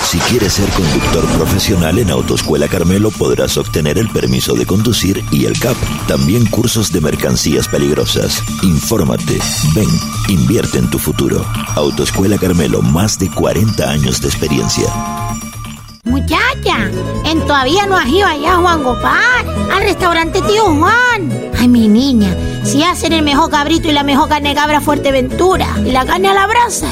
Si 0.02 0.18
quieres 0.18 0.52
ser 0.52 0.68
conductor 0.70 1.24
profesional 1.38 1.98
en 1.98 2.11
Autoescuela 2.11 2.68
Carmelo 2.68 3.11
podrás 3.11 3.57
obtener 3.57 3.96
el 3.96 4.11
permiso 4.11 4.54
de 4.54 4.66
conducir 4.66 5.24
y 5.33 5.46
el 5.46 5.59
CAP. 5.59 5.76
También 6.07 6.44
cursos 6.44 6.92
de 6.92 7.00
mercancías 7.00 7.68
peligrosas. 7.68 8.42
Infórmate, 8.62 9.38
ven, 9.74 9.88
invierte 10.28 10.76
en 10.76 10.90
tu 10.90 10.98
futuro. 10.98 11.42
Autoescuela 11.74 12.37
Carmelo, 12.37 12.83
más 12.83 13.18
de 13.18 13.30
40 13.30 13.90
años 13.90 14.20
de 14.20 14.28
experiencia. 14.28 14.85
Muchacha, 16.05 16.90
en 17.25 17.40
todavía 17.47 17.87
no 17.87 17.97
has 17.97 18.07
ido 18.09 18.27
allá, 18.27 18.57
Juan 18.57 18.83
Gopar, 18.83 19.47
al 19.73 19.83
restaurante 19.83 20.43
Tío 20.43 20.67
Juan. 20.67 21.51
Ay, 21.59 21.67
mi 21.67 21.88
niña, 21.88 22.37
si 22.62 22.83
hacen 22.83 23.14
el 23.14 23.23
mejor 23.23 23.51
cabrito 23.51 23.88
y 23.88 23.93
la 23.93 24.03
mejor 24.03 24.29
carne 24.29 24.55
cabra 24.55 24.83
Fuerteventura 24.83 25.67
y 25.79 25.93
la 25.93 26.05
carne 26.05 26.29
a 26.29 26.35
la 26.35 26.47
brasa. 26.47 26.88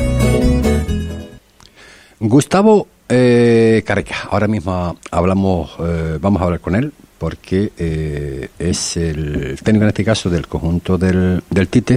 Gustavo 2.21 2.87
eh, 3.09 3.85
ahora 4.31 4.47
mismo 4.49 4.97
hablamos, 5.11 5.77
eh, 5.81 6.19
vamos 6.21 6.41
a 6.41 6.45
hablar 6.47 6.61
con 6.61 6.75
él 6.75 6.93
porque 7.25 7.73
eh, 7.79 8.51
es 8.59 8.99
el 8.99 9.59
técnico 9.65 9.85
en 9.85 9.89
este 9.89 10.05
caso 10.05 10.29
del 10.29 10.47
conjunto 10.47 10.99
del, 10.99 11.43
del 11.49 11.69
Tite, 11.69 11.97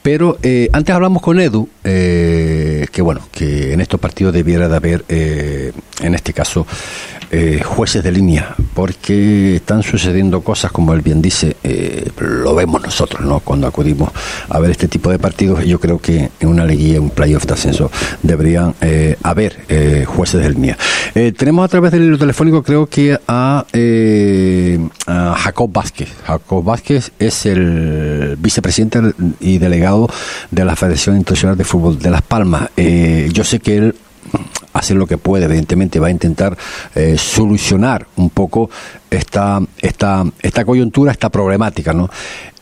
pero 0.00 0.38
eh, 0.42 0.70
antes 0.72 0.94
hablamos 0.94 1.20
con 1.20 1.38
Edu, 1.38 1.68
eh, 1.84 2.86
que 2.90 3.02
bueno, 3.02 3.28
que 3.30 3.74
en 3.74 3.82
estos 3.82 4.00
partidos 4.00 4.32
debiera 4.32 4.66
de 4.66 4.76
haber, 4.76 5.04
en 5.08 6.14
este 6.14 6.32
caso, 6.32 6.66
eh, 7.30 7.60
jueces 7.64 8.04
de 8.04 8.12
línea, 8.12 8.54
porque 8.74 9.56
están 9.56 9.82
sucediendo 9.82 10.42
cosas, 10.42 10.70
como 10.70 10.94
él 10.94 11.00
bien 11.00 11.20
dice, 11.20 11.56
eh, 11.64 12.10
lo 12.18 12.54
vemos 12.54 12.82
nosotros, 12.82 13.24
¿no? 13.26 13.40
Cuando 13.40 13.66
acudimos 13.66 14.10
a 14.48 14.58
ver 14.58 14.70
este 14.70 14.88
tipo 14.88 15.10
de 15.10 15.18
partidos, 15.18 15.64
yo 15.64 15.80
creo 15.80 15.98
que 15.98 16.30
en 16.38 16.48
una 16.48 16.64
liguilla, 16.64 17.00
un 17.00 17.10
playoff 17.10 17.44
de 17.46 17.54
ascenso, 17.54 17.90
deberían 18.22 18.74
eh, 18.80 19.16
haber 19.22 19.56
jueces 20.06 20.42
de 20.42 20.50
línea. 20.50 20.78
Tenemos 21.36 21.64
a 21.64 21.68
través 21.68 21.92
del 21.92 22.18
telefónico, 22.18 22.62
creo 22.62 22.86
que 22.86 23.18
a, 23.26 23.64
a 25.06 25.34
Jacob 25.36 25.72
Vázquez. 25.72 26.08
Jacob 26.24 26.64
Vázquez 26.64 27.12
es 27.18 27.46
el 27.46 28.36
vicepresidente 28.38 29.00
y 29.40 29.58
delegado 29.58 30.08
de 30.50 30.64
la 30.64 30.76
Federación 30.76 31.16
Internacional 31.16 31.56
de 31.56 31.64
Fútbol 31.64 31.98
de 31.98 32.10
Las 32.10 32.22
Palmas. 32.22 32.70
Yo 32.76 33.44
sé 33.44 33.60
que 33.60 33.76
él 33.78 33.94
hace 34.72 34.94
lo 34.94 35.06
que 35.06 35.18
puede, 35.18 35.46
evidentemente 35.46 35.98
va 35.98 36.08
a 36.08 36.10
intentar 36.10 36.56
eh, 36.94 37.16
solucionar 37.18 38.06
un 38.16 38.30
poco 38.30 38.70
esta, 39.10 39.60
esta, 39.80 40.24
esta 40.40 40.64
coyuntura, 40.64 41.12
esta 41.12 41.30
problemática, 41.30 41.92
¿no? 41.92 42.10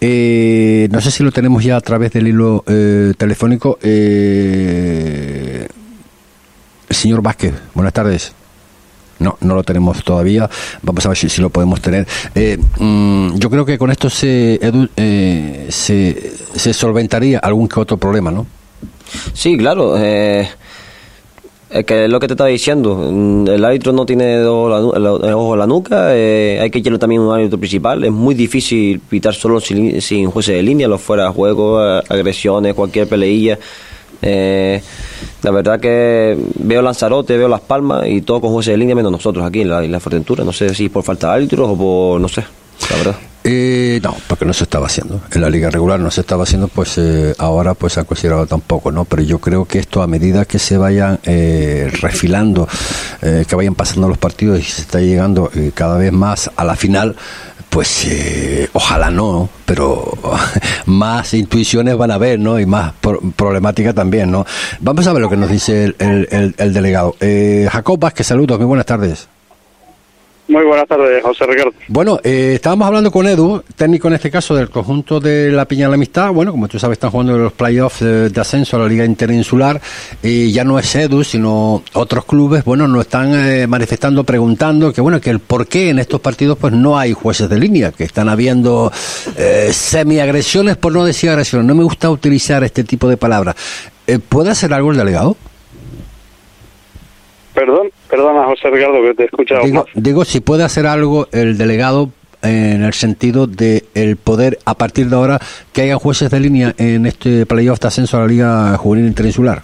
Eh, 0.01 0.89
no 0.91 1.01
sé 1.01 1.11
si 1.11 1.23
lo 1.23 1.33
tenemos 1.33 1.65
ya 1.65 1.77
a 1.77 1.81
través 1.81 2.13
del 2.13 2.29
hilo 2.29 2.63
eh, 2.67 3.15
telefónico. 3.17 3.79
Eh, 3.83 5.67
señor 6.91 7.23
Vázquez, 7.23 7.55
buenas 7.75 7.93
tardes. 7.93 8.33
No, 9.19 9.39
no 9.41 9.55
lo 9.55 9.63
tenemos 9.63 10.03
todavía. 10.05 10.51
Vamos 10.83 11.07
a 11.07 11.09
ver 11.09 11.19
si, 11.19 11.29
si 11.29 11.41
lo 11.41 11.51
podemos 11.51 11.81
tener. 11.81 12.07
Eh, 12.35 12.59
mm, 12.79 13.37
yo 13.37 13.49
creo 13.49 13.65
que 13.65 13.79
con 13.79 13.91
esto 13.91 14.11
se, 14.11 14.59
eh, 14.97 15.67
se, 15.71 16.33
se 16.55 16.73
solventaría 16.73 17.39
algún 17.39 17.69
que 17.69 17.81
otro 17.81 17.97
problema, 17.97 18.31
¿no? 18.31 18.47
Sí, 19.33 19.57
claro. 19.57 19.95
Eh, 19.99 20.49
es 21.75 21.85
que 21.85 22.05
es 22.05 22.11
lo 22.11 22.21
que 22.21 22.29
te 22.29 22.35
estaba 22.35 22.49
diciendo. 22.49 22.95
mm, 22.95 23.49
El 23.49 23.65
árbitro 23.65 23.93
no 23.93 24.07
tiene 24.07 24.37
el, 24.37 24.47
ojo 24.47 25.55
en 25.55 25.59
la 25.59 25.67
nuca. 25.67 26.15
eh, 26.15 26.61
hay 26.63 26.71
que 26.71 26.79
echarle 26.79 27.01
también 27.01 27.21
un 27.21 27.35
árbitro 27.35 27.59
principal. 27.59 28.05
Es 28.05 28.13
muy 28.13 28.37
difícil 28.37 29.01
pitar 29.01 29.35
solo 29.35 29.59
sin, 29.61 30.01
sin 30.01 30.31
jueces 30.31 30.55
de 30.55 30.63
línea, 30.63 30.87
los 30.87 31.01
fuera 31.01 31.25
de 31.25 31.31
juego, 31.31 31.85
eh, 31.85 32.01
agresiones, 32.09 32.75
cualquier 32.75 33.09
peleilla. 33.09 33.59
Eh, 34.23 34.81
la 35.43 35.51
verdad 35.51 35.81
que 35.81 36.39
veo 36.61 36.81
Lanzarote, 36.81 37.37
veo 37.37 37.49
Las 37.49 37.61
Palmas 37.61 38.07
y 38.07 38.23
todo 38.23 38.41
con 38.41 38.53
jueces 38.53 38.73
de 38.73 38.79
línea 38.79 38.95
menos 38.95 39.11
nosotros 39.11 39.45
aquí 39.45 39.63
en 39.63 39.71
la 39.71 39.85
Isla 39.85 39.99
Fuerteventura. 39.99 40.45
No 40.45 40.53
sé 40.53 40.73
si 40.75 40.89
por 40.89 41.03
falta 41.03 41.31
de 41.31 41.35
árbitros 41.35 41.71
o 41.71 41.77
por, 41.77 42.21
no 42.21 42.29
sé, 42.29 42.45
Eh, 43.47 44.01
no, 44.03 44.17
porque 44.27 44.47
no 44.47 44.55
se 44.55 44.65
estaba 44.65 44.87
haciendo. 44.87 45.21
En 45.31 45.43
la 45.43 45.51
liga 45.51 45.69
regular 45.69 46.01
no 46.01 46.11
se 46.11 46.23
estaba 46.23 46.45
haciendo, 46.45 46.69
pues 46.69 46.97
eh, 46.97 47.35
ahora 47.39 47.75
pues 47.75 47.99
ha 47.99 48.05
considerado 48.05 48.47
tampoco, 48.47 48.91
¿no? 48.91 49.05
Pero 49.05 49.23
yo 49.23 49.39
creo 49.39 49.67
que 49.67 49.79
esto 49.79 50.01
a 50.03 50.07
medida 50.07 50.47
que 50.47 50.59
se 50.59 50.79
vayan 50.79 51.19
eh, 51.25 51.91
refilando, 52.01 52.67
eh, 53.21 53.45
que 53.47 53.55
vayan 53.55 53.75
pasando 53.75 54.09
los 54.09 54.17
partidos 54.17 54.61
y 54.61 54.63
se 54.63 54.81
está 54.81 54.99
llegando 55.01 55.51
eh, 55.55 55.73
cada 55.75 55.99
vez 55.99 56.11
más 56.11 56.51
a 56.57 56.65
la 56.65 56.75
final, 56.75 57.17
pues 57.69 58.07
eh, 58.07 58.71
ojalá 58.73 59.11
no, 59.11 59.51
pero 59.67 60.11
más 60.87 61.35
intuiciones 61.35 61.99
van 61.99 62.13
a 62.13 62.15
haber, 62.15 62.39
¿no? 62.39 62.59
Y 62.59 62.65
más 62.65 62.95
pro- 62.99 63.21
problemática 63.37 63.93
también, 63.93 64.31
¿no? 64.31 64.47
Vamos 64.81 65.07
a 65.07 65.13
ver 65.13 65.21
lo 65.21 65.29
que 65.29 65.37
nos 65.37 65.51
dice 65.51 65.95
el 65.99 66.73
delegado. 66.73 67.15
Eh, 67.21 67.69
Jacob 67.71 67.99
Vázquez, 68.01 68.27
saludos, 68.27 68.57
muy 68.59 68.67
buenas 68.67 68.87
tardes. 68.87 69.29
Muy 70.55 70.67
buenas 70.67 70.87
tardes, 70.87 71.21
José 71.21 71.47
Ricardo. 71.47 71.73
Bueno, 71.89 72.21
eh, 72.23 72.53
estábamos 72.55 72.87
hablando 72.87 73.11
con 73.11 73.27
Edu, 73.27 73.65
técnico 73.75 74.07
en 74.07 74.15
este 74.15 74.31
caso 74.31 74.55
del 74.55 74.71
conjunto 74.71 75.19
de 75.19 75.51
la 75.51 75.65
Piña 75.65 75.87
de 75.87 75.89
la 75.89 75.95
Amistad. 75.97 76.31
Bueno, 76.31 76.53
como 76.53 76.69
tú 76.69 76.79
sabes, 76.79 76.95
están 76.95 77.11
jugando 77.11 77.37
los 77.37 77.53
playoffs 77.53 77.99
de, 77.99 78.29
de 78.29 78.41
ascenso 78.41 78.77
a 78.77 78.79
la 78.79 78.87
Liga 78.87 79.05
Interinsular. 79.05 79.81
Y 80.23 80.53
ya 80.53 80.63
no 80.63 80.79
es 80.79 80.95
Edu, 80.95 81.25
sino 81.25 81.83
otros 81.95 82.25
clubes, 82.25 82.65
bueno, 82.65 82.87
nos 82.87 83.01
están 83.01 83.35
eh, 83.35 83.67
manifestando, 83.67 84.23
preguntando 84.23 84.93
que, 84.93 85.01
bueno, 85.01 85.21
que 85.21 85.31
el 85.31 85.41
por 85.41 85.67
qué 85.67 85.91
en 85.91 85.99
estos 85.99 86.21
partidos 86.21 86.57
pues 86.57 86.73
no 86.73 86.97
hay 86.97 87.15
jueces 87.15 87.49
de 87.49 87.59
línea, 87.59 87.91
que 87.91 88.05
están 88.05 88.29
habiendo 88.29 88.93
eh, 89.37 89.71
semiagresiones, 89.73 90.77
por 90.77 90.93
no 90.93 91.05
decir 91.05 91.31
agresiones. 91.31 91.67
No 91.67 91.75
me 91.75 91.83
gusta 91.83 92.09
utilizar 92.11 92.63
este 92.63 92.85
tipo 92.85 93.09
de 93.09 93.17
palabras. 93.17 93.57
Eh, 94.07 94.21
¿Puede 94.21 94.51
hacer 94.51 94.73
algo 94.73 94.93
el 94.93 94.99
delegado? 94.99 95.37
Perdón, 97.55 97.91
perdona, 98.15 98.45
José 98.45 98.71
Ricardo, 98.71 99.03
que 99.03 99.15
te 99.15 99.23
he 99.23 99.27
escuchado 99.27 99.87
Digo, 99.95 100.25
si 100.25 100.41
puede 100.41 100.63
hacer 100.63 100.87
algo 100.87 101.27
el 101.33 101.59
delegado 101.59 102.11
en 102.43 102.85
el 102.85 102.93
sentido 102.93 103.47
de 103.47 103.85
el 103.95 104.17
poder 104.17 104.59
a 104.65 104.75
partir 104.75 105.07
de 105.09 105.17
ahora 105.17 105.41
que 105.73 105.83
haya 105.83 105.97
jueces 105.97 106.31
de 106.31 106.39
línea 106.39 106.75
en 106.79 107.07
este 107.07 107.45
playoff 107.47 107.81
de 107.81 107.89
ascenso 107.89 108.17
a 108.17 108.21
la 108.21 108.27
Liga 108.27 108.77
Juvenil 108.77 109.09
Interinsular. 109.09 109.63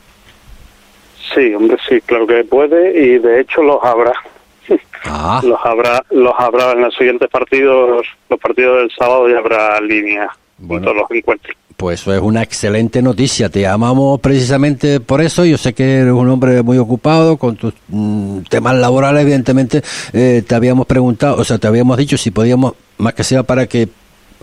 Sí, 1.33 1.55
hombre, 1.55 1.77
sí, 1.89 2.01
claro 2.01 2.27
que 2.27 2.43
puede 2.43 3.01
y 3.01 3.19
de 3.19 3.41
hecho 3.41 3.63
los 3.63 3.79
habrá. 3.85 4.15
Ah, 5.05 5.41
Los 5.45 5.59
habrá, 5.65 6.05
los 6.11 6.35
habrá 6.39 6.73
en 6.73 6.83
los 6.83 6.95
siguientes 6.95 7.29
partidos, 7.29 8.07
los 8.29 8.41
partidos 8.41 8.79
del 8.79 8.91
sábado 8.91 9.29
ya 9.29 9.39
habrá 9.39 9.81
línea 9.81 10.29
en 10.61 10.83
todos 10.83 10.97
los 10.97 11.11
encuentros. 11.11 11.57
Pues 11.81 12.03
eso 12.03 12.13
es 12.15 12.21
una 12.21 12.43
excelente 12.43 13.01
noticia. 13.01 13.49
Te 13.49 13.63
llamamos 13.63 14.21
precisamente 14.21 15.01
por 15.01 15.23
eso. 15.23 15.47
Yo 15.47 15.57
sé 15.57 15.73
que 15.73 16.01
eres 16.01 16.13
un 16.13 16.29
hombre 16.29 16.63
muy 16.63 16.77
ocupado 16.77 17.39
con 17.39 17.57
tus 17.57 17.73
mm, 17.89 18.41
temas 18.51 18.77
laborales, 18.77 19.23
evidentemente. 19.23 19.83
eh, 20.13 20.45
te 20.47 20.55
habíamos 20.55 20.87
preguntado, 20.87 21.37
o 21.37 21.45
sea, 21.45 21.57
te 21.57 21.67
habíamos 21.67 21.97
dicho 21.97 22.19
si 22.19 22.31
podíamos, 22.31 22.75
más 22.99 23.15
que 23.15 23.25
sea 23.25 23.45
para 23.45 23.67
que 23.67 23.89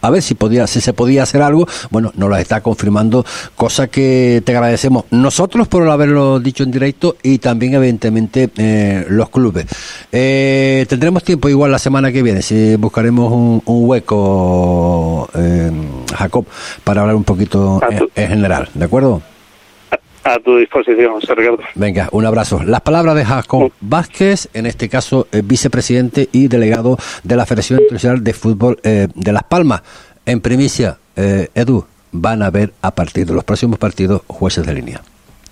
a 0.01 0.09
ver 0.09 0.21
si 0.21 0.35
podía 0.35 0.67
si 0.67 0.81
se 0.81 0.93
podía 0.93 1.23
hacer 1.23 1.41
algo. 1.41 1.67
Bueno 1.89 2.11
nos 2.15 2.29
lo 2.29 2.37
está 2.37 2.61
confirmando 2.61 3.25
cosa 3.55 3.87
que 3.87 4.41
te 4.45 4.51
agradecemos 4.55 5.05
nosotros 5.11 5.67
por 5.67 5.87
haberlo 5.89 6.39
dicho 6.39 6.63
en 6.63 6.71
directo 6.71 7.15
y 7.23 7.39
también 7.39 7.73
evidentemente 7.73 8.49
eh, 8.57 9.05
los 9.09 9.29
clubes. 9.29 9.65
Eh, 10.11 10.85
tendremos 10.89 11.23
tiempo 11.23 11.49
igual 11.49 11.71
la 11.71 11.79
semana 11.79 12.11
que 12.11 12.23
viene 12.23 12.41
si 12.41 12.75
buscaremos 12.75 13.31
un, 13.31 13.61
un 13.65 13.89
hueco 13.89 15.29
eh, 15.33 15.71
Jacob 16.15 16.45
para 16.83 17.01
hablar 17.01 17.15
un 17.15 17.23
poquito 17.23 17.81
en, 17.89 18.07
en 18.15 18.29
general 18.29 18.69
de 18.73 18.85
acuerdo 18.85 19.21
a 20.27 20.39
tu 20.39 20.57
disposición, 20.57 21.13
José 21.13 21.35
Ricardo. 21.35 21.59
Venga, 21.75 22.09
un 22.11 22.25
abrazo. 22.25 22.61
Las 22.63 22.81
palabras 22.81 23.15
de 23.15 23.25
Jacob 23.25 23.71
Vázquez, 23.81 24.49
en 24.53 24.65
este 24.65 24.89
caso 24.89 25.27
eh, 25.31 25.41
vicepresidente 25.43 26.29
y 26.31 26.47
delegado 26.47 26.97
de 27.23 27.35
la 27.35 27.45
Federación 27.45 27.79
Internacional 27.79 28.23
de 28.23 28.33
Fútbol 28.33 28.79
eh, 28.83 29.07
de 29.13 29.31
Las 29.31 29.43
Palmas. 29.43 29.81
En 30.25 30.41
primicia, 30.41 30.97
eh, 31.15 31.47
Edu, 31.55 31.85
van 32.11 32.41
a 32.43 32.49
ver 32.49 32.73
a 32.81 32.91
partir 32.91 33.25
de 33.25 33.33
los 33.33 33.43
próximos 33.43 33.79
partidos 33.79 34.21
jueces 34.27 34.65
de 34.65 34.73
línea. 34.73 35.01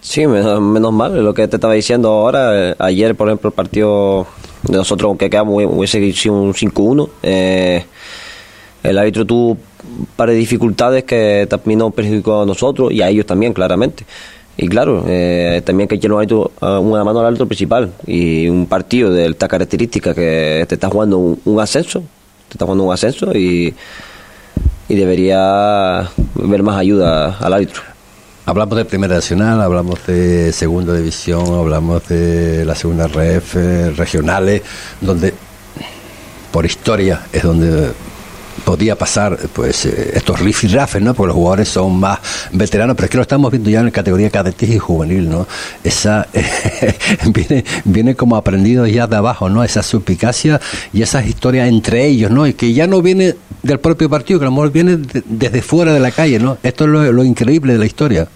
Sí, 0.01 0.27
menos, 0.27 0.61
menos 0.61 0.93
mal, 0.93 1.23
lo 1.23 1.33
que 1.33 1.47
te 1.47 1.55
estaba 1.55 1.73
diciendo 1.73 2.09
ahora. 2.09 2.71
eh, 2.71 2.75
ayer, 2.79 3.15
por 3.15 3.27
ejemplo, 3.27 3.49
el 3.49 3.53
partido 3.55 4.27
de 4.63 4.77
nosotros, 4.77 5.07
aunque 5.07 5.29
quedamos, 5.29 5.63
hubiese 5.65 6.13
sido 6.13 6.35
un 6.35 6.53
5-1. 6.53 7.09
eh, 7.23 7.85
el 8.83 8.97
árbitro 8.99 9.25
tuvo 9.25 9.51
un 9.51 10.07
par 10.15 10.29
de 10.29 10.35
dificultades 10.35 11.03
que 11.05 11.47
también 11.49 11.79
nos 11.79 11.93
perjudicó 11.93 12.43
a 12.43 12.45
nosotros 12.45 12.91
y 12.91 13.01
a 13.01 13.09
ellos 13.09 13.25
también, 13.25 13.51
claramente. 13.53 14.05
Y 14.57 14.67
claro, 14.67 15.03
eh, 15.07 15.61
también 15.65 15.87
que 15.87 15.99
ah, 16.61 16.79
una 16.79 17.03
mano 17.03 17.19
al 17.19 17.25
árbitro 17.25 17.45
principal. 17.45 17.91
Y 18.05 18.47
un 18.47 18.67
partido 18.67 19.11
de 19.11 19.27
esta 19.27 19.47
característica 19.47 20.13
que 20.13 20.65
te 20.67 20.75
está 20.75 20.89
jugando 20.89 21.17
un, 21.17 21.59
ascenso, 21.59 22.01
te 22.47 22.53
está 22.53 22.65
jugando 22.65 22.85
un 22.85 22.93
ascenso 22.93 23.35
y, 23.35 23.73
y 24.87 24.95
debería 24.95 26.09
ver 26.35 26.63
más 26.63 26.77
ayuda 26.77 27.37
al 27.37 27.53
árbitro. 27.53 27.81
Hablamos 28.47 28.77
de 28.77 28.85
Primera 28.85 29.15
Nacional, 29.15 29.59
hablamos 29.59 30.05
de 30.05 30.53
Segunda 30.53 30.93
División, 30.93 31.47
hablamos 31.47 32.07
de 32.07 32.63
la 32.63 32.75
Segunda 32.75 33.07
Ref, 33.07 33.55
regionales, 33.97 34.61
donde 35.01 35.33
por 36.51 36.63
historia 36.65 37.21
es 37.33 37.41
donde 37.41 37.91
podía 38.63 38.95
pasar 38.97 39.37
pues 39.53 39.85
eh, 39.85 40.11
estos 40.15 40.39
rifirrafes, 40.39 41.01
¿no? 41.01 41.13
Porque 41.13 41.27
los 41.27 41.35
jugadores 41.35 41.67
son 41.69 41.99
más 41.99 42.19
veteranos, 42.51 42.95
pero 42.95 43.05
es 43.05 43.11
que 43.11 43.17
lo 43.17 43.23
estamos 43.23 43.51
viendo 43.51 43.69
ya 43.69 43.79
en 43.79 43.85
la 43.85 43.91
categoría 43.91 44.29
cadetes 44.29 44.69
y 44.69 44.77
juvenil, 44.79 45.29
¿no? 45.29 45.47
Esa 45.83 46.27
viene 47.33 47.65
viene 47.83 48.15
como 48.15 48.35
aprendido 48.35 48.85
ya 48.87 49.07
de 49.07 49.15
abajo, 49.15 49.49
¿no? 49.49 49.63
Esa 49.63 49.83
suspicacia 49.83 50.59
y 50.93 51.01
esas 51.01 51.25
historias 51.27 51.67
entre 51.67 52.05
ellos, 52.05 52.31
¿no? 52.31 52.47
Y 52.47 52.53
que 52.53 52.73
ya 52.73 52.87
no 52.87 53.01
viene 53.01 53.35
del 53.63 53.79
propio 53.79 54.09
partido, 54.09 54.39
que 54.39 54.45
a 54.45 54.49
lo 54.49 54.51
mejor 54.51 54.71
viene 54.71 54.97
de- 54.97 55.23
desde 55.25 55.61
fuera 55.61 55.93
de 55.93 55.99
la 55.99 56.11
calle, 56.11 56.39
¿no? 56.39 56.57
Esto 56.63 56.85
es 56.85 56.89
lo, 56.89 57.11
lo 57.11 57.23
increíble 57.23 57.73
de 57.73 57.79
la 57.79 57.85
historia. 57.85 58.27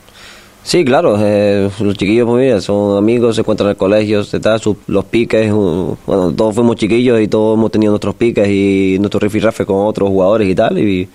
Sí, 0.69 0.85
claro, 0.85 1.15
eh, 1.19 1.67
los 1.79 1.97
chiquillos 1.97 2.27
muy 2.27 2.43
bien, 2.43 2.61
son 2.61 2.95
amigos, 2.95 3.33
se 3.33 3.41
encuentran 3.41 3.69
en 3.69 3.71
el 3.71 3.77
colegio, 3.77 4.23
se 4.23 4.37
da 4.37 4.59
sus- 4.59 4.77
los 4.85 5.03
piques, 5.05 5.51
uh, 5.51 5.97
bueno, 6.05 6.31
todos 6.33 6.53
fuimos 6.53 6.75
chiquillos 6.75 7.19
y 7.19 7.27
todos 7.27 7.57
hemos 7.57 7.71
tenido 7.71 7.89
nuestros 7.91 8.13
piques 8.13 8.47
y 8.47 8.97
nuestros 8.99 9.23
rifirrafes 9.23 9.65
con 9.65 9.77
otros 9.87 10.09
jugadores 10.09 10.47
y 10.47 10.53
tal, 10.53 10.77
y, 10.77 11.09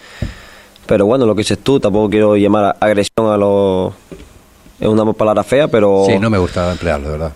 pero 0.86 1.06
bueno, 1.06 1.24
lo 1.24 1.36
que 1.36 1.42
dices 1.42 1.58
tú, 1.62 1.78
tampoco 1.78 2.10
quiero 2.10 2.36
llamar 2.36 2.74
agresión 2.80 3.28
a 3.28 3.36
los... 3.36 3.92
Es 4.80 4.88
una 4.88 5.12
palabra 5.12 5.44
fea, 5.44 5.68
pero... 5.68 6.02
Sí, 6.08 6.18
no 6.18 6.28
me 6.30 6.38
gusta 6.38 6.72
emplearlo, 6.72 7.06
de 7.06 7.12
verdad. 7.12 7.32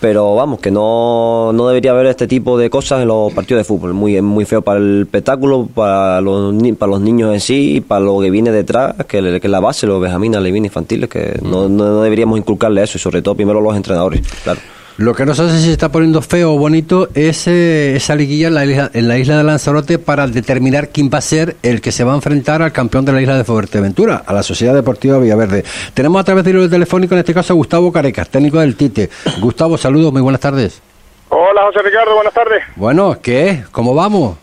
Pero 0.00 0.36
vamos, 0.36 0.60
que 0.60 0.70
no, 0.70 1.52
no 1.52 1.66
debería 1.66 1.90
haber 1.90 2.06
este 2.06 2.28
tipo 2.28 2.56
de 2.56 2.70
cosas 2.70 3.02
en 3.02 3.08
los 3.08 3.32
partidos 3.32 3.60
de 3.60 3.64
fútbol. 3.64 3.94
Muy, 3.94 4.14
es 4.16 4.22
muy 4.22 4.44
feo 4.44 4.62
para 4.62 4.78
el 4.78 5.02
espectáculo, 5.02 5.68
para 5.74 6.20
los, 6.20 6.54
para 6.78 6.90
los 6.92 7.00
niños 7.00 7.34
en 7.34 7.40
sí 7.40 7.76
y 7.76 7.80
para 7.80 8.02
lo 8.02 8.20
que 8.20 8.30
viene 8.30 8.52
detrás, 8.52 8.94
que, 9.08 9.20
le- 9.20 9.40
que 9.40 9.48
es 9.48 9.50
la 9.50 9.58
base, 9.60 9.88
los 9.88 10.00
benjamines, 10.00 10.40
levín 10.40 10.64
infantiles, 10.66 11.08
que 11.10 11.40
no, 11.42 11.68
no, 11.68 11.84
no 11.90 12.02
deberíamos 12.02 12.38
inculcarle 12.38 12.82
eso 12.84 12.96
y 12.96 13.00
sobre 13.00 13.22
todo 13.22 13.34
primero 13.34 13.60
los 13.60 13.74
entrenadores, 13.76 14.22
claro. 14.44 14.60
Lo 14.98 15.14
que 15.14 15.24
no 15.24 15.32
sé 15.32 15.48
si 15.50 15.66
se 15.66 15.70
está 15.70 15.90
poniendo 15.90 16.20
feo 16.22 16.54
o 16.54 16.58
bonito 16.58 17.08
es 17.14 17.46
eh, 17.46 17.94
esa 17.94 18.16
liguilla 18.16 18.48
en 18.48 18.54
la, 18.54 18.64
isla, 18.64 18.90
en 18.92 19.06
la 19.06 19.16
isla 19.16 19.36
de 19.36 19.44
Lanzarote 19.44 20.00
para 20.00 20.26
determinar 20.26 20.88
quién 20.88 21.08
va 21.08 21.18
a 21.18 21.20
ser 21.20 21.54
el 21.62 21.80
que 21.80 21.92
se 21.92 22.02
va 22.02 22.14
a 22.14 22.14
enfrentar 22.16 22.62
al 22.62 22.72
campeón 22.72 23.04
de 23.04 23.12
la 23.12 23.22
isla 23.22 23.36
de 23.36 23.44
Fuerteventura, 23.44 24.24
a 24.26 24.32
la 24.32 24.42
Sociedad 24.42 24.74
Deportiva 24.74 25.20
Villaverde. 25.20 25.62
Tenemos 25.94 26.20
a 26.20 26.24
través 26.24 26.42
del 26.42 26.56
hilo 26.56 26.68
telefónico, 26.68 27.14
en 27.14 27.20
este 27.20 27.32
caso, 27.32 27.52
a 27.52 27.56
Gustavo 27.56 27.92
Carecas, 27.92 28.28
técnico 28.28 28.58
del 28.58 28.74
Tite. 28.74 29.08
Gustavo, 29.40 29.78
saludos, 29.78 30.12
muy 30.12 30.20
buenas 30.20 30.40
tardes. 30.40 30.82
Hola 31.28 31.62
José 31.66 31.78
Ricardo, 31.82 32.16
buenas 32.16 32.34
tardes. 32.34 32.64
Bueno, 32.74 33.18
¿qué? 33.22 33.62
¿Cómo 33.70 33.94
vamos? 33.94 34.36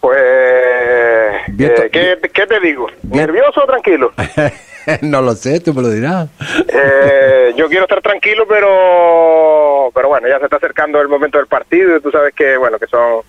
Pues, 0.00 0.16
eh, 0.18 1.90
¿qué, 1.92 2.18
qué 2.32 2.46
te 2.46 2.60
digo? 2.60 2.86
¿Nervioso 3.02 3.60
o 3.62 3.66
tranquilo? 3.66 4.10
no 5.02 5.22
lo 5.22 5.34
sé, 5.34 5.60
tú 5.60 5.74
me 5.74 5.82
lo 5.82 5.90
dirás. 5.90 6.28
Eh, 6.68 7.52
yo 7.56 7.68
quiero 7.68 7.84
estar 7.84 8.00
tranquilo, 8.00 8.44
pero 8.48 9.90
pero 9.94 10.08
bueno, 10.08 10.28
ya 10.28 10.38
se 10.38 10.44
está 10.44 10.56
acercando 10.56 11.00
el 11.00 11.08
momento 11.08 11.38
del 11.38 11.46
partido 11.46 11.96
y 11.96 12.00
tú 12.00 12.10
sabes 12.10 12.34
que 12.34 12.56
bueno 12.56 12.78
que 12.78 12.86
son 12.86 13.22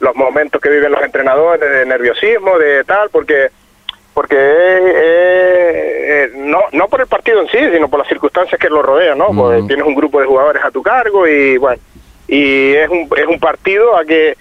los 0.00 0.14
momentos 0.14 0.60
que 0.60 0.68
viven 0.68 0.92
los 0.92 1.02
entrenadores 1.02 1.70
de 1.70 1.86
nerviosismo, 1.86 2.58
de 2.58 2.84
tal, 2.84 3.10
porque 3.10 3.48
porque 4.14 4.36
eh, 4.36 4.94
eh, 5.04 6.32
no 6.36 6.60
no 6.72 6.88
por 6.88 7.00
el 7.00 7.06
partido 7.06 7.40
en 7.40 7.48
sí, 7.48 7.58
sino 7.72 7.88
por 7.88 8.00
las 8.00 8.08
circunstancias 8.08 8.60
que 8.60 8.70
lo 8.70 8.82
rodean, 8.82 9.18
¿no? 9.18 9.28
Porque 9.28 9.62
tienes 9.66 9.86
un 9.86 9.94
grupo 9.94 10.20
de 10.20 10.26
jugadores 10.26 10.64
a 10.64 10.70
tu 10.70 10.82
cargo 10.82 11.26
y 11.26 11.56
bueno 11.58 11.80
y 12.28 12.72
es 12.72 12.88
un 12.88 13.08
es 13.16 13.26
un 13.26 13.38
partido 13.38 13.96
a 13.96 14.04
que 14.04 14.36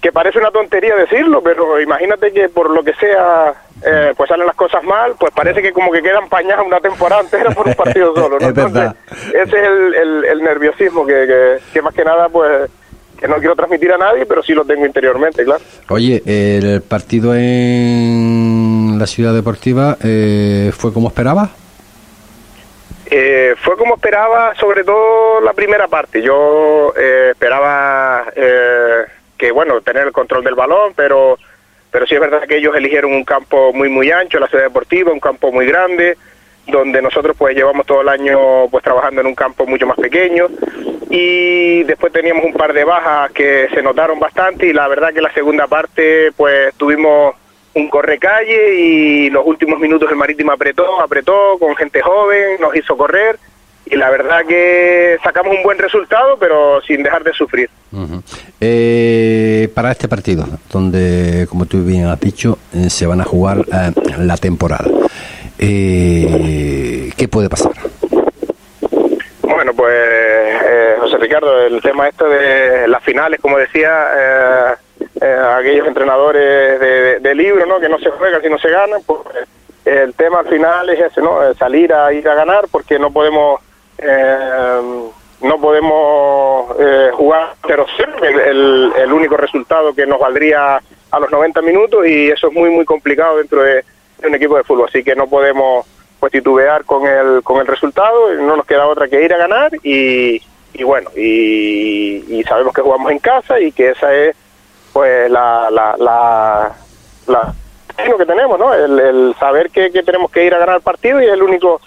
que 0.00 0.12
parece 0.12 0.38
una 0.38 0.50
tontería 0.50 0.96
decirlo, 0.96 1.42
pero 1.42 1.80
imagínate 1.80 2.32
que 2.32 2.48
por 2.48 2.70
lo 2.70 2.82
que 2.82 2.94
sea, 2.94 3.54
eh, 3.84 4.12
pues 4.16 4.28
salen 4.28 4.46
las 4.46 4.56
cosas 4.56 4.82
mal, 4.84 5.14
pues 5.18 5.32
parece 5.32 5.62
que 5.62 5.72
como 5.72 5.90
que 5.90 6.02
quedan 6.02 6.28
pañadas 6.28 6.66
una 6.66 6.80
temporada 6.80 7.22
entera 7.22 7.50
por 7.50 7.66
un 7.66 7.74
partido 7.74 8.14
solo, 8.16 8.38
¿no? 8.38 8.48
Es 8.48 8.54
verdad. 8.54 8.96
ese 9.28 9.42
es 9.42 9.52
el, 9.52 9.94
el, 9.94 10.24
el 10.24 10.42
nerviosismo 10.42 11.06
que, 11.06 11.26
que, 11.26 11.58
que 11.72 11.82
más 11.82 11.94
que 11.94 12.04
nada, 12.04 12.28
pues, 12.28 12.70
que 13.18 13.28
no 13.28 13.36
quiero 13.36 13.54
transmitir 13.54 13.92
a 13.92 13.98
nadie, 13.98 14.24
pero 14.26 14.42
sí 14.42 14.54
lo 14.54 14.64
tengo 14.64 14.86
interiormente, 14.86 15.44
claro. 15.44 15.62
Oye, 15.90 16.22
el 16.24 16.80
partido 16.82 17.34
en 17.34 18.96
la 18.98 19.06
Ciudad 19.06 19.34
Deportiva 19.34 19.96
eh, 20.02 20.72
fue 20.74 20.92
como 20.92 21.08
esperaba. 21.08 21.50
Eh, 23.12 23.56
fue 23.60 23.76
como 23.76 23.96
esperaba, 23.96 24.54
sobre 24.54 24.84
todo 24.84 25.40
la 25.40 25.52
primera 25.52 25.88
parte. 25.88 26.22
Yo 26.22 26.94
eh, 26.96 27.30
esperaba 27.32 28.24
eh, 28.36 29.04
que, 29.36 29.50
bueno, 29.50 29.80
tener 29.80 30.06
el 30.06 30.12
control 30.12 30.44
del 30.44 30.54
balón, 30.54 30.92
pero, 30.94 31.36
pero 31.90 32.06
sí 32.06 32.14
es 32.14 32.20
verdad 32.20 32.46
que 32.46 32.56
ellos 32.56 32.74
eligieron 32.76 33.12
un 33.12 33.24
campo 33.24 33.72
muy, 33.72 33.88
muy 33.88 34.10
ancho, 34.10 34.38
la 34.38 34.48
ciudad 34.48 34.64
deportiva, 34.64 35.12
un 35.12 35.20
campo 35.20 35.50
muy 35.50 35.66
grande, 35.66 36.16
donde 36.66 37.02
nosotros 37.02 37.36
pues 37.36 37.56
llevamos 37.56 37.86
todo 37.86 38.02
el 38.02 38.08
año 38.08 38.68
pues 38.70 38.84
trabajando 38.84 39.20
en 39.20 39.26
un 39.26 39.34
campo 39.34 39.66
mucho 39.66 39.86
más 39.86 39.96
pequeño. 39.96 40.46
Y 41.10 41.82
después 41.82 42.12
teníamos 42.12 42.44
un 42.44 42.52
par 42.52 42.72
de 42.72 42.84
bajas 42.84 43.32
que 43.32 43.68
se 43.74 43.82
notaron 43.82 44.20
bastante 44.20 44.66
y 44.66 44.72
la 44.72 44.86
verdad 44.86 45.12
que 45.12 45.20
la 45.20 45.32
segunda 45.32 45.66
parte 45.66 46.30
pues 46.36 46.72
tuvimos 46.76 47.34
un 47.74 47.88
correcalle 47.88 48.74
y 48.74 49.30
los 49.30 49.44
últimos 49.44 49.80
minutos 49.80 50.10
el 50.10 50.16
Marítimo 50.16 50.52
apretó, 50.52 51.00
apretó 51.00 51.58
con 51.58 51.74
gente 51.76 52.00
joven, 52.00 52.60
nos 52.60 52.74
hizo 52.76 52.96
correr 52.96 53.38
y 53.90 53.96
la 53.96 54.08
verdad 54.10 54.40
que 54.48 55.18
sacamos 55.24 55.54
un 55.56 55.62
buen 55.62 55.78
resultado 55.78 56.36
pero 56.38 56.80
sin 56.82 57.02
dejar 57.02 57.24
de 57.24 57.32
sufrir. 57.32 57.68
Eh, 58.60 59.68
para 59.74 59.90
este 59.92 60.06
partido, 60.08 60.44
donde, 60.72 61.46
como 61.48 61.66
tú 61.66 61.82
bien 61.84 62.06
has 62.06 62.20
dicho, 62.20 62.58
eh, 62.74 62.88
se 62.88 63.06
van 63.06 63.20
a 63.20 63.24
jugar 63.24 63.58
eh, 63.72 63.92
la 64.18 64.36
temporada, 64.36 64.84
eh, 65.58 67.10
¿qué 67.16 67.28
puede 67.28 67.48
pasar? 67.48 67.72
Bueno, 69.42 69.72
pues 69.74 69.92
eh, 69.94 70.94
José 71.00 71.16
Ricardo, 71.18 71.66
el 71.66 71.80
tema 71.82 72.08
este 72.08 72.24
de 72.24 72.88
las 72.88 73.02
finales, 73.02 73.40
como 73.40 73.58
decía, 73.58 74.72
aquellos 75.58 75.86
entrenadores 75.86 76.80
de, 76.80 76.88
de- 76.88 77.18
de 77.20 77.34
libro, 77.34 77.66
¿no? 77.66 77.80
Que 77.80 77.88
no 77.88 77.98
se 77.98 78.10
juegan 78.10 78.40
si 78.42 78.48
no 78.48 78.58
se 78.58 78.70
ganan, 78.70 79.00
pues 79.06 79.20
el 79.84 80.14
tema 80.14 80.40
al 80.40 80.48
final 80.48 80.88
es 80.90 81.00
ese, 81.00 81.20
¿no? 81.20 81.38
Salir 81.58 81.92
a 81.92 82.12
ir 82.12 82.28
a 82.28 82.34
ganar 82.34 82.66
porque 82.70 82.98
no 82.98 83.10
podemos 83.10 83.60
eh, 84.02 84.80
no 85.42 85.58
podemos 85.60 86.76
eh, 86.78 87.10
jugar 87.14 87.54
0-0, 87.62 88.22
el, 88.22 88.40
el, 88.40 88.92
el 88.96 89.12
único 89.12 89.36
resultado 89.36 89.94
que 89.94 90.06
nos 90.06 90.20
valdría 90.20 90.80
a 91.10 91.18
los 91.18 91.30
90 91.30 91.62
minutos 91.62 92.06
y 92.06 92.28
eso 92.28 92.48
es 92.48 92.52
muy 92.52 92.70
muy 92.70 92.84
complicado 92.84 93.38
dentro 93.38 93.62
de, 93.62 93.84
un 94.22 94.34
equipo 94.34 94.56
de 94.56 94.64
fútbol, 94.64 94.86
así 94.88 95.02
que 95.02 95.16
no 95.16 95.26
podemos 95.26 95.86
pues 96.18 96.30
titubear 96.32 96.84
con 96.84 97.06
el 97.06 97.42
con 97.42 97.58
el 97.60 97.66
resultado, 97.66 98.34
no 98.34 98.56
nos 98.56 98.66
queda 98.66 98.86
otra 98.86 99.08
que 99.08 99.24
ir 99.24 99.32
a 99.32 99.38
ganar 99.38 99.72
y, 99.82 100.42
y 100.74 100.82
bueno, 100.84 101.10
y, 101.16 102.22
y 102.28 102.42
sabemos 102.44 102.74
que 102.74 102.82
jugamos 102.82 103.10
en 103.10 103.18
casa 103.18 103.58
y 103.58 103.72
que 103.72 103.90
esa 103.90 104.14
es 104.14 104.36
pues 104.92 105.30
la 105.30 105.70
la 105.70 105.96
la, 105.98 106.76
la 107.26 107.54
que 107.96 108.26
tenemos, 108.26 108.58
¿no? 108.58 108.74
El, 108.74 108.98
el 108.98 109.34
saber 109.38 109.70
que, 109.70 109.90
que 109.90 110.02
tenemos 110.02 110.30
que 110.30 110.44
ir 110.44 110.54
a 110.54 110.58
ganar 110.58 110.76
el 110.76 110.82
partido 110.82 111.20
y 111.20 111.24
es 111.26 111.32
el 111.32 111.42
único 111.42 111.80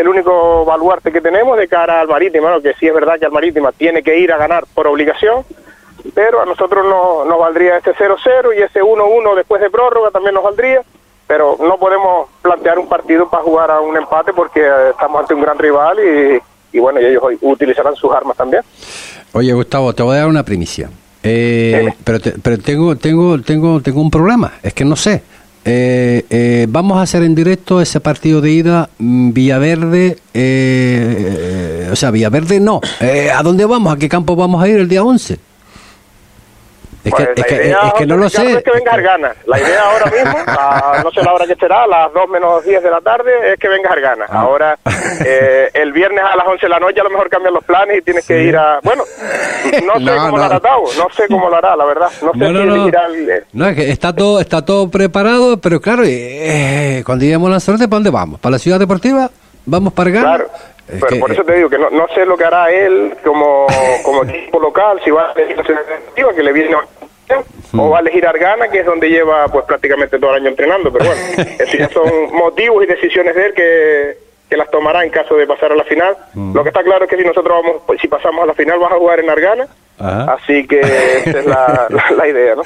el 0.00 0.08
único 0.08 0.64
baluarte 0.64 1.12
que 1.12 1.20
tenemos 1.20 1.56
de 1.58 1.68
cara 1.68 2.00
al 2.00 2.08
Marítimo, 2.08 2.48
¿no? 2.48 2.60
que 2.60 2.74
sí 2.74 2.86
es 2.86 2.94
verdad 2.94 3.18
que 3.18 3.26
al 3.26 3.32
Marítimo 3.32 3.70
tiene 3.72 4.02
que 4.02 4.18
ir 4.18 4.32
a 4.32 4.36
ganar 4.38 4.64
por 4.74 4.86
obligación, 4.86 5.44
pero 6.14 6.40
a 6.42 6.46
nosotros 6.46 6.84
no, 6.84 7.24
nos 7.24 7.38
valdría 7.38 7.76
ese 7.78 7.92
0-0 7.94 8.56
y 8.58 8.62
ese 8.62 8.80
1-1 8.82 9.34
después 9.36 9.60
de 9.60 9.70
prórroga 9.70 10.10
también 10.10 10.34
nos 10.34 10.44
valdría, 10.44 10.82
pero 11.26 11.56
no 11.60 11.78
podemos 11.78 12.28
plantear 12.42 12.78
un 12.78 12.88
partido 12.88 13.28
para 13.28 13.42
jugar 13.44 13.70
a 13.70 13.80
un 13.80 13.96
empate 13.96 14.32
porque 14.32 14.60
eh, 14.60 14.90
estamos 14.90 15.20
ante 15.20 15.34
un 15.34 15.42
gran 15.42 15.58
rival 15.58 15.98
y, 16.00 16.76
y 16.76 16.80
bueno, 16.80 17.00
y 17.00 17.04
ellos 17.04 17.22
hoy 17.22 17.38
utilizarán 17.40 17.94
sus 17.94 18.10
armas 18.12 18.36
también. 18.36 18.62
Oye, 19.32 19.52
Gustavo, 19.52 19.92
te 19.92 20.02
voy 20.02 20.16
a 20.16 20.20
dar 20.20 20.28
una 20.28 20.42
primicia. 20.44 20.88
Eh, 21.22 21.92
pero 22.02 22.18
te- 22.18 22.32
pero 22.42 22.58
tengo, 22.58 22.96
tengo, 22.96 23.40
tengo, 23.42 23.80
tengo 23.80 24.00
un 24.00 24.10
problema. 24.10 24.54
Es 24.62 24.72
que 24.72 24.84
no 24.84 24.96
sé. 24.96 25.22
Eh, 25.64 26.24
eh, 26.30 26.66
vamos 26.68 26.98
a 26.98 27.02
hacer 27.02 27.22
en 27.22 27.34
directo 27.34 27.80
ese 27.80 28.00
partido 28.00 28.40
de 28.40 28.50
ida 28.50 28.90
mm, 28.98 29.32
Villaverde, 29.32 30.18
eh, 30.32 31.88
o 31.92 31.96
sea, 31.96 32.10
Villaverde 32.10 32.60
no. 32.60 32.80
Eh, 33.00 33.30
¿A 33.30 33.42
dónde 33.42 33.64
vamos? 33.64 33.92
¿A 33.92 33.98
qué 33.98 34.08
campo 34.08 34.36
vamos 34.36 34.62
a 34.62 34.68
ir 34.68 34.78
el 34.78 34.88
día 34.88 35.02
11? 35.02 35.49
Es 37.02 37.10
Pues 37.12 37.28
que, 37.28 37.34
la 37.34 37.40
es 37.40 37.46
que- 37.46 37.54
idea, 37.66 37.78
es 37.86 37.92
que 37.94 38.06
no 38.06 38.16
lo 38.18 38.28
sé. 38.28 38.52
Es 38.52 38.62
que 38.62 38.70
venga 38.72 38.92
Argana. 38.92 39.32
La 39.46 39.58
idea 39.58 39.80
ahora 39.90 40.04
mismo, 40.10 40.38
a- 40.46 41.00
no 41.02 41.10
sé 41.10 41.22
la 41.22 41.32
hora 41.32 41.46
que 41.46 41.54
será, 41.54 41.84
a 41.84 41.86
las 41.86 42.12
2 42.12 42.28
menos 42.28 42.62
10 42.62 42.82
de 42.82 42.90
la 42.90 43.00
tarde, 43.00 43.30
es 43.52 43.58
que 43.58 43.68
venga 43.68 43.90
Argana. 43.90 44.26
Ah. 44.28 44.40
Ahora, 44.42 44.78
eh, 45.24 45.70
el 45.72 45.92
viernes 45.92 46.22
a 46.30 46.36
las 46.36 46.46
11 46.46 46.60
de 46.66 46.68
la 46.68 46.78
noche 46.78 47.00
a 47.00 47.04
lo 47.04 47.10
mejor 47.10 47.30
cambian 47.30 47.54
los 47.54 47.64
planes 47.64 47.98
y 47.98 48.02
tienes 48.02 48.26
que 48.26 48.42
ir 48.42 48.54
a... 48.56 48.80
Bueno, 48.82 49.04
no 49.84 49.94
sé 49.94 50.00
No, 50.00 50.16
cómo 50.16 50.30
no. 50.32 50.36
lo 50.36 50.44
hará 50.44 50.60
Tavo, 50.60 50.90
no 50.98 51.06
sé 51.16 51.26
cómo 51.28 51.48
lo 51.48 51.56
hará, 51.56 51.74
la 51.74 51.84
verdad. 51.86 52.08
No 52.20 52.32
sé 52.32 52.38
No, 52.38 52.50
no, 52.52 52.84
si 52.90 52.90
el- 52.90 53.44
No, 53.54 53.66
es 53.68 53.76
que 53.76 53.90
está 53.90 54.14
todo, 54.14 54.38
está 54.40 54.62
todo 54.64 54.90
preparado, 54.90 55.56
pero 55.58 55.80
claro, 55.80 56.02
eh, 56.04 57.02
cuando 57.06 57.24
lleguemos 57.24 57.48
a 57.48 57.52
Lanzarote, 57.52 57.84
¿para 57.88 57.96
dónde 57.96 58.10
vamos? 58.10 58.40
¿Para 58.40 58.52
la 58.52 58.58
ciudad 58.58 58.78
deportiva? 58.78 59.30
¿Vamos 59.66 59.92
para 59.92 60.08
Argana? 60.10 60.26
Claro. 60.36 60.50
Es 60.92 61.00
Pero 61.00 61.06
que- 61.08 61.16
por 61.20 61.32
eso 61.32 61.44
te 61.44 61.54
digo 61.54 61.68
que 61.70 61.78
no, 61.78 61.90
no 61.90 62.06
sé 62.14 62.24
lo 62.26 62.36
que 62.36 62.44
hará 62.44 62.70
él 62.70 63.14
como, 63.24 63.66
como 64.02 64.24
equipo 64.24 64.58
local, 64.60 65.00
si 65.04 65.10
va 65.10 65.30
a 65.30 65.32
elegir 65.32 65.56
la 65.58 66.32
que 66.34 66.42
le 66.42 66.52
viene 66.52 66.76
o 67.76 67.88
va 67.90 67.98
a 67.98 68.00
elegir 68.00 68.26
Argana, 68.26 68.68
que 68.68 68.80
es 68.80 68.86
donde 68.86 69.08
lleva 69.08 69.46
pues 69.46 69.64
prácticamente 69.64 70.18
todo 70.18 70.30
el 70.34 70.40
año 70.42 70.48
entrenando. 70.48 70.92
Pero 70.92 71.04
bueno, 71.04 71.20
eso 71.60 71.76
ya 71.78 71.88
son 71.90 72.10
motivos 72.32 72.82
y 72.82 72.86
decisiones 72.86 73.34
de 73.36 73.46
él 73.46 73.54
que, 73.54 74.18
que 74.48 74.56
las 74.56 74.68
tomará 74.70 75.04
en 75.04 75.10
caso 75.10 75.36
de 75.36 75.46
pasar 75.46 75.70
a 75.70 75.76
la 75.76 75.84
final. 75.84 76.16
Lo 76.34 76.62
que 76.64 76.70
está 76.70 76.82
claro 76.82 77.04
es 77.04 77.10
que 77.10 77.16
si 77.16 77.22
nosotros 77.24 77.62
vamos, 77.62 77.82
pues, 77.86 78.00
si 78.00 78.08
pasamos 78.08 78.42
a 78.42 78.46
la 78.46 78.54
final, 78.54 78.80
vas 78.80 78.90
a 78.92 78.96
jugar 78.96 79.20
en 79.20 79.30
Argana. 79.30 79.68
Ajá. 80.00 80.32
Así 80.34 80.66
que 80.66 80.80
esa 80.80 81.38
es 81.40 81.46
la, 81.46 81.86
la- 81.90 82.16
la 82.16 82.26
idea, 82.26 82.56
¿no? 82.56 82.62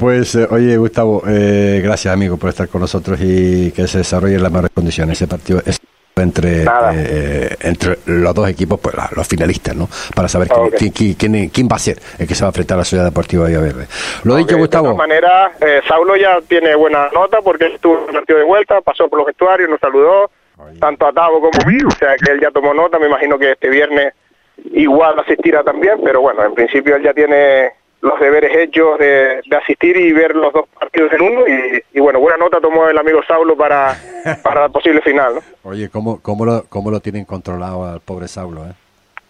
Pues, 0.00 0.34
eh, 0.34 0.48
oye, 0.50 0.76
Gustavo, 0.78 1.22
eh, 1.28 1.80
gracias, 1.84 2.12
amigo, 2.12 2.36
por 2.38 2.48
estar 2.48 2.66
con 2.68 2.80
nosotros 2.80 3.20
y 3.22 3.70
que 3.72 3.86
se 3.86 3.98
desarrolle 3.98 4.34
en 4.36 4.42
las 4.42 4.50
mejores 4.50 4.72
condiciones. 4.74 5.18
Ese 5.18 5.28
partido 5.28 5.60
es 5.64 5.78
entre, 6.16 6.64
eh, 6.94 7.56
entre 7.62 7.98
los 8.06 8.34
dos 8.34 8.48
equipos, 8.48 8.78
pues 8.80 8.94
la- 8.94 9.08
los 9.16 9.26
finalistas, 9.26 9.74
¿no? 9.74 9.88
Para 10.14 10.28
saber 10.28 10.48
quién, 10.48 10.60
Ok. 10.66 10.74
quién- 10.94 11.14
quién- 11.14 11.48
quién- 11.48 11.68
va 11.70 11.76
a 11.76 11.78
ser 11.78 11.98
el 12.18 12.26
que 12.28 12.34
se 12.34 12.42
va 12.42 12.48
a 12.48 12.50
enfrentar 12.50 12.76
a 12.76 12.78
la 12.78 12.84
Ciudad 12.84 13.04
Deportiva 13.04 13.46
Villaverde. 13.46 13.86
Lo 14.24 14.36
dicho, 14.36 14.48
Ok, 14.48 14.52
De 14.56 14.58
Gustavo. 14.60 14.84
todas 14.88 14.98
maneras, 14.98 15.52
eh, 15.60 15.80
Saulo 15.88 16.16
ya 16.16 16.38
tiene 16.46 16.74
buena 16.74 17.08
nota 17.14 17.38
porque 17.42 17.64
él 17.66 17.72
estuvo 17.76 18.02
en 18.02 18.08
el 18.08 18.14
partido 18.14 18.38
de 18.38 18.44
vuelta, 18.44 18.80
pasó 18.82 19.08
por 19.08 19.18
los 19.20 19.26
vestuarios, 19.26 19.70
nos 19.70 19.80
saludó, 19.80 20.30
tanto 20.78 21.06
a 21.06 21.12
Tavo 21.12 21.40
como 21.40 21.58
a 21.64 21.66
mí, 21.66 21.78
o 21.84 21.90
sea 21.92 22.14
que 22.22 22.30
él 22.32 22.40
ya 22.40 22.50
tomó 22.50 22.72
nota, 22.74 22.98
me 22.98 23.06
imagino 23.06 23.38
que 23.38 23.52
este 23.52 23.68
viernes 23.70 24.12
igual 24.74 25.18
asistirá 25.18 25.62
también, 25.64 25.94
pero 26.04 26.20
bueno, 26.20 26.44
en 26.44 26.54
principio 26.54 26.96
él 26.96 27.02
ya 27.02 27.12
tiene 27.14 27.70
los 28.02 28.18
deberes 28.18 28.54
hechos 28.56 28.98
de, 28.98 29.40
de 29.46 29.56
asistir 29.56 29.96
y 29.96 30.12
ver 30.12 30.34
los 30.34 30.52
dos 30.52 30.68
partidos 30.68 31.12
en 31.12 31.22
uno 31.22 31.46
y, 31.46 31.82
y 31.94 32.00
bueno, 32.00 32.18
buena 32.18 32.36
nota 32.36 32.60
tomó 32.60 32.88
el 32.88 32.98
amigo 32.98 33.22
Saulo 33.26 33.56
para, 33.56 33.96
para 34.42 34.62
la 34.62 34.68
posible 34.68 35.00
final, 35.00 35.36
¿no? 35.36 35.40
Oye, 35.62 35.88
¿cómo, 35.88 36.20
cómo, 36.20 36.44
lo, 36.44 36.64
¿cómo 36.68 36.90
lo 36.90 36.98
tienen 37.00 37.24
controlado 37.24 37.84
al 37.84 38.00
pobre 38.00 38.26
Saulo, 38.26 38.64
eh? 38.64 38.72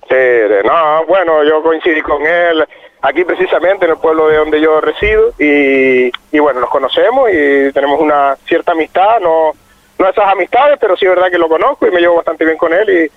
Sí, 0.08 0.66
no, 0.66 1.06
bueno, 1.06 1.44
yo 1.44 1.62
coincidí 1.62 2.00
con 2.00 2.26
él 2.26 2.66
aquí 3.02 3.24
precisamente 3.24 3.84
en 3.84 3.92
el 3.92 3.98
pueblo 3.98 4.28
de 4.28 4.38
donde 4.38 4.60
yo 4.60 4.80
resido 4.80 5.32
y, 5.38 6.10
y 6.32 6.38
bueno, 6.38 6.60
nos 6.60 6.70
conocemos 6.70 7.30
y 7.30 7.72
tenemos 7.72 8.00
una 8.00 8.36
cierta 8.46 8.72
amistad, 8.72 9.20
no, 9.20 9.52
no 9.98 10.08
esas 10.08 10.32
amistades, 10.32 10.78
pero 10.80 10.96
sí 10.96 11.04
es 11.04 11.10
verdad 11.10 11.30
que 11.30 11.38
lo 11.38 11.48
conozco 11.48 11.86
y 11.86 11.90
me 11.90 12.00
llevo 12.00 12.16
bastante 12.16 12.44
bien 12.44 12.56
con 12.56 12.72
él 12.72 12.88
y, 12.88 13.10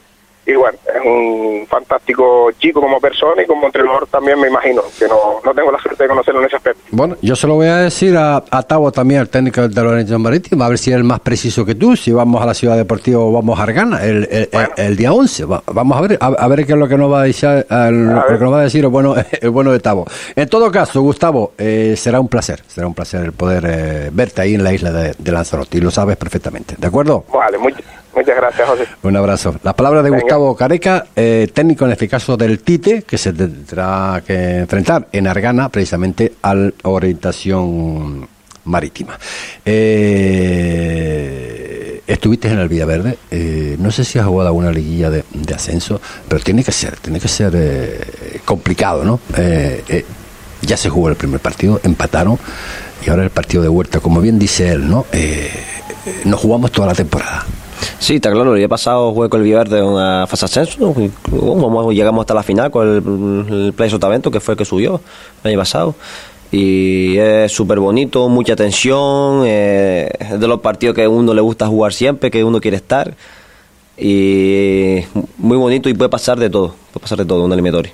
y 0.46 0.54
bueno, 0.54 0.78
es 0.88 1.02
un 1.06 1.66
fantástico 1.68 2.52
chico 2.60 2.80
como 2.82 3.00
persona 3.00 3.42
y 3.42 3.46
como 3.46 3.66
entrenador 3.66 4.08
también 4.08 4.40
me 4.40 4.48
imagino, 4.48 4.82
que 5.00 5.08
no, 5.08 5.16
no 5.44 5.54
tengo 5.54 5.72
la 5.72 5.80
suerte 5.80 6.04
de 6.04 6.10
conocerlo 6.10 6.42
en 6.42 6.48
ese 6.48 6.56
aspecto. 6.58 6.82
Bueno, 6.92 7.16
yo 7.22 7.36
se 7.36 7.48
lo 7.48 7.56
voy 7.56 7.68
a 7.68 7.78
decir 7.78 8.16
a, 8.18 8.44
a 8.50 8.64
Tavo 8.64 8.92
también, 8.92 9.22
al 9.22 9.30
técnico 9.30 9.68
de 9.68 9.74
la 9.76 9.82
organización 9.90 10.22
marítima, 10.22 10.66
a 10.66 10.70
ver 10.70 10.78
si 10.78 10.92
es 10.92 11.04
más 11.04 11.20
preciso 11.20 11.66
que 11.66 11.76
tú, 11.76 11.96
si 11.96 12.12
vamos 12.12 12.42
a 12.42 12.46
la 12.46 12.54
Ciudad 12.54 12.78
Deportiva 12.78 13.20
o 13.20 13.32
vamos 13.32 13.60
a 13.60 13.64
Argana 13.64 14.04
el, 14.04 14.28
el, 14.32 14.50
el- 14.52 14.70
el 14.86 14.96
día 14.98 15.12
11. 15.14 15.46
Va- 15.46 15.64
vamos 15.74 15.98
a 15.98 16.02
ver 16.02 16.18
a, 16.22 16.28
a 16.28 16.48
ver 16.48 16.66
qué 16.66 16.74
es 16.74 16.78
lo 16.78 16.88
que 16.88 16.98
nos 16.98 17.12
va 17.12 17.22
a 17.22 17.24
decir, 17.24 17.66
el, 17.70 18.06
lo 18.08 18.26
que 18.28 18.44
nos 18.44 18.54
va 18.54 18.60
a 18.60 18.64
decir 18.64 18.84
el 18.84 18.90
bueno, 18.90 19.16
el 19.42 19.50
bueno 19.50 19.72
de 19.72 19.80
Tavo. 19.80 20.06
En 20.36 20.48
todo 20.50 20.72
caso, 20.72 21.02
Gustavo, 21.02 21.54
eh, 21.58 21.96
será 21.98 22.20
un 22.20 22.28
placer, 22.28 22.62
será 22.68 22.86
un 22.88 22.94
placer 22.94 23.24
el 23.26 23.34
poder 23.34 23.64
eh, 23.68 24.10
verte 24.14 24.42
ahí 24.42 24.54
en 24.56 24.64
la 24.64 24.74
isla 24.74 24.92
de, 24.92 25.16
de 25.18 25.32
Lanzarote 25.32 25.78
y 25.78 25.82
lo 25.82 25.90
sabes 25.92 26.18
perfectamente, 26.18 26.76
¿de 26.78 26.88
acuerdo? 26.88 27.26
Vale, 27.34 27.58
much- 27.58 27.82
muchas 28.16 28.36
gracias, 28.36 28.68
José. 28.68 28.86
Un 29.04 29.16
abrazo. 29.16 29.56
Las 29.64 29.74
palabras 29.74 30.04
de 30.04 30.10
Venga. 30.10 30.24
Gustavo 30.24 30.56
Careca, 30.56 31.06
eh, 31.16 31.48
técnico 31.54 31.86
en 31.86 31.92
este 31.92 32.08
caso 32.08 32.36
del 32.38 32.60
TITE, 32.60 33.04
que 33.04 33.18
se 33.18 33.34
tendrá 33.34 34.24
que 34.26 34.60
enfrentar 34.60 35.08
en 35.12 35.28
Argana 35.28 35.70
precisamente 35.70 36.34
a 36.42 36.56
la 36.56 36.72
orientación 36.84 38.28
marítima. 38.66 39.18
Eh, 39.66 41.56
estuviste 42.08 42.48
en 42.50 42.60
el 42.60 42.68
Villaverde, 42.70 43.18
eh, 43.32 43.76
no 43.80 43.92
sé 43.92 44.04
si 44.04 44.20
has 44.20 44.26
jugado 44.26 44.50
alguna 44.50 44.72
liguilla 44.72 45.10
de, 45.10 45.24
de 45.34 45.54
ascenso, 45.54 46.02
pero 46.28 46.44
tiene 46.44 46.64
que 46.64 46.72
ser, 46.72 46.98
tiene 46.98 47.20
que 47.20 47.28
ser 47.28 47.54
eh, 47.56 48.40
complicado, 48.46 49.04
¿no? 49.04 49.20
Eh, 49.38 50.06
ya 50.62 50.78
se 50.78 50.90
jugó 50.90 51.10
el 51.10 51.16
primer 51.16 51.40
partido, 51.40 51.80
empataron 51.84 52.40
y 53.06 53.10
ahora 53.10 53.24
el 53.24 53.30
partido 53.30 53.62
de 53.62 53.70
vuelta, 53.70 54.00
como 54.00 54.22
bien 54.22 54.40
dice 54.40 54.70
él, 54.72 54.90
¿no? 54.90 55.06
Nos 56.26 56.40
jugamos 56.40 56.72
toda 56.72 56.88
la 56.88 56.94
temporada. 56.96 57.46
Sí, 58.00 58.16
está 58.16 58.32
claro. 58.32 58.54
El 58.54 58.60
día 58.60 58.68
pasado 58.68 59.14
jugué 59.14 59.30
con 59.30 59.42
el 59.42 59.46
Villaverde 59.46 59.80
en 59.80 59.86
una 59.86 60.28
fase 60.28 60.46
ascenso. 60.46 60.94
llegamos 61.92 62.22
hasta 62.22 62.34
la 62.34 62.44
final 62.44 62.72
con 62.72 62.88
el, 62.88 63.54
el 63.54 63.74
Play 63.74 63.90
Sotavento, 63.90 64.32
que 64.32 64.40
fue 64.40 64.54
el 64.54 64.58
que 64.58 64.66
subió 64.66 65.02
el 65.44 65.50
año 65.52 65.60
pasado. 65.60 65.96
Y 66.52 67.18
es 67.18 67.52
súper 67.52 67.80
bonito, 67.80 68.30
mucha 68.30 68.56
tensión. 68.56 69.44
eh, 69.46 70.10
es 70.20 70.40
de 70.40 70.48
los 70.48 70.62
partidos 70.62 70.96
que 70.96 71.04
a 71.04 71.10
uno 71.10 71.34
le 71.34 71.42
gusta 71.42 71.68
jugar 71.68 71.94
siempre, 71.94 72.32
que 72.32 72.44
uno 72.44 72.62
quiere 72.62 72.78
estar. 72.78 73.16
Y 73.98 75.00
muy 75.38 75.58
bonito 75.58 75.90
y 75.90 75.94
puede 75.94 76.10
pasar 76.10 76.38
de 76.40 76.50
todo. 76.50 76.76
Puede 76.94 77.02
pasar 77.02 77.18
de 77.18 77.26
todo, 77.26 77.44
una 77.44 77.56
eliminatoria. 77.56 77.92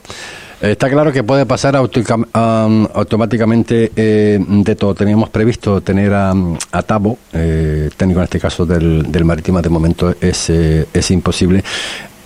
Está 0.61 0.89
claro 0.91 1.11
que 1.11 1.23
puede 1.23 1.47
pasar 1.47 1.75
automáticamente 1.75 3.91
eh, 3.95 4.37
de 4.47 4.75
todo. 4.75 4.93
Teníamos 4.93 5.29
previsto 5.29 5.81
tener 5.81 6.13
a, 6.13 6.33
a 6.71 6.83
Tabo, 6.83 7.17
eh, 7.33 7.89
técnico 7.97 8.19
en 8.19 8.25
este 8.25 8.39
caso 8.39 8.67
del, 8.67 9.11
del 9.11 9.25
Marítima, 9.25 9.63
de 9.63 9.69
momento 9.69 10.13
es, 10.21 10.51
eh, 10.51 10.85
es 10.93 11.09
imposible. 11.09 11.63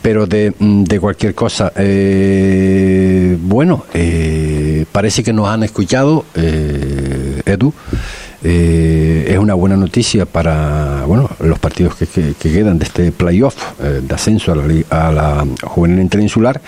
Pero 0.02 0.28
de, 0.28 0.54
de 0.60 1.00
cualquier 1.00 1.34
cosa, 1.34 1.72
bueno, 3.40 3.86
parece 4.92 5.24
que 5.24 5.32
nos 5.34 5.48
han 5.48 5.64
escuchado, 5.64 6.26
Edu. 6.36 7.74
Es 8.44 9.38
una 9.40 9.56
buena 9.56 9.76
noticia 9.76 10.28
para 10.28 11.06
bueno 11.08 11.28
los 11.40 11.58
partidos 11.58 11.96
que, 11.96 12.06
que- 12.06 12.36
que 12.38 12.54
quedan 12.54 12.78
de 12.78 12.86
este 12.86 13.12
playoff 13.12 13.56
de 13.82 14.14
ascenso 14.14 14.52
a 14.52 14.56
la, 14.56 14.64
a 14.92 15.12
la 15.12 15.44
juvenil 15.64 16.00
interinsular 16.02 16.62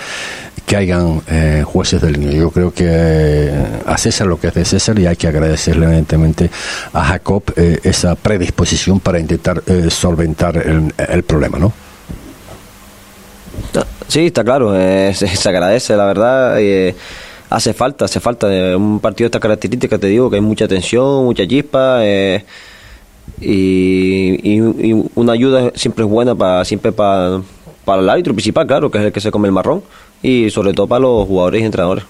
que 0.67 0.75
hayan 0.75 1.21
eh, 1.27 1.63
jueces 1.65 2.01
del 2.01 2.19
niño. 2.19 2.41
Yo 2.41 2.51
creo 2.51 2.73
que 2.73 2.83
eh, 2.85 3.65
a 3.85 3.97
César 3.97 4.27
lo 4.27 4.37
que 4.37 4.47
es 4.49 4.53
de 4.53 4.65
César 4.65 4.99
y 4.99 5.07
hay 5.07 5.15
que 5.15 5.25
agradecerle 5.29 5.85
evidentemente 5.85 6.49
a 6.91 7.05
Jacob 7.05 7.41
eh, 7.55 7.79
esa 7.83 8.15
predisposición 8.15 8.99
para 8.99 9.17
intentar 9.17 9.63
eh, 9.65 9.87
solventar 9.89 10.57
el, 10.57 11.23
problema, 11.23 11.57
¿no? 11.57 11.71
Sí, 14.09 14.25
está 14.27 14.43
claro, 14.43 14.77
eh, 14.77 15.13
se, 15.13 15.27
se 15.27 15.47
agradece, 15.49 15.95
la 15.95 16.05
verdad. 16.05 16.57
hace 17.49 17.73
falta, 17.73 18.03
hace 18.05 18.19
falta. 18.19 18.47
un 18.75 18.99
partido 18.99 19.25
de 19.25 19.29
esta 19.29 19.39
característica, 19.39 19.97
te 19.97 20.07
digo, 20.07 20.29
que 20.29 20.35
hay 20.35 20.41
mucha 20.41 20.67
tensión, 20.67 21.23
mucha 21.23 21.47
chispa. 21.47 22.01
y, 22.05 22.43
y- 23.41 24.89
y 24.91 25.09
una 25.15 25.31
ayuda 25.31 25.71
siempre 25.75 26.03
es 26.03 26.09
buena 26.11 26.35
para 26.35 26.65
siempre 26.65 26.91
para, 26.91 27.41
para 27.85 28.01
el 28.01 28.09
árbitro 28.09 28.33
principal, 28.33 28.67
claro, 28.67 28.91
que 28.91 28.97
es 28.97 29.05
el 29.05 29.11
que 29.13 29.21
se 29.21 29.31
come 29.31 29.47
el 29.47 29.53
marrón. 29.53 29.81
Y 30.23 30.49
sobre 30.49 30.73
todo 30.73 30.87
para 30.87 30.99
los 31.01 31.27
jugadores 31.27 31.61
y 31.61 31.65
entrenadores. 31.65 32.03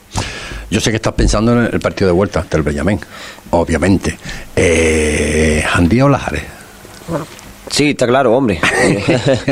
Yo 0.70 0.80
sé 0.82 0.90
que 0.92 0.98
estás 0.98 1.14
pensando 1.14 1.54
en 1.54 1.70
el 1.74 1.80
partido 1.80 2.08
de 2.08 2.14
vuelta 2.14 2.46
del 2.50 2.62
Benjamín, 2.62 3.00
obviamente. 3.52 4.18
Eh, 4.56 5.64
¿Jandía 5.66 6.06
o 6.06 6.10
Lajares? 6.10 6.44
Sí, 7.70 7.92
está 7.92 8.08
claro, 8.08 8.36
hombre. 8.36 8.60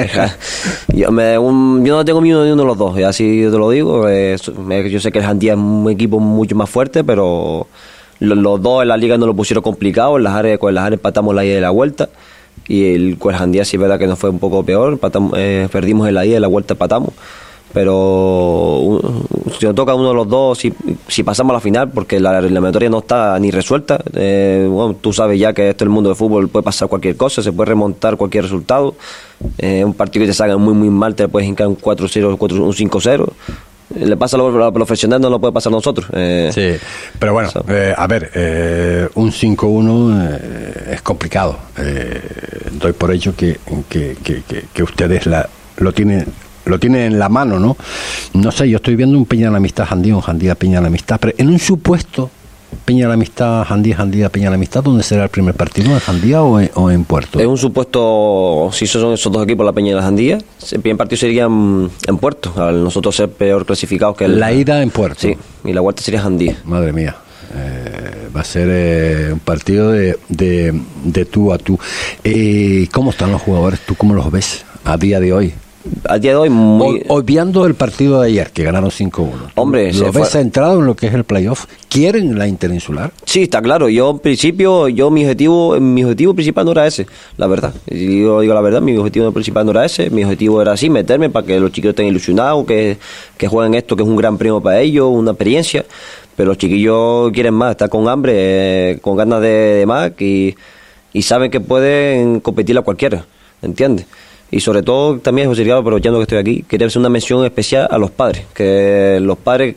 yo, 0.93 1.12
me- 1.12 1.38
un- 1.38 1.86
yo 1.86 1.95
no 1.97 2.06
tengo 2.06 2.22
miedo 2.22 2.43
de 2.43 2.53
uno 2.53 2.64
de 2.64 2.68
los 2.68 2.78
dos, 2.78 2.97
y 2.99 3.03
así 3.03 3.41
te 3.49 3.58
lo 3.58 3.70
digo. 3.70 4.08
eh, 4.10 4.38
yo 4.89 4.99
sé 4.99 5.12
que 5.12 5.20
el 5.20 5.26
Jandía 5.26 5.53
es 5.53 5.60
un 5.60 5.89
equipo 5.89 6.20
mucho 6.20 6.56
más 6.56 6.70
fuerte, 6.70 7.03
pero 7.03 7.68
lo- 8.20 8.36
los, 8.36 8.62
dos 8.62 8.82
en 8.82 8.88
la 8.89 8.97
liga 8.97 9.18
no 9.18 9.26
lo 9.26 9.34
pusieron 9.34 9.64
complicado. 9.64 10.18
En 10.18 10.24
las 10.24 10.34
áreas, 10.34 10.60
con 10.60 10.70
el 10.70 10.76
Lajares 10.76 10.97
empatamos 10.97 11.36
la 11.36 11.45
ida 11.45 11.58
y 11.58 11.62
la 11.62 11.70
vuelta. 11.72 12.10
Y 12.68 12.93
el, 12.95 13.18
con 13.20 13.34
el 13.34 13.39
Jandía 13.39 13.64
sí 13.66 13.76
es 13.78 13.82
verdad 13.82 13.99
que 13.99 14.08
nos 14.08 14.18
fue 14.18 14.30
un 14.30 14.39
poco 14.39 14.64
peor. 14.64 14.99
eh, 15.38 15.68
perdimos 15.72 16.08
en 16.08 16.16
la 16.16 16.26
ida 16.26 16.36
en 16.38 16.41
la 16.41 16.47
vuelta 16.47 16.74
empatamos. 16.74 17.10
Pero 17.76 18.78
un- 18.80 19.28
si 19.59 19.65
nos 19.65 19.76
toca 19.76 19.93
uno 19.93 20.07
de 20.09 20.15
los 20.15 20.30
dos, 20.30 20.57
si, 20.57 20.73
si 21.09 21.23
pasamos 21.23 21.51
a 21.51 21.55
la 21.55 21.59
final, 21.59 21.91
porque 21.91 22.21
la 22.21 22.39
eliminatoria 22.39 22.89
no 22.89 22.99
está 22.99 23.38
ni 23.38 23.51
resuelta, 23.51 23.99
eh, 24.13 24.65
bueno, 24.71 24.95
tú 24.99 25.11
sabes 25.11 25.38
ya 25.38 25.51
que 25.51 25.69
esto 25.71 25.84
en 25.84 25.89
el 25.89 25.93
mundo 25.93 26.09
del 26.09 26.15
fútbol 26.15 26.47
puede 26.47 26.63
pasar 26.63 26.88
cualquier 26.88 27.17
cosa, 27.17 27.43
se 27.43 27.51
puede 27.51 27.67
remontar 27.69 28.15
cualquier 28.15 28.45
resultado. 28.45 28.95
Eh, 29.57 29.84
un 29.84 29.93
partido 29.93 30.23
que 30.23 30.28
te 30.30 30.34
salga 30.34 30.55
muy, 30.55 30.73
muy 30.73 30.89
mal, 30.89 31.15
te 31.15 31.28
puedes 31.28 31.49
hincar 31.49 31.67
un 31.67 31.76
4-0, 31.78 32.38
4 32.38 32.63
un 32.63 32.73
5-0. 32.73 33.28
le 33.99 34.15
pasa 34.17 34.38
a 34.38 34.39
los 34.39 34.73
profesionales, 34.73 35.21
no 35.21 35.30
lo 35.30 35.39
puede 35.41 35.51
pasar 35.53 35.73
a 35.73 35.76
nosotros. 35.76 36.07
Eh, 36.13 36.49
sí, 36.53 36.86
pero 37.19 37.34
bueno, 37.34 37.49
eh, 37.67 37.93
a 37.95 38.07
ver, 38.07 38.32
eh, 38.36 39.09
un 39.15 39.32
5-1 39.34 40.39
es 40.91 41.01
complicado. 41.01 41.57
doy 42.71 42.93
por 42.93 43.11
hecho 43.11 43.36
que, 43.36 43.59
que, 43.89 44.15
que, 44.23 44.63
que 44.73 44.84
ustedes 44.84 45.26
la, 45.26 45.47
lo 45.78 45.91
tienen 45.91 46.26
lo 46.66 46.80
tienen 46.80 47.13
en 47.13 47.20
la 47.20 47.30
mano, 47.30 47.59
¿no? 47.59 47.78
No 48.34 48.51
sé, 48.51 48.70
yo 48.70 48.78
estoy 48.78 48.95
viendo 48.95 49.18
un 49.18 49.26
Peña 49.26 49.45
de 49.45 49.51
la 49.51 49.57
Amistad 49.57 49.86
Jandía, 49.86 50.16
un 50.16 50.22
Jandía 50.22 50.55
Peña 50.55 50.78
de 50.78 50.82
la 50.82 50.88
Amistad, 50.88 51.18
pero 51.20 51.34
en 51.38 51.49
un 51.49 51.59
supuesto 51.59 52.30
Peña 52.84 53.07
la 53.07 53.13
Amistad, 53.13 53.63
Jandía, 53.63 53.95
Jandía, 53.95 54.30
Peña 54.30 54.49
la 54.49 54.55
Amistad, 54.55 54.84
¿dónde 54.84 55.03
será 55.03 55.24
el 55.24 55.30
primer 55.30 55.55
partido? 55.55 55.91
¿En 55.91 55.99
Jandía 55.99 56.43
o 56.43 56.91
en, 56.91 57.03
Puerto? 57.05 57.39
Es 57.39 57.47
un 57.47 57.57
supuesto, 57.57 58.70
si 58.74 58.86
son 58.86 59.13
esos 59.13 59.32
dos 59.32 59.43
equipos, 59.43 59.66
la 59.66 59.72
Peña 59.72 59.91
y 59.91 59.95
la 59.95 60.03
Jandía, 60.03 60.39
el 60.72 60.82
primer 60.82 60.97
partido 60.97 61.18
sería 61.18 61.45
en, 61.45 62.18
Puerto, 62.20 62.53
al 62.57 62.84
nosotros 62.84 63.16
ser 63.16 63.30
peor 63.30 63.66
clasificados 63.66 64.18
que 64.18 64.26
el... 64.26 64.39
La 64.39 64.51
ida 64.51 64.82
en 64.82 64.89
Puerto. 64.89 65.22
Sí, 65.22 65.36
y 65.63 65.74
la 65.74 65.82
vuelta 65.82 66.01
sería 66.01 66.22
Jandía. 66.22 66.57
Madre 66.66 66.91
mía. 66.91 67.16
Eh, 67.57 68.30
va 68.36 68.41
a 68.41 68.43
ser 68.43 68.68
eh, 68.70 69.30
un 69.34 69.39
partido 69.39 69.91
de, 69.91 70.18
de, 70.28 71.26
tú 71.26 71.53
a 71.53 71.57
tú. 71.57 71.80
Eh, 72.24 72.88
¿Cómo 72.91 73.11
están 73.11 73.32
los 73.32 73.41
jugadores? 73.41 73.80
¿Tú 73.82 73.95
cómo 73.95 74.13
los 74.13 74.30
ves 74.30 74.66
a 74.84 74.97
día 74.97 75.20
de 75.20 75.32
hoy? 75.32 75.53
A 76.08 76.20
día 76.20 76.32
de 76.32 76.38
hoy 76.38 76.50
muy... 76.50 77.04
Obviando 77.08 77.66
el 77.66 77.76
partido 77.76 78.22
de 78.22 78.30
ayer, 78.30 78.52
que 78.52 78.64
ganaron 78.64 78.90
5-1. 78.90 79.30
Hombre, 79.56 79.94
¿Lo 79.94 80.12
ves 80.12 80.30
centrado 80.30 80.80
en 80.80 80.86
lo 80.86 80.96
que 80.96 81.08
es 81.08 81.14
el 81.14 81.24
playoff? 81.24 81.66
¿Quieren 81.90 82.38
la 82.38 82.48
interinsular? 82.48 83.12
Sí, 83.26 83.44
está 83.44 83.62
claro. 83.62 83.90
Yo, 83.90 84.12
en 84.12 84.20
principio, 84.20 84.88
yo 84.88 85.10
mi 85.12 85.24
objetivo 85.24 85.80
mi 85.80 86.04
objetivo 86.04 86.34
principal 86.34 86.66
no 86.66 86.72
era 86.72 86.88
ese, 86.88 87.08
la 87.38 87.48
verdad. 87.48 87.74
Yo 87.88 88.42
digo 88.42 88.54
la 88.54 88.62
verdad, 88.62 88.82
mi 88.82 88.98
objetivo 88.98 89.32
principal 89.32 89.66
no 89.66 89.72
era 89.72 89.86
ese. 89.86 90.10
Mi 90.10 90.24
objetivo 90.24 90.62
era 90.62 90.74
así, 90.74 90.90
meterme 90.90 91.30
para 91.30 91.46
que 91.46 91.60
los 91.60 91.72
chiquillos 91.72 91.94
estén 91.94 92.08
ilusionados, 92.08 92.66
que, 92.66 92.98
que 93.38 93.48
jueguen 93.48 93.76
esto, 93.76 93.96
que 93.96 94.04
es 94.04 94.10
un 94.10 94.16
gran 94.16 94.38
premio 94.38 94.62
para 94.62 94.80
ellos, 94.82 95.08
una 95.10 95.32
experiencia. 95.32 95.86
Pero 96.36 96.50
los 96.50 96.58
chiquillos 96.58 97.32
quieren 97.32 97.54
más, 97.54 97.72
están 97.72 97.90
con 97.90 98.08
hambre, 98.10 98.34
eh, 98.36 99.00
con 99.02 99.16
ganas 99.16 99.42
de, 99.42 99.48
de 99.48 99.86
más 99.86 100.12
y, 100.20 100.56
y 101.14 101.22
saben 101.22 101.50
que 101.50 101.62
pueden 101.62 102.42
competir 102.42 102.78
a 102.78 102.82
cualquiera, 102.82 103.26
¿entiendes? 103.62 104.06
Y 104.52 104.60
sobre 104.60 104.84
todo 104.84 105.20
también 105.20 105.48
José 105.48 105.64
Ricardo, 105.64 105.82
aprovechando 105.82 106.20
que 106.20 106.24
estoy 106.24 106.38
aquí, 106.38 106.66
quería 106.68 106.88
hacer 106.88 107.00
una 107.00 107.10
mención 107.10 107.43
especial 107.46 107.88
a 107.89 107.98
los 107.98 108.12
padres, 108.12 108.46
que 108.54 109.20
los 109.22 109.38
padres 109.38 109.76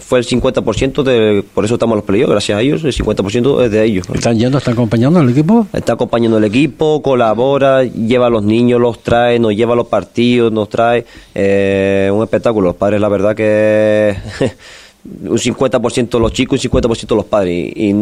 fue 0.00 0.20
el 0.20 0.26
50% 0.26 1.02
de, 1.02 1.44
por 1.54 1.64
eso 1.64 1.74
estamos 1.74 1.96
los 1.96 2.04
playoffs, 2.04 2.30
gracias 2.30 2.58
a 2.58 2.60
ellos, 2.62 2.84
el 2.84 2.94
50% 2.94 3.64
es 3.64 3.70
de 3.70 3.84
ellos. 3.84 4.06
¿Están 4.14 4.38
yendo, 4.38 4.58
están 4.58 4.74
acompañando 4.74 5.18
al 5.18 5.28
equipo? 5.28 5.66
Está 5.72 5.94
acompañando 5.94 6.36
al 6.38 6.44
equipo, 6.44 7.02
colabora, 7.02 7.84
lleva 7.84 8.28
a 8.28 8.30
los 8.30 8.44
niños, 8.44 8.80
los 8.80 9.02
trae, 9.02 9.38
nos 9.38 9.54
lleva 9.54 9.74
a 9.74 9.76
los 9.76 9.88
partidos, 9.88 10.52
nos 10.52 10.68
trae, 10.68 11.04
eh, 11.34 12.10
un 12.12 12.22
espectáculo. 12.22 12.68
Los 12.68 12.76
padres, 12.76 13.00
la 13.00 13.08
verdad 13.08 13.34
que 13.34 14.16
un 15.04 15.38
50% 15.38 16.20
los 16.20 16.32
chicos 16.32 16.64
y 16.64 16.68
un 16.68 16.72
50% 16.72 17.16
los 17.16 17.24
padres. 17.24 17.72
Y, 17.74 17.92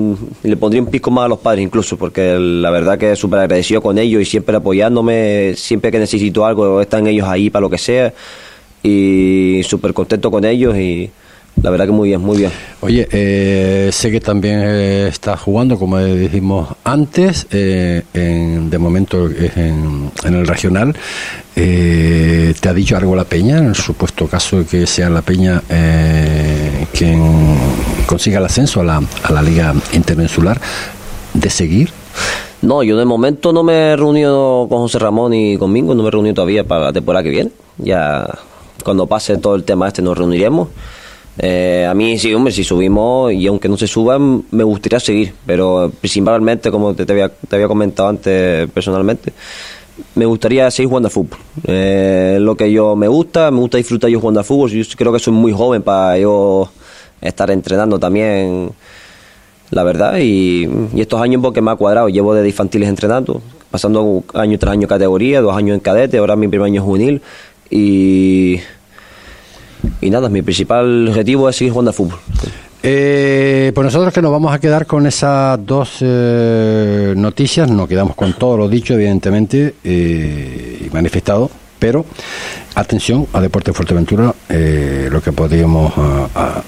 le 0.42 0.56
pondría 0.56 0.82
un 0.82 0.90
pico 0.90 1.10
más 1.10 1.26
a 1.26 1.28
los 1.28 1.38
padres 1.38 1.64
incluso, 1.64 1.96
porque 1.96 2.38
la 2.38 2.70
verdad 2.70 2.98
que 2.98 3.16
súper 3.16 3.40
agradecido 3.40 3.80
con 3.80 3.98
ellos 3.98 4.22
y 4.22 4.24
siempre 4.24 4.56
apoyándome, 4.56 5.54
siempre 5.56 5.90
que 5.90 5.98
necesito 5.98 6.44
algo, 6.44 6.80
están 6.80 7.06
ellos 7.06 7.26
ahí 7.26 7.50
para 7.50 7.62
lo 7.62 7.70
que 7.70 7.78
sea. 7.78 8.12
Y 8.82 9.60
súper 9.64 9.92
contento 9.92 10.30
con 10.30 10.44
ellos 10.44 10.76
y 10.76 11.10
la 11.62 11.70
verdad 11.70 11.86
que 11.86 11.92
muy 11.92 12.08
bien, 12.08 12.20
muy 12.20 12.38
bien. 12.38 12.50
Oye, 12.80 13.06
eh, 13.10 13.90
sé 13.92 14.10
que 14.10 14.20
también 14.20 14.62
eh, 14.64 15.08
está 15.08 15.36
jugando, 15.36 15.78
como 15.78 15.98
dijimos 15.98 16.68
antes, 16.84 17.46
eh, 17.50 18.02
en, 18.14 18.70
de 18.70 18.78
momento 18.78 19.28
en, 19.28 20.10
el 20.24 20.46
regional. 20.46 20.96
¿Te 21.54 22.68
ha 22.68 22.72
dicho 22.72 22.96
algo 22.96 23.14
la 23.14 23.24
Peña, 23.24 23.58
en 23.58 23.66
el 23.66 23.74
supuesto 23.74 24.26
caso 24.26 24.60
de 24.60 24.64
que 24.64 24.86
sea 24.86 25.10
la 25.10 25.20
Peña 25.20 25.62
quien 27.00 27.56
consiga 28.04 28.40
el 28.40 28.44
ascenso 28.44 28.82
a 28.82 28.84
la, 28.84 29.02
a 29.22 29.32
la 29.32 29.40
Liga 29.40 29.74
Intermensular, 29.94 30.60
de 31.32 31.48
seguir? 31.48 31.90
No, 32.60 32.82
yo 32.82 32.98
de 32.98 33.06
momento 33.06 33.54
no 33.54 33.62
me 33.62 33.92
he 33.92 33.96
reunido 33.96 34.66
con 34.68 34.80
José 34.80 34.98
Ramón 34.98 35.32
y 35.32 35.56
conmigo, 35.56 35.94
no 35.94 36.02
me 36.02 36.08
he 36.08 36.10
reunido 36.10 36.34
todavía 36.34 36.62
para 36.62 36.84
la 36.84 36.92
temporada 36.92 37.22
que 37.22 37.30
viene. 37.30 37.52
Ya 37.78 38.28
cuando 38.84 39.06
pase 39.06 39.38
todo 39.38 39.54
el 39.54 39.64
tema 39.64 39.88
este 39.88 40.02
nos 40.02 40.18
reuniremos 40.18 40.68
eh, 41.38 41.86
a 41.88 41.94
mí 41.94 42.18
sí, 42.18 42.34
hombre, 42.34 42.52
si 42.52 42.64
subimos 42.64 43.32
y 43.32 43.46
aunque 43.46 43.66
no 43.66 43.78
se 43.78 43.86
suban, 43.86 44.44
me 44.50 44.62
gustaría 44.62 45.00
seguir, 45.00 45.32
pero 45.46 45.90
principalmente, 45.98 46.70
como 46.70 46.92
te, 46.92 47.10
había, 47.10 47.30
te 47.30 47.56
había 47.56 47.66
comentado 47.66 48.10
antes 48.10 48.68
personalmente, 48.70 49.32
me 50.16 50.26
gustaría 50.26 50.70
seguir 50.70 50.90
jugando 50.90 51.06
al 51.06 51.12
fútbol. 51.12 51.38
Eh, 51.64 52.36
lo 52.40 52.56
que 52.56 52.70
yo 52.70 52.94
me 52.94 53.08
gusta, 53.08 53.50
me 53.50 53.60
gusta 53.60 53.78
disfrutar 53.78 54.10
yo 54.10 54.20
jugando 54.20 54.40
al 54.40 54.44
fútbol. 54.44 54.70
Yo 54.70 54.84
creo 54.96 55.12
que 55.14 55.18
soy 55.18 55.32
muy 55.32 55.52
joven 55.52 55.82
para 55.82 56.18
yo 56.18 56.70
estar 57.20 57.50
entrenando 57.50 57.98
también, 57.98 58.72
la 59.70 59.82
verdad. 59.82 60.18
Y, 60.20 60.68
estos 60.96 61.20
años 61.20 61.42
porque 61.42 61.60
me 61.60 61.70
ha 61.70 61.76
cuadrado, 61.76 62.08
llevo 62.08 62.34
desde 62.34 62.48
infantiles 62.48 62.88
entrenando, 62.88 63.42
pasando 63.70 64.24
año 64.34 64.58
tras 64.58 64.72
año 64.72 64.88
categoría, 64.88 65.40
dos 65.40 65.56
años 65.56 65.74
en 65.74 65.80
cadete, 65.80 66.18
ahora 66.18 66.36
mi 66.36 66.48
primer 66.48 66.66
año 66.66 66.82
juvenil. 66.82 67.22
Y 67.70 68.60
y 70.00 70.10
nada, 70.10 70.28
mi 70.28 70.42
principal 70.42 71.08
objetivo 71.08 71.48
es 71.48 71.56
seguir 71.56 71.72
jugando 71.72 71.90
al 71.90 71.94
fútbol. 71.94 72.18
Eh, 72.82 73.72
pues 73.74 73.84
nosotros 73.84 74.12
que 74.12 74.22
nos 74.22 74.32
vamos 74.32 74.54
a 74.54 74.58
quedar 74.58 74.86
con 74.86 75.06
esas 75.06 75.64
dos 75.64 75.98
eh, 76.00 77.12
noticias, 77.16 77.70
nos 77.70 77.86
quedamos 77.88 78.16
con 78.16 78.32
todo 78.34 78.56
lo 78.56 78.68
dicho, 78.68 78.94
evidentemente, 78.94 79.74
eh, 79.84 80.86
y 80.86 80.90
manifestado, 80.90 81.50
pero 81.80 82.06
atención 82.76 83.26
a 83.32 83.40
Deporte 83.40 83.72
Fuerteventura, 83.72 84.32
eh, 84.48 85.08
lo 85.10 85.20
que 85.20 85.32
podríamos 85.32 85.92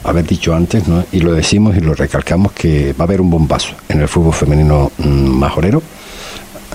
haber 0.02 0.26
dicho 0.26 0.52
antes, 0.54 0.82
y 1.12 1.20
lo 1.20 1.32
decimos 1.34 1.76
y 1.76 1.80
lo 1.80 1.94
recalcamos, 1.94 2.50
que 2.52 2.92
va 2.94 3.04
a 3.04 3.06
haber 3.06 3.20
un 3.20 3.30
bombazo 3.30 3.76
en 3.88 4.00
el 4.00 4.08
fútbol 4.08 4.34
femenino 4.34 4.90
mm, 4.98 5.04
majorero 5.04 5.82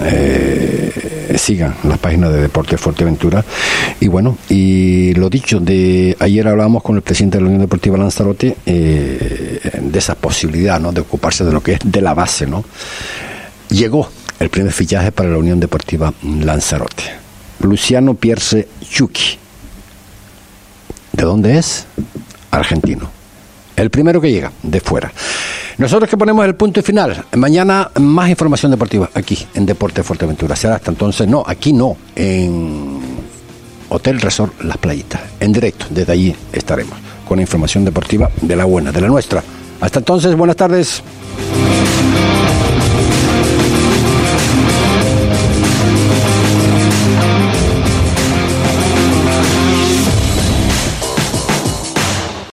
eh, 0.02 1.36
sigan 1.38 1.76
las 1.84 1.98
páginas 1.98 2.32
de 2.32 2.42
Deportes 2.42 2.80
Fuerteventura. 2.80 3.44
Y 4.00 4.08
bueno, 4.08 4.38
y 4.50 5.14
lo 5.16 5.30
dicho, 5.30 5.60
de 5.60 6.16
ayer 6.20 6.48
hablábamos 6.48 6.84
con 6.84 6.96
el 6.96 7.02
presidente 7.02 7.38
de 7.38 7.44
la 7.44 7.48
Unión 7.48 7.62
Deportiva 7.62 7.98
Lanzarote 7.98 8.58
eh, 8.66 9.60
de 9.82 10.00
esa 10.00 10.16
posibilidad 10.16 10.80
¿no? 10.80 10.92
de 10.92 11.02
ocuparse 11.02 11.44
de 11.44 11.52
lo 11.52 11.62
que 11.62 11.74
es 11.74 11.80
de 11.84 12.02
la 12.02 12.14
base. 12.14 12.46
¿no? 12.46 12.64
Llegó 13.70 14.10
el 14.40 14.50
primer 14.50 14.72
fichaje 14.72 15.12
para 15.12 15.30
la 15.30 15.38
Unión 15.38 15.60
Deportiva 15.60 16.14
Lanzarote. 16.24 17.27
Luciano 17.60 18.14
Pierce 18.14 18.68
Chucky. 18.82 19.38
¿De 21.14 21.24
dónde 21.24 21.58
es? 21.58 21.86
Argentino. 22.52 23.10
El 23.76 23.90
primero 23.90 24.20
que 24.20 24.32
llega, 24.32 24.52
de 24.64 24.80
fuera. 24.80 25.12
Nosotros 25.78 26.10
que 26.10 26.18
ponemos 26.18 26.44
el 26.46 26.56
punto 26.56 26.80
y 26.80 26.84
final. 26.84 27.26
Mañana 27.36 27.92
más 28.00 28.30
información 28.30 28.72
deportiva 28.72 29.10
aquí 29.14 29.38
en 29.54 29.66
Deporte 29.66 30.02
Fuerteventura. 30.02 30.56
Será 30.56 30.76
hasta 30.76 30.90
entonces, 30.90 31.28
no, 31.28 31.44
aquí 31.46 31.74
no, 31.74 31.98
en 32.16 33.00
Hotel 33.90 34.20
Resort 34.20 34.62
Las 34.64 34.78
Playitas. 34.78 35.22
En 35.40 35.54
directo, 35.54 35.86
desde 35.92 36.14
allí 36.14 36.36
estaremos 36.52 36.98
con 37.28 37.40
información 37.40 37.86
deportiva 37.86 38.32
de 38.42 38.56
la 38.56 38.66
buena, 38.66 38.92
de 38.92 39.02
la 39.02 39.08
nuestra. 39.08 39.44
Hasta 39.80 40.00
entonces, 40.00 40.36
buenas 40.36 40.56
tardes. 40.56 41.04